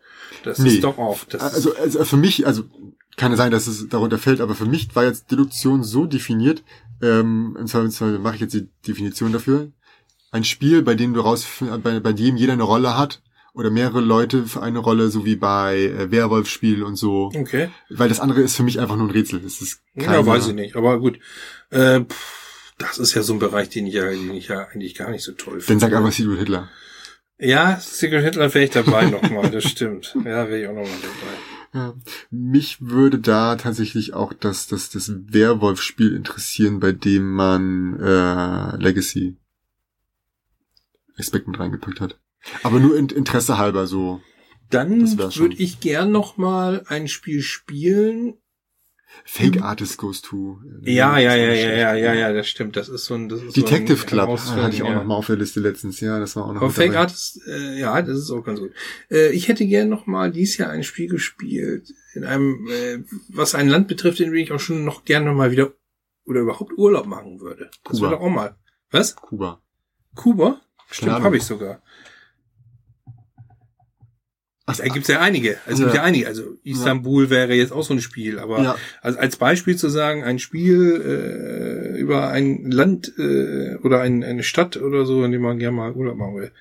Das 0.43 0.59
Nee. 0.59 0.69
ist 0.75 0.83
doch 0.83 0.97
auch. 0.97 1.19
Also, 1.39 1.75
also 1.75 2.05
für 2.05 2.17
mich, 2.17 2.45
also 2.47 2.63
kann 3.17 3.35
sein, 3.35 3.51
dass 3.51 3.67
es 3.67 3.87
darunter 3.89 4.17
fällt, 4.17 4.39
aber 4.41 4.55
für 4.55 4.65
mich 4.65 4.95
war 4.95 5.03
jetzt 5.03 5.29
Deduktion 5.31 5.83
so 5.83 6.05
definiert, 6.05 6.63
ähm, 7.01 7.55
und 7.59 7.67
zwar, 7.67 7.89
zwar 7.89 8.17
mache 8.19 8.35
ich 8.35 8.41
jetzt 8.41 8.53
die 8.53 8.69
Definition 8.87 9.33
dafür, 9.33 9.71
ein 10.31 10.43
Spiel, 10.43 10.81
bei 10.83 10.95
dem 10.95 11.13
du 11.13 11.21
raus, 11.21 11.45
bei, 11.83 11.99
bei 11.99 12.13
dem 12.13 12.37
jeder 12.37 12.53
eine 12.53 12.63
Rolle 12.63 12.97
hat 12.97 13.21
oder 13.53 13.71
mehrere 13.71 13.99
Leute 13.99 14.45
für 14.45 14.61
eine 14.61 14.79
Rolle, 14.79 15.09
so 15.09 15.25
wie 15.25 15.35
bei 15.35 15.77
äh, 15.77 16.11
Werwolf-Spiel 16.11 16.83
und 16.83 16.95
so, 16.95 17.31
okay. 17.35 17.69
weil 17.89 18.07
das 18.07 18.19
andere 18.19 18.41
ist 18.41 18.55
für 18.55 18.63
mich 18.63 18.79
einfach 18.79 18.95
nur 18.95 19.07
ein 19.07 19.11
Rätsel. 19.11 19.39
Das 19.41 19.59
ist 19.61 19.81
Ja, 19.95 20.03
keine, 20.05 20.25
weiß 20.25 20.47
ich 20.47 20.53
nicht. 20.53 20.75
Aber 20.75 20.99
gut. 20.99 21.19
Äh, 21.71 22.01
pff, 22.01 22.73
das 22.77 22.97
ist 22.99 23.13
ja 23.15 23.23
so 23.23 23.33
ein 23.33 23.39
Bereich, 23.39 23.69
den 23.69 23.87
ich 23.87 23.95
ja, 23.95 24.09
den 24.09 24.31
ich 24.31 24.47
ja 24.47 24.67
eigentlich 24.67 24.95
gar 24.95 25.09
nicht 25.09 25.23
so 25.23 25.33
toll 25.33 25.55
Dann 25.55 25.61
finde. 25.61 25.81
sag 25.81 25.93
einfach 25.93 26.11
Secret 26.13 26.39
Hitler. 26.39 26.69
Ja, 27.39 27.79
Secret 27.79 28.23
Hitler 28.23 28.53
wäre 28.53 28.65
ich 28.65 28.71
dabei 28.71 29.05
nochmal, 29.05 29.49
das 29.49 29.63
stimmt. 29.63 30.13
Ja, 30.25 30.49
wäre 30.49 30.59
ich 30.61 30.67
auch 30.67 30.73
nochmal 30.73 30.99
dabei. 31.01 31.49
Ja. 31.73 31.93
Mich 32.31 32.77
würde 32.81 33.19
da 33.19 33.55
tatsächlich 33.55 34.13
auch 34.13 34.33
das, 34.33 34.67
das, 34.67 34.89
das 34.89 35.11
Werwolf-Spiel 35.13 36.15
interessieren, 36.15 36.79
bei 36.79 36.91
dem 36.91 37.31
man 37.31 37.99
äh, 37.99 38.75
Legacy 38.77 39.37
Aspekt 41.17 41.47
mit 41.47 41.59
reingepackt 41.59 42.01
hat. 42.01 42.17
Aber 42.63 42.79
nur 42.79 42.97
in, 42.97 43.09
Interesse 43.09 43.57
halber 43.57 43.87
so. 43.87 44.21
Dann 44.69 45.17
würde 45.17 45.55
ich 45.55 45.79
gern 45.79 46.11
nochmal 46.11 46.83
ein 46.87 47.07
Spiel 47.07 47.41
spielen. 47.41 48.35
Fake 49.25 49.61
Artist 49.61 49.97
Goes 49.97 50.21
to. 50.21 50.59
äh, 50.83 50.91
Ja, 50.91 51.17
ja, 51.17 51.35
ja, 51.35 51.53
ja, 51.53 51.75
ja, 51.75 51.95
ja, 51.95 52.13
ja, 52.13 52.33
das 52.33 52.47
stimmt. 52.47 52.75
Das 52.75 52.89
ist 52.89 53.05
so 53.05 53.15
ein, 53.15 53.29
das 53.29 53.41
ist 53.41 53.57
Detective 53.57 53.97
so 53.97 54.03
ein 54.03 54.07
Club 54.07 54.27
Herausfinden, 54.27 54.63
hatte 54.63 54.75
ich 54.75 54.83
auch 54.83 54.89
ja. 54.89 54.95
noch 54.95 55.05
mal 55.05 55.15
auf 55.15 55.27
der 55.27 55.35
Liste 55.37 55.59
letztens. 55.59 55.99
Ja, 55.99 56.19
das 56.19 56.35
war 56.35 56.45
auch 56.45 56.53
noch 56.53 56.61
Aber 56.61 56.71
Fake 56.71 56.91
dabei. 56.91 57.01
Artist, 57.01 57.41
äh, 57.47 57.79
ja, 57.79 58.01
das 58.01 58.17
ist 58.17 58.31
auch 58.31 58.43
ganz 58.43 58.59
gut. 58.59 58.71
Äh, 59.09 59.31
ich 59.31 59.47
hätte 59.47 59.65
gern 59.65 59.89
noch 59.89 60.05
mal 60.05 60.31
dieses 60.31 60.57
Jahr 60.57 60.69
ein 60.69 60.83
Spiel 60.83 61.09
gespielt, 61.09 61.93
in 62.13 62.23
einem, 62.23 62.67
äh, 62.69 62.99
was 63.29 63.55
ein 63.55 63.67
Land 63.69 63.87
betrifft, 63.87 64.19
in 64.19 64.31
dem 64.31 64.35
ich 64.35 64.51
auch 64.51 64.59
schon 64.59 64.83
noch 64.85 65.05
gerne 65.05 65.31
mal 65.33 65.51
wieder 65.51 65.73
oder 66.25 66.41
überhaupt 66.41 66.73
Urlaub 66.77 67.07
machen 67.07 67.39
würde. 67.39 67.69
Das 67.83 67.97
Kuba. 67.97 68.01
wäre 68.01 68.11
doch 68.19 68.21
auch 68.25 68.29
mal. 68.29 68.55
Was? 68.91 69.15
Kuba. 69.15 69.61
Kuba? 70.15 70.61
Stimmt, 70.91 71.11
habe 71.11 71.37
ich 71.37 71.43
sogar. 71.43 71.81
Ach, 74.71 74.77
Da 74.77 74.87
gibt's 74.93 75.07
ja 75.07 75.19
einige. 75.19 75.57
Es 75.65 75.77
gibt 75.79 75.89
Ja. 75.89 75.95
ja 75.95 76.03
einige. 76.03 76.27
Also 76.27 76.43
Istanbul 76.63 77.29
wäre 77.29 77.53
jetzt 77.53 77.71
auch 77.71 77.83
so 77.83 77.93
ein 77.93 78.01
Spiel, 78.01 78.39
aber 78.39 78.61
ja, 78.61 78.77
also 79.01 79.19
als 79.19 79.35
Beispiel 79.37 79.75
zu 79.75 79.89
sagen, 79.89 80.23
ein 80.23 80.39
Spiel 80.39 81.93
äh, 81.95 81.99
über 81.99 82.29
ein 82.29 82.69
Land 82.71 83.13
äh, 83.17 83.75
oder 83.83 84.01
ein, 84.01 84.23
eine 84.23 84.43
Stadt 84.43 84.77
oder 84.77 85.05
so, 85.05 85.23
in 85.23 85.31
dem 85.31 85.41
man 85.41 85.59
gerne 85.59 85.75
mal 85.77 85.91
Urlaub 85.93 86.17
machen 86.17 86.35
will. 86.35 86.51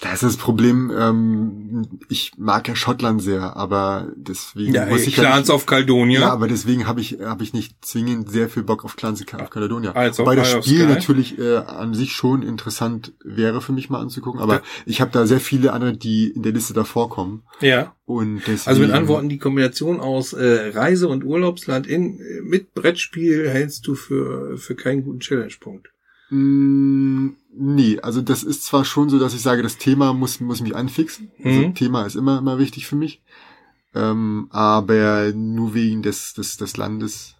Da 0.00 0.12
ist 0.12 0.22
das 0.22 0.36
Problem, 0.36 0.90
ähm, 0.96 1.88
ich 2.08 2.32
mag 2.38 2.66
ja 2.68 2.74
Schottland 2.74 3.20
sehr, 3.20 3.56
aber 3.56 4.08
deswegen 4.16 4.72
Ja, 4.74 4.86
muss 4.86 5.06
ich 5.06 5.16
ja 5.16 5.24
Clans 5.24 5.48
nicht, 5.48 5.54
of 5.54 5.66
Caledonia. 5.66 6.20
Ja, 6.20 6.30
aber 6.32 6.48
deswegen 6.48 6.86
habe 6.86 7.00
ich 7.00 7.18
habe 7.20 7.42
ich 7.42 7.52
nicht 7.52 7.84
zwingend 7.84 8.30
sehr 8.30 8.48
viel 8.48 8.62
Bock 8.62 8.84
auf 8.84 8.96
Clans 8.96 9.20
of 9.20 9.50
Caledonia. 9.50 9.92
Also, 9.92 10.22
Wobei 10.22 10.36
das 10.36 10.50
Spiel 10.50 10.86
natürlich 10.86 11.38
äh, 11.38 11.56
an 11.56 11.92
sich 11.94 12.12
schon 12.12 12.42
interessant 12.42 13.12
wäre 13.22 13.60
für 13.60 13.72
mich 13.72 13.90
mal 13.90 14.00
anzugucken, 14.00 14.40
aber 14.40 14.54
Ja. 14.54 14.62
ich 14.86 15.00
habe 15.00 15.10
da 15.10 15.26
sehr 15.26 15.40
viele 15.40 15.72
andere, 15.72 15.96
die 15.96 16.28
in 16.28 16.42
der 16.42 16.52
Liste 16.52 16.72
davor 16.72 17.10
kommen 17.10 17.42
ja. 17.60 17.94
und 18.06 18.38
deswegen, 18.46 18.68
Also 18.68 18.80
mit 18.80 18.90
Antworten 18.92 19.28
die 19.28 19.38
Kombination 19.38 20.00
aus 20.00 20.32
äh, 20.32 20.70
Reise 20.74 21.08
und 21.08 21.24
Urlaubsland 21.24 21.86
in 21.86 22.20
äh, 22.20 22.40
mit 22.42 22.72
Brettspiel 22.74 23.50
hältst 23.50 23.86
du 23.86 23.94
für 23.94 24.56
für 24.56 24.74
keinen 24.74 25.04
guten 25.04 25.20
Challenge-Punkt. 25.20 25.89
Mm, 26.30 27.30
nee, 27.52 27.98
also 28.00 28.20
das 28.22 28.42
ist 28.42 28.64
zwar 28.64 28.84
schon 28.84 29.08
so, 29.10 29.18
dass 29.18 29.34
ich 29.34 29.40
sage, 29.42 29.62
das 29.62 29.78
Thema 29.78 30.12
muss 30.14 30.40
muss 30.40 30.60
mich 30.60 30.74
anfixen. 30.74 31.30
Also 31.44 31.60
Mhm. 31.60 31.74
Thema 31.74 32.06
ist 32.06 32.16
immer 32.16 32.38
immer 32.38 32.58
wichtig 32.58 32.86
für 32.86 32.96
mich, 32.96 33.22
ähm, 33.94 34.46
aber 34.50 35.32
nur 35.34 35.74
wegen 35.74 36.02
des 36.02 36.34
des 36.34 36.56
des 36.56 36.76
Landes. 36.76 37.34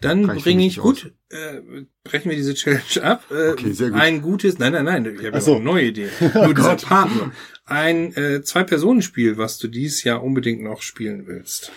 Dann 0.00 0.26
bringe 0.26 0.66
ich 0.66 0.76
gut, 0.76 1.10
äh, 1.30 1.60
brechen 2.04 2.28
wir 2.30 2.36
diese 2.36 2.52
Challenge 2.54 3.02
ab. 3.02 3.24
Äh, 3.30 3.52
Okay, 3.52 3.72
sehr 3.72 3.90
gut. 3.90 3.98
Ein 4.00 4.20
gutes, 4.20 4.58
nein, 4.58 4.72
nein, 4.72 4.84
nein, 4.84 5.16
ich 5.18 5.26
habe 5.26 5.40
so. 5.40 5.54
eine 5.56 5.64
neue 5.64 5.86
Idee. 5.86 6.10
Nur 6.34 6.52
dieser 6.54 6.70
Gott. 6.76 6.82
Partner. 6.84 7.32
Ein 7.64 8.14
äh, 8.14 8.42
Zwei-Personen-Spiel, 8.42 9.38
was 9.38 9.56
du 9.58 9.68
dieses 9.68 10.04
Jahr 10.04 10.22
unbedingt 10.22 10.62
noch 10.62 10.82
spielen 10.82 11.26
willst. 11.26 11.72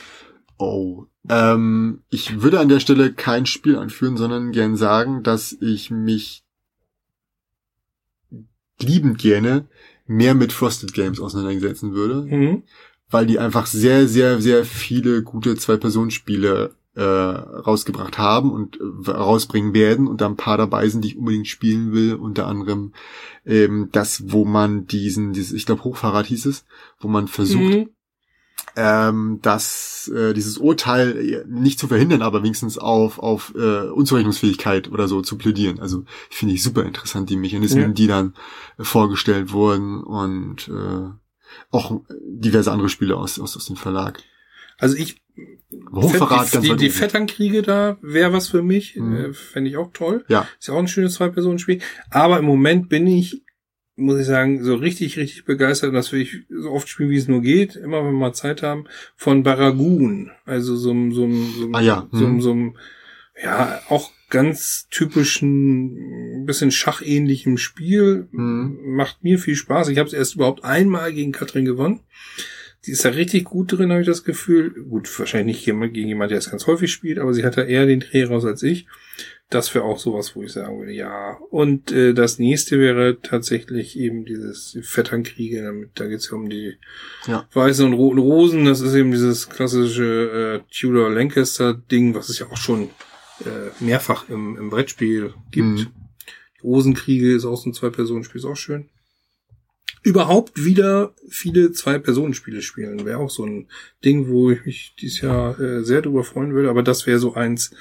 Oh. 0.60 1.06
Ähm, 1.30 2.02
ich 2.10 2.42
würde 2.42 2.60
an 2.60 2.68
der 2.70 2.80
Stelle 2.82 3.14
kein 3.14 3.46
Spiel 3.46 3.78
anführen, 3.78 4.18
sondern 4.18 4.52
gern 4.52 4.76
sagen, 4.76 5.24
dass 5.24 5.54
ich 5.62 5.90
mich 5.90 6.44
liebend 8.82 9.18
gerne 9.18 9.66
mehr 10.06 10.36
mit 10.36 10.52
Frosted 10.54 10.94
Games 10.94 11.20
auseinandersetzen 11.20 11.94
würde, 11.94 12.24
Mhm. 12.24 12.64
weil 13.10 13.26
die 13.26 13.40
einfach 13.40 13.66
sehr, 13.68 14.08
sehr, 14.08 14.42
sehr 14.42 14.66
viele 14.66 15.24
gute 15.24 15.56
Zwei-Personen-Spiele 15.56 16.76
äh, 16.96 17.02
rausgebracht 17.02 18.18
haben 18.18 18.52
und 18.52 18.78
äh, 19.08 19.12
rausbringen 19.12 19.74
werden 19.74 20.08
und 20.08 20.20
da 20.22 20.26
ein 20.28 20.36
paar 20.36 20.58
dabei 20.58 20.90
sind, 20.90 21.04
die 21.04 21.10
ich 21.10 21.18
unbedingt 21.18 21.48
spielen 21.48 21.94
will, 21.94 22.16
unter 22.16 22.48
anderem 22.48 22.94
ähm, 23.46 23.90
das, 23.92 24.32
wo 24.32 24.44
man 24.44 24.88
diesen, 24.88 25.32
dieses, 25.32 25.54
ich 25.54 25.66
glaube 25.66 25.84
Hochfahrrad 25.86 26.26
hieß 26.26 26.48
es, 26.48 26.66
wo 27.00 27.08
man 27.08 27.28
versucht, 27.30 27.62
Mhm. 27.62 27.90
Ähm, 28.76 29.40
dass 29.42 30.12
äh, 30.14 30.34
dieses 30.34 30.58
Urteil 30.58 31.18
äh, 31.18 31.44
nicht 31.48 31.80
zu 31.80 31.88
verhindern, 31.88 32.22
aber 32.22 32.44
wenigstens 32.44 32.78
auf 32.78 33.20
auf 33.20 33.54
äh, 33.56 33.88
Unzurechnungsfähigkeit 33.90 34.92
oder 34.92 35.08
so 35.08 35.22
zu 35.22 35.38
plädieren. 35.38 35.80
Also 35.80 36.04
finde 36.30 36.54
ich 36.56 36.64
super 36.64 36.84
interessant 36.84 37.30
die 37.30 37.36
Mechanismen, 37.38 37.82
Ja. 37.84 37.88
die 37.90 38.08
dann 38.08 38.34
äh, 38.78 38.84
vorgestellt 38.84 39.52
wurden 39.52 40.04
und 40.04 40.68
äh, 40.70 41.10
auch 41.72 42.02
diverse 42.24 42.72
andere 42.72 42.90
Spiele 42.90 43.18
aus 43.18 43.40
aus, 43.40 43.56
aus 43.58 43.66
dem 43.66 43.76
Verlag. 43.76 44.22
Also 44.78 44.96
ich 44.96 45.22
die, 45.36 46.20
ganz 46.20 46.52
die, 46.52 46.60
die 46.62 46.74
oben. 46.74 46.90
Vetternkriege 46.92 47.62
da 47.62 47.98
wäre 48.02 48.34
was 48.34 48.48
für 48.48 48.62
mich, 48.62 48.96
Mhm. 48.96 49.16
äh, 49.16 49.34
fände 49.34 49.70
ich 49.70 49.78
auch 49.78 49.92
toll. 49.94 50.24
Ja, 50.28 50.48
Ist 50.60 50.68
ja 50.68 50.74
auch 50.74 50.80
ein 50.80 50.88
schönes 50.88 51.16
Zwei-Personen-Spiel. 51.16 51.82
Aber 52.10 52.40
im 52.40 52.46
Moment 52.46 52.90
bin 52.90 53.08
ich, 53.08 53.44
muss 54.00 54.20
ich 54.20 54.26
sagen, 54.26 54.64
so 54.64 54.76
richtig, 54.76 55.18
richtig 55.18 55.46
begeistert. 55.46 55.94
Das 55.94 56.12
will 56.12 56.22
ich 56.22 56.46
so 56.50 56.72
oft 56.72 56.90
spielen, 56.90 57.10
wie 57.10 57.18
es 57.18 57.28
nur 57.28 57.42
geht. 57.42 57.76
Immer, 57.76 58.00
wenn 58.00 58.14
wir 58.14 58.20
mal 58.20 58.34
Zeit 58.34 58.64
haben. 58.64 58.86
Von 59.16 59.44
Baragun. 59.44 60.32
Also 60.46 60.76
so 60.76 60.92
ein, 60.92 61.12
so 61.12 61.26
ein, 61.26 61.54
so 61.58 61.70
Ah 61.74 61.82
ja, 61.82 62.08
so, 62.12 62.28
mhm. 62.28 62.42
so 62.42 62.54
ein, 62.54 62.78
ja, 63.42 63.82
auch 63.90 64.12
ganz 64.30 64.88
typischen, 64.90 66.46
bisschen 66.46 66.72
schachähnlichem 66.72 67.58
Spiel. 67.58 68.28
Mhm. 68.32 68.80
Macht 68.96 69.24
mir 69.24 69.40
viel 69.40 69.56
Spaß. 69.56 69.90
Ich 69.90 69.98
habe 69.98 70.08
es 70.08 70.14
erst 70.14 70.36
überhaupt 70.36 70.64
einmal 70.64 71.14
gegen 71.14 71.32
Katrin 71.32 71.66
gewonnen. 71.66 72.02
Die 72.86 72.92
ist 72.92 73.04
da 73.04 73.10
richtig 73.10 73.44
gut 73.44 73.72
drin, 73.74 73.92
habe 73.92 74.02
ich 74.02 74.08
das 74.08 74.24
Gefühl. 74.24 74.72
Gut, 74.72 75.08
wahrscheinlich 75.20 75.68
nicht 75.68 75.94
gegen 75.94 76.08
jemand, 76.08 76.32
der 76.32 76.38
es 76.38 76.50
ganz 76.50 76.66
häufig 76.66 76.92
spielt, 76.92 77.20
aber 77.20 77.34
sie 77.34 77.44
hat 77.44 77.58
da 77.58 77.64
eher 77.64 77.86
den 77.86 78.00
Dreh 78.00 78.24
raus 78.24 78.46
als 78.46 78.64
ich. 78.64 78.88
Das 79.52 79.74
wäre 79.74 79.84
auch 79.84 79.98
sowas, 79.98 80.36
wo 80.36 80.44
ich 80.44 80.52
sagen 80.52 80.78
würde, 80.78 80.92
ja. 80.92 81.38
Und 81.50 81.92
äh, 81.92 82.14
das 82.14 82.38
nächste 82.38 82.80
wäre 82.80 83.20
tatsächlich 83.20 83.98
eben 83.98 84.24
dieses 84.24 84.78
Vetternkriege, 84.84 85.64
damit 85.64 85.90
da 85.96 86.06
geht's 86.06 86.30
ja 86.30 86.38
um 86.38 86.50
die 86.50 86.78
Ja. 87.26 87.48
weißen 87.54 87.84
und 87.86 87.94
roten 87.94 88.20
Rosen. 88.20 88.66
Das 88.66 88.82
ist 88.82 88.94
eben 88.94 89.12
dieses 89.12 89.50
klassische 89.50 90.62
äh, 90.64 90.72
Tudor 90.72 91.10
Lancaster 91.10 91.74
Ding, 91.74 92.14
was 92.14 92.30
es 92.30 92.38
ja 92.38 92.46
auch 92.52 92.58
schon 92.58 92.92
äh, 93.44 93.84
mehrfach 93.84 94.30
im, 94.30 94.56
im 94.56 94.70
Brettspiel 94.70 95.34
gibt. 95.50 95.66
Mhm. 95.66 95.88
Rosenkriege 96.64 97.34
ist 97.34 97.46
auch 97.46 97.58
so 97.58 97.70
ein 97.70 97.74
Zwei-Personen-Spiel, 97.74 98.40
ist 98.40 98.46
auch 98.46 98.56
schön. 98.58 98.90
Überhaupt 100.04 100.64
wieder 100.64 101.16
viele 101.28 101.72
Zwei-Personen-Spiele 101.72 102.62
spielen, 102.62 103.04
wäre 103.06 103.18
auch 103.18 103.30
so 103.32 103.46
ein 103.46 103.68
Ding, 104.06 104.28
wo 104.30 104.52
ich 104.52 104.64
mich 104.66 104.96
dieses 105.02 105.22
Jahr 105.22 105.60
äh, 105.60 105.84
sehr 105.84 106.02
drüber 106.04 106.24
freuen 106.24 106.54
würde. 106.54 106.70
Aber 106.70 106.84
das 106.84 107.08
wäre 107.08 107.18
so 107.20 107.34
eins, 107.34 107.72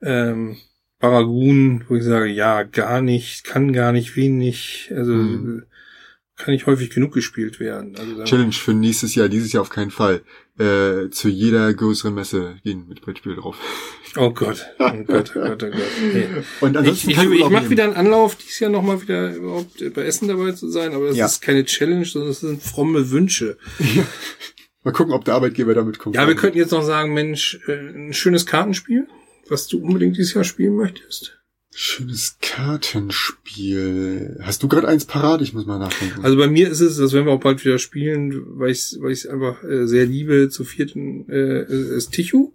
ähm, 0.00 0.56
Baragun, 1.02 1.84
wo 1.88 1.96
ich 1.96 2.04
sage, 2.04 2.28
ja, 2.28 2.62
gar 2.62 3.02
nicht, 3.02 3.42
kann 3.44 3.72
gar 3.72 3.90
nicht, 3.92 4.16
wenig. 4.16 4.90
Also 4.96 5.12
Mhm. 5.12 5.58
äh, 5.58 6.42
kann 6.42 6.54
nicht 6.54 6.66
häufig 6.66 6.90
genug 6.90 7.12
gespielt 7.12 7.60
werden. 7.60 7.94
Also 7.96 8.24
Challenge 8.24 8.52
für 8.52 8.72
nächstes 8.72 9.14
Jahr, 9.14 9.28
dieses 9.28 9.52
Jahr 9.52 9.60
auf 9.62 9.68
keinen 9.70 9.90
Fall. 9.90 10.22
Äh, 10.58 11.10
zu 11.10 11.28
jeder 11.28 11.72
größeren 11.74 12.14
Messe 12.14 12.56
gehen 12.62 12.86
mit 12.88 13.00
Brettspiel 13.02 13.34
drauf. 13.36 13.56
oh 14.16 14.30
Gott, 14.30 14.66
oh 14.78 14.90
Gott, 15.06 15.32
oh 15.36 15.40
Gott, 15.40 15.62
oh 15.62 15.70
Gott. 15.70 15.82
Nee. 16.14 16.26
Und 16.60 16.70
Ich, 16.72 16.78
ansonsten 16.78 17.10
ich, 17.10 17.16
kein 17.16 17.26
ich 17.32 17.38
Urlaub 17.38 17.52
mache 17.52 17.70
wieder 17.70 17.84
einen 17.84 17.94
Anlauf, 17.94 18.36
dieses 18.36 18.60
Jahr 18.60 18.70
nochmal 18.70 19.02
wieder 19.02 19.34
überhaupt 19.34 19.94
bei 19.94 20.02
Essen 20.04 20.28
dabei 20.28 20.52
zu 20.52 20.68
sein, 20.68 20.94
aber 20.94 21.08
das 21.08 21.16
Ja. 21.16 21.26
ist 21.26 21.42
keine 21.42 21.64
Challenge, 21.64 22.04
sondern 22.04 22.30
das 22.30 22.40
sind 22.40 22.62
fromme 22.62 23.10
Wünsche. 23.10 23.58
Mal 24.84 24.92
gucken, 24.92 25.12
ob 25.14 25.24
der 25.24 25.34
Arbeitgeber 25.34 25.74
damit 25.74 25.98
kommt. 25.98 26.16
Ja, 26.16 26.26
wir 26.26 26.34
könnten 26.34 26.58
jetzt 26.58 26.72
noch 26.72 26.82
sagen, 26.82 27.12
Mensch, 27.14 27.60
äh, 27.68 27.72
ein 27.72 28.12
schönes 28.12 28.46
Kartenspiel, 28.46 29.06
was 29.48 29.66
du 29.66 29.82
unbedingt 29.82 30.16
dieses 30.16 30.34
Jahr 30.34 30.44
spielen 30.44 30.76
möchtest. 30.76 31.38
Schönes 31.74 32.36
Kartenspiel. 32.42 34.38
Hast 34.42 34.62
du 34.62 34.68
gerade 34.68 34.88
eins 34.88 35.06
parat? 35.06 35.40
Ich 35.40 35.54
muss 35.54 35.64
mal 35.64 35.78
nachdenken. 35.78 36.22
Also 36.22 36.36
bei 36.36 36.46
mir 36.46 36.68
ist 36.68 36.80
es, 36.80 36.98
das 36.98 37.14
werden 37.14 37.24
wir 37.24 37.32
auch 37.32 37.40
bald 37.40 37.64
wieder 37.64 37.78
spielen, 37.78 38.58
weil 38.58 38.72
ich 38.72 38.78
es 38.78 38.98
weil 39.00 39.10
ich's 39.10 39.24
einfach 39.24 39.64
äh, 39.64 39.86
sehr 39.86 40.04
liebe, 40.04 40.50
zu 40.50 40.64
vierten 40.64 41.26
äh, 41.30 41.62
ist 41.96 42.12
Tichu. 42.12 42.52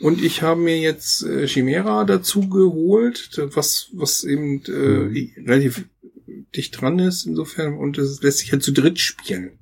Und 0.00 0.20
ich 0.24 0.42
habe 0.42 0.60
mir 0.60 0.80
jetzt 0.80 1.22
äh, 1.22 1.46
Chimera 1.46 2.04
dazu 2.04 2.48
geholt, 2.48 3.40
was, 3.54 3.90
was 3.92 4.24
eben 4.24 4.62
äh, 4.64 5.42
relativ 5.48 5.84
dicht 6.56 6.80
dran 6.80 6.98
ist 6.98 7.26
insofern 7.26 7.78
und 7.78 7.98
es 7.98 8.20
lässt 8.20 8.38
sich 8.38 8.50
halt 8.50 8.64
zu 8.64 8.72
dritt 8.72 8.98
spielen. 8.98 9.60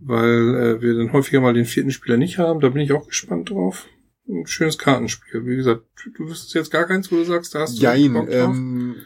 Weil 0.00 0.54
äh, 0.54 0.82
wir 0.82 0.94
dann 0.94 1.14
häufiger 1.14 1.40
mal 1.40 1.54
den 1.54 1.64
vierten 1.64 1.92
Spieler 1.92 2.18
nicht 2.18 2.36
haben. 2.36 2.60
Da 2.60 2.68
bin 2.68 2.82
ich 2.82 2.92
auch 2.92 3.08
gespannt 3.08 3.48
drauf. 3.48 3.86
Ein 4.28 4.46
schönes 4.46 4.76
Kartenspiel. 4.76 5.46
Wie 5.46 5.56
gesagt, 5.56 5.82
du 6.16 6.28
wüsstest 6.28 6.54
jetzt 6.54 6.70
gar 6.70 6.86
keins, 6.86 7.10
wo 7.10 7.16
du 7.16 7.24
sagst, 7.24 7.54
da 7.54 7.60
hast 7.60 7.78
du 7.78 7.82
Jein, 7.82 8.12
Bock 8.12 8.26
drauf. 8.28 8.54
ähm, 8.54 8.96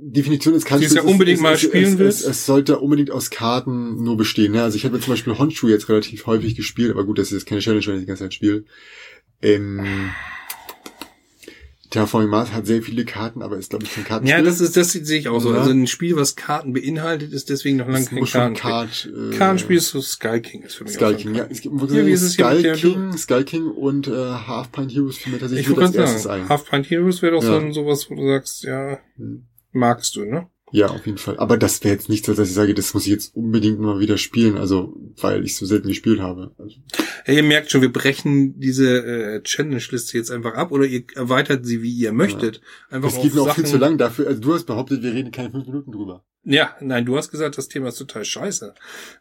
Definition 0.00 0.54
ist 0.54 0.64
Kartenspiel. 0.64 0.98
es 0.98 1.04
ja 1.04 1.10
unbedingt 1.10 1.40
mal 1.40 1.58
spielen 1.58 1.94
es, 1.94 1.98
willst. 1.98 2.20
Es, 2.22 2.28
es 2.28 2.46
sollte 2.46 2.78
unbedingt 2.78 3.10
aus 3.10 3.30
Karten 3.30 4.02
nur 4.02 4.16
bestehen. 4.16 4.52
Ne? 4.52 4.62
Also 4.62 4.76
ich 4.76 4.84
habe 4.84 4.94
jetzt 4.96 5.04
zum 5.04 5.12
Beispiel 5.12 5.36
Honshu 5.38 5.68
jetzt 5.68 5.88
relativ 5.88 6.26
häufig 6.26 6.54
gespielt, 6.54 6.90
aber 6.92 7.04
gut, 7.04 7.18
das 7.18 7.28
ist 7.28 7.32
jetzt 7.32 7.46
keine 7.46 7.60
Challenge, 7.60 7.84
wenn 7.86 7.94
ich 7.96 8.00
die 8.02 8.06
ganze 8.06 8.24
Zeit 8.24 8.34
spiele. 8.34 8.64
Ähm, 9.42 10.10
Terraforming 11.90 12.28
Mars 12.28 12.52
hat 12.52 12.66
sehr 12.66 12.82
viele 12.82 13.04
Karten, 13.04 13.40
aber 13.42 13.56
ist 13.56 13.70
glaube 13.70 13.84
ich 13.84 13.94
kein 13.94 14.04
Kartenspiel. 14.04 14.38
Ja, 14.38 14.44
das 14.44 14.60
ist, 14.60 14.76
das 14.76 14.92
sehe 14.92 15.18
ich 15.18 15.28
auch 15.28 15.40
so. 15.40 15.52
Ja. 15.52 15.60
Also 15.60 15.70
ein 15.70 15.86
Spiel, 15.86 16.16
was 16.16 16.36
Karten 16.36 16.72
beinhaltet, 16.72 17.32
ist 17.32 17.48
deswegen 17.48 17.78
noch 17.78 17.88
lange 17.88 18.04
kein 18.04 18.24
Kartenspiel. 18.24 19.12
Kart, 19.12 19.34
äh, 19.34 19.36
Kartenspiel 19.36 19.76
ist 19.78 19.88
so 19.90 20.00
Sky 20.02 20.40
King 20.40 20.62
ist 20.62 20.74
für 20.74 20.84
mich 20.84 20.94
so 20.94 21.14
King, 21.14 21.34
ja. 21.34 21.46
Es 21.50 21.60
gibt 21.62 21.74
Ja, 21.90 22.06
wie 22.06 22.10
ist 22.10 22.22
es 22.22 22.36
hier 22.36 22.50
mit 22.50 22.64
der- 22.64 22.74
King, 22.76 23.16
Skull 23.16 23.44
King 23.44 23.66
und 23.70 24.06
äh, 24.08 24.10
Half 24.12 24.70
Pint 24.72 24.92
Heroes 24.94 25.18
fiel 25.18 25.32
mir 25.32 25.38
tatsächlich 25.38 25.68
Ich 25.68 25.74
gerade 25.74 25.96
erstes 25.96 26.22
sagen, 26.24 26.42
ein. 26.42 26.48
Half 26.48 26.68
Pint 26.68 26.90
Heroes 26.90 27.22
wäre 27.22 27.32
doch 27.32 27.42
so 27.42 27.52
Ja. 27.52 27.58
ein 27.58 27.72
sowas, 27.72 28.10
wo 28.10 28.14
du 28.16 28.26
sagst, 28.28 28.64
ja, 28.64 28.98
Hm. 29.16 29.46
magst 29.72 30.14
du, 30.16 30.24
ne? 30.24 30.46
Ja, 30.72 30.88
auf 30.88 31.06
jeden 31.06 31.18
Fall. 31.18 31.38
Aber 31.38 31.56
das 31.56 31.82
wäre 31.84 31.94
jetzt 31.94 32.08
nichts, 32.08 32.26
dass 32.26 32.38
ich 32.38 32.54
sage, 32.54 32.74
das 32.74 32.92
muss 32.94 33.04
ich 33.06 33.12
jetzt 33.12 33.34
unbedingt 33.34 33.78
mal 33.80 34.00
wieder 34.00 34.18
spielen, 34.18 34.56
also 34.56 34.94
weil 35.20 35.44
ich 35.44 35.56
so 35.56 35.64
selten 35.66 35.88
gespielt 35.88 36.20
habe. 36.20 36.52
Also, 36.58 36.76
Ja, 37.26 37.32
ihr 37.34 37.42
merkt 37.42 37.70
schon, 37.70 37.80
wir 37.82 37.92
brechen 37.92 38.58
diese 38.60 38.98
äh, 39.04 39.42
Challenge-Liste 39.42 40.16
jetzt 40.18 40.30
einfach 40.30 40.54
ab 40.54 40.70
oder 40.72 40.84
ihr 40.84 41.04
erweitert 41.14 41.64
sie, 41.66 41.82
wie 41.82 41.92
ihr 41.92 42.12
möchtet. 42.12 42.60
Einfach 42.90 43.10
das 43.12 43.22
geht 43.22 43.34
mir 43.34 43.42
auch 43.42 43.54
viel 43.54 43.64
zu 43.66 43.78
lang 43.78 43.98
dafür. 43.98 44.26
Also 44.28 44.40
du 44.40 44.54
hast 44.54 44.64
behauptet, 44.66 45.02
wir 45.02 45.12
reden 45.14 45.30
keine 45.30 45.50
fünf 45.50 45.66
Minuten 45.66 45.92
drüber. 45.92 46.24
Ja, 46.44 46.74
nein, 46.80 47.04
du 47.04 47.16
hast 47.16 47.30
gesagt, 47.30 47.58
das 47.58 47.68
Thema 47.68 47.88
ist 47.88 47.98
total 47.98 48.24
scheiße. 48.24 48.74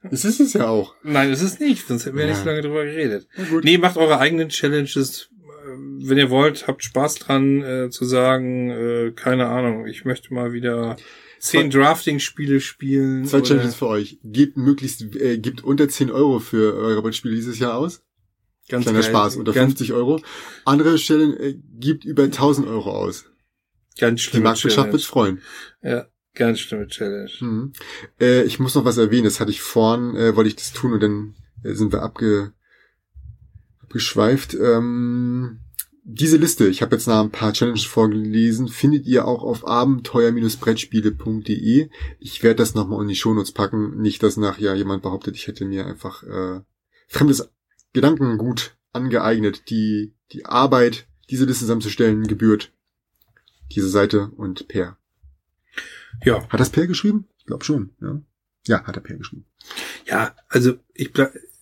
Das 0.04 0.24
ist 0.24 0.40
es 0.40 0.54
ja 0.54 0.68
auch. 0.70 0.96
Nein, 1.04 1.30
das 1.32 1.42
ist 1.42 1.60
nicht, 1.60 1.88
sonst 1.88 2.06
hätten 2.06 2.16
wir 2.16 2.24
Ja. 2.26 2.30
nicht 2.30 2.40
so 2.40 2.46
lange 2.46 2.62
drüber 2.62 2.86
geredet. 2.86 3.28
Nee, 3.64 3.78
macht 3.78 3.98
eure 3.98 4.20
eigenen 4.20 4.50
Challenges. 4.50 5.30
äh, 5.34 6.08
Wenn 6.08 6.18
ihr 6.18 6.30
wollt, 6.30 6.68
habt 6.68 6.84
Spaß 6.84 7.16
dran 7.16 7.62
äh, 7.64 7.90
zu 7.90 8.06
sagen, 8.06 8.70
äh, 8.70 9.12
keine 9.16 9.48
Ahnung, 9.48 9.88
ich 9.88 10.06
möchte 10.06 10.34
mal 10.34 10.54
wieder 10.54 10.96
zehn 11.40 11.70
Drafting-Spiele 11.70 12.60
spielen. 12.62 13.26
Zwei 13.26 13.38
oder- 13.40 13.48
Challenges 13.48 13.76
für 13.76 13.88
euch. 13.88 14.20
Gebt 14.24 14.58
möglichst, 14.58 15.02
äh, 15.16 15.38
gebt 15.38 15.64
unter 15.64 15.88
10 15.90 16.12
Euro 16.12 16.40
für 16.40 16.76
eure 16.76 17.02
Brettspiele 17.02 17.36
dieses 17.36 17.60
Jahr 17.60 17.76
aus. 17.76 18.04
Ganz 18.70 18.84
Kleiner 18.84 19.00
geil. 19.02 19.10
Spaß, 19.10 19.36
unter 19.38 19.54
ganz, 19.54 19.74
50 19.74 19.94
Euro. 19.94 20.22
Andere 20.66 20.98
Stellen 20.98 21.38
äh, 21.38 21.56
gibt 21.80 22.04
über 22.06 22.24
1000 22.24 22.68
Euro 22.68 22.92
aus. 22.92 23.26
Ganz 23.98 24.22
Die 24.22 24.28
schlimme 24.28 24.44
Marktwirtschaft 24.46 24.92
wird 24.92 25.04
freuen. 25.04 25.42
Ja, 25.82 26.08
ganz 26.34 26.60
schlimme 26.60 26.88
Challenge. 26.88 27.32
Mhm. 27.40 27.74
Äh, 28.20 28.44
ich 28.44 28.60
muss 28.60 28.76
noch 28.76 28.86
was 28.86 28.98
erwähnen, 28.98 29.24
das 29.24 29.40
hatte 29.40 29.52
ich 29.52 29.62
vorhin, 29.62 30.16
äh, 30.16 30.36
wollte 30.36 30.50
ich 30.50 30.56
das 30.58 30.74
tun 30.74 30.94
und 30.94 31.02
dann 31.02 31.36
äh, 31.64 31.74
sind 31.74 31.92
wir 31.94 32.02
abge, 32.04 32.54
abgeschweift. 33.82 34.54
Ähm, 34.54 35.60
diese 36.10 36.38
Liste, 36.38 36.70
ich 36.70 36.82
habe 36.82 36.96
jetzt 36.96 37.06
nach 37.06 37.22
ein 37.22 37.32
paar 37.32 37.52
Challenges 37.52 37.84
vorgelesen, 37.84 38.70
findet 38.70 39.06
ihr 39.06 39.28
auch 39.28 39.44
auf 39.44 39.68
abenteuer-brettspiele.de. 39.68 41.90
Ich 42.20 42.44
werde 42.44 42.56
das 42.56 42.76
nochmal 42.76 43.02
in 43.02 43.10
die 43.10 43.16
Shownotes 43.18 43.52
packen. 43.52 44.02
Nicht, 44.02 44.24
dass 44.24 44.38
nachher 44.38 44.74
jemand 44.76 45.04
behauptet, 45.04 45.36
ich 45.36 45.48
hätte 45.48 45.66
mir 45.66 45.86
einfach 45.86 46.24
äh, 46.24 46.62
fremdes 47.10 47.50
Gedankengut 47.92 48.78
angeeignet. 48.94 49.70
Die, 49.70 50.14
die 50.32 50.46
Arbeit, 50.46 51.10
diese 51.30 51.44
Liste 51.44 51.66
zusammenzustellen, 51.66 52.26
gebührt 52.26 52.72
diese 53.76 53.90
Seite 53.90 54.32
und 54.38 54.70
Per. 54.70 54.98
Ja, 56.24 56.48
Hat 56.48 56.62
das 56.62 56.70
Per 56.70 56.88
geschrieben? 56.88 57.28
Ich 57.38 57.48
glaube 57.48 57.66
schon, 57.66 57.90
ja. 58.00 58.22
Ja, 58.66 58.86
hat 58.86 58.96
er 58.96 59.02
Per 59.02 59.18
geschrieben. 59.18 59.44
ja, 60.06 60.34
also 60.48 60.76
ich 60.94 61.12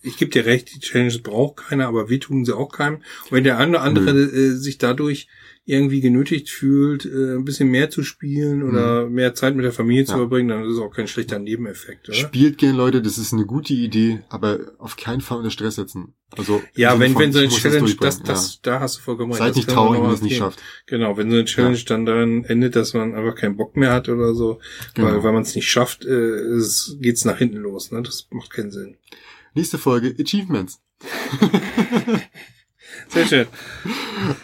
ich 0.06 0.16
gebe 0.16 0.30
dir 0.30 0.46
recht, 0.46 0.74
die 0.74 0.80
Challenges 0.80 1.22
braucht 1.22 1.56
keiner, 1.68 1.88
aber 1.88 2.08
wir 2.08 2.20
tun 2.20 2.44
sie 2.44 2.56
auch 2.56 2.70
keinem. 2.70 2.96
Und 2.96 3.32
wenn 3.32 3.44
der 3.44 3.58
eine 3.58 3.72
oder 3.72 3.82
andere 3.82 4.10
äh, 4.10 4.50
sich 4.52 4.78
dadurch 4.78 5.28
irgendwie 5.68 6.00
genötigt 6.00 6.48
fühlt, 6.48 7.04
äh, 7.06 7.34
ein 7.34 7.44
bisschen 7.44 7.68
mehr 7.68 7.90
zu 7.90 8.04
spielen 8.04 8.62
oder 8.62 9.08
mehr 9.10 9.34
Zeit 9.34 9.56
mit 9.56 9.64
der 9.64 9.72
Familie 9.72 10.04
zu 10.04 10.12
Ja. 10.12 10.18
verbringen, 10.18 10.48
dann 10.48 10.62
ist 10.62 10.74
es 10.74 10.78
auch 10.78 10.92
kein 10.94 11.08
schlechter 11.08 11.40
Nebeneffekt, 11.40 12.08
oder? 12.08 12.16
Spielt 12.16 12.58
gern, 12.58 12.76
Leute, 12.76 13.02
das 13.02 13.18
ist 13.18 13.32
eine 13.32 13.46
gute 13.46 13.74
Idee, 13.74 14.20
aber 14.28 14.60
auf 14.78 14.96
keinen 14.96 15.20
Fall 15.22 15.38
unter 15.38 15.50
Stress 15.50 15.74
setzen. 15.74 16.14
Also 16.36 16.62
Ja, 16.76 16.90
Sinne 16.92 17.00
wenn, 17.04 17.12
von, 17.14 17.22
wenn 17.22 17.32
so 17.32 17.38
eine 17.40 17.48
Challenge, 17.48 17.80
durchbringen, 17.80 17.98
das, 18.00 18.22
das, 18.22 18.60
da 18.62 18.78
hast 18.78 18.98
du 18.98 19.00
vollkommen 19.02 19.32
ja. 19.32 19.38
recht. 19.38 19.44
Seid 19.44 19.50
das 19.50 19.56
nicht 19.56 19.70
traurig, 19.70 20.00
wenn 20.00 20.08
ihr 20.10 20.14
es 20.14 20.22
nicht 20.22 20.36
schafft. 20.36 20.62
Genau, 20.86 21.16
wenn 21.16 21.30
so 21.30 21.36
eine 21.36 21.44
Challenge 21.46 21.78
dann 21.84 22.06
daran 22.06 22.44
endet, 22.44 22.76
dass 22.76 22.94
man 22.94 23.16
einfach 23.16 23.34
keinen 23.34 23.56
Bock 23.56 23.76
mehr 23.76 23.92
hat 23.92 24.08
oder 24.08 24.34
so, 24.34 24.60
weil, 24.94 25.06
Genau. 25.10 25.24
weil 25.24 25.32
man 25.32 25.42
es 25.42 25.56
nicht 25.56 25.68
schafft, 25.68 26.04
äh, 26.04 26.10
es, 26.12 26.96
geht's 27.00 27.24
nach 27.24 27.38
hinten 27.38 27.56
los. 27.56 27.90
Ne? 27.90 28.02
Das 28.02 28.28
macht 28.30 28.50
keinen 28.50 28.70
Sinn. 28.70 28.98
Nächste 29.56 29.78
Folge, 29.78 30.14
Achievements. 30.20 30.82
Sehr 33.08 33.26
schön. 33.26 33.46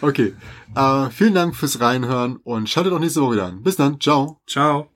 Okay. 0.01 0.33
Äh, 0.75 1.09
vielen 1.11 1.35
Dank 1.35 1.55
fürs 1.55 1.79
Reinhören 1.79 2.37
und 2.37 2.67
schaltet 2.67 2.93
auch 2.93 2.99
nächste 2.99 3.21
Woche 3.21 3.33
wieder 3.33 3.45
an. 3.45 3.61
Bis 3.61 3.75
dann. 3.75 3.99
Ciao. 3.99 4.41
Ciao. 4.47 4.92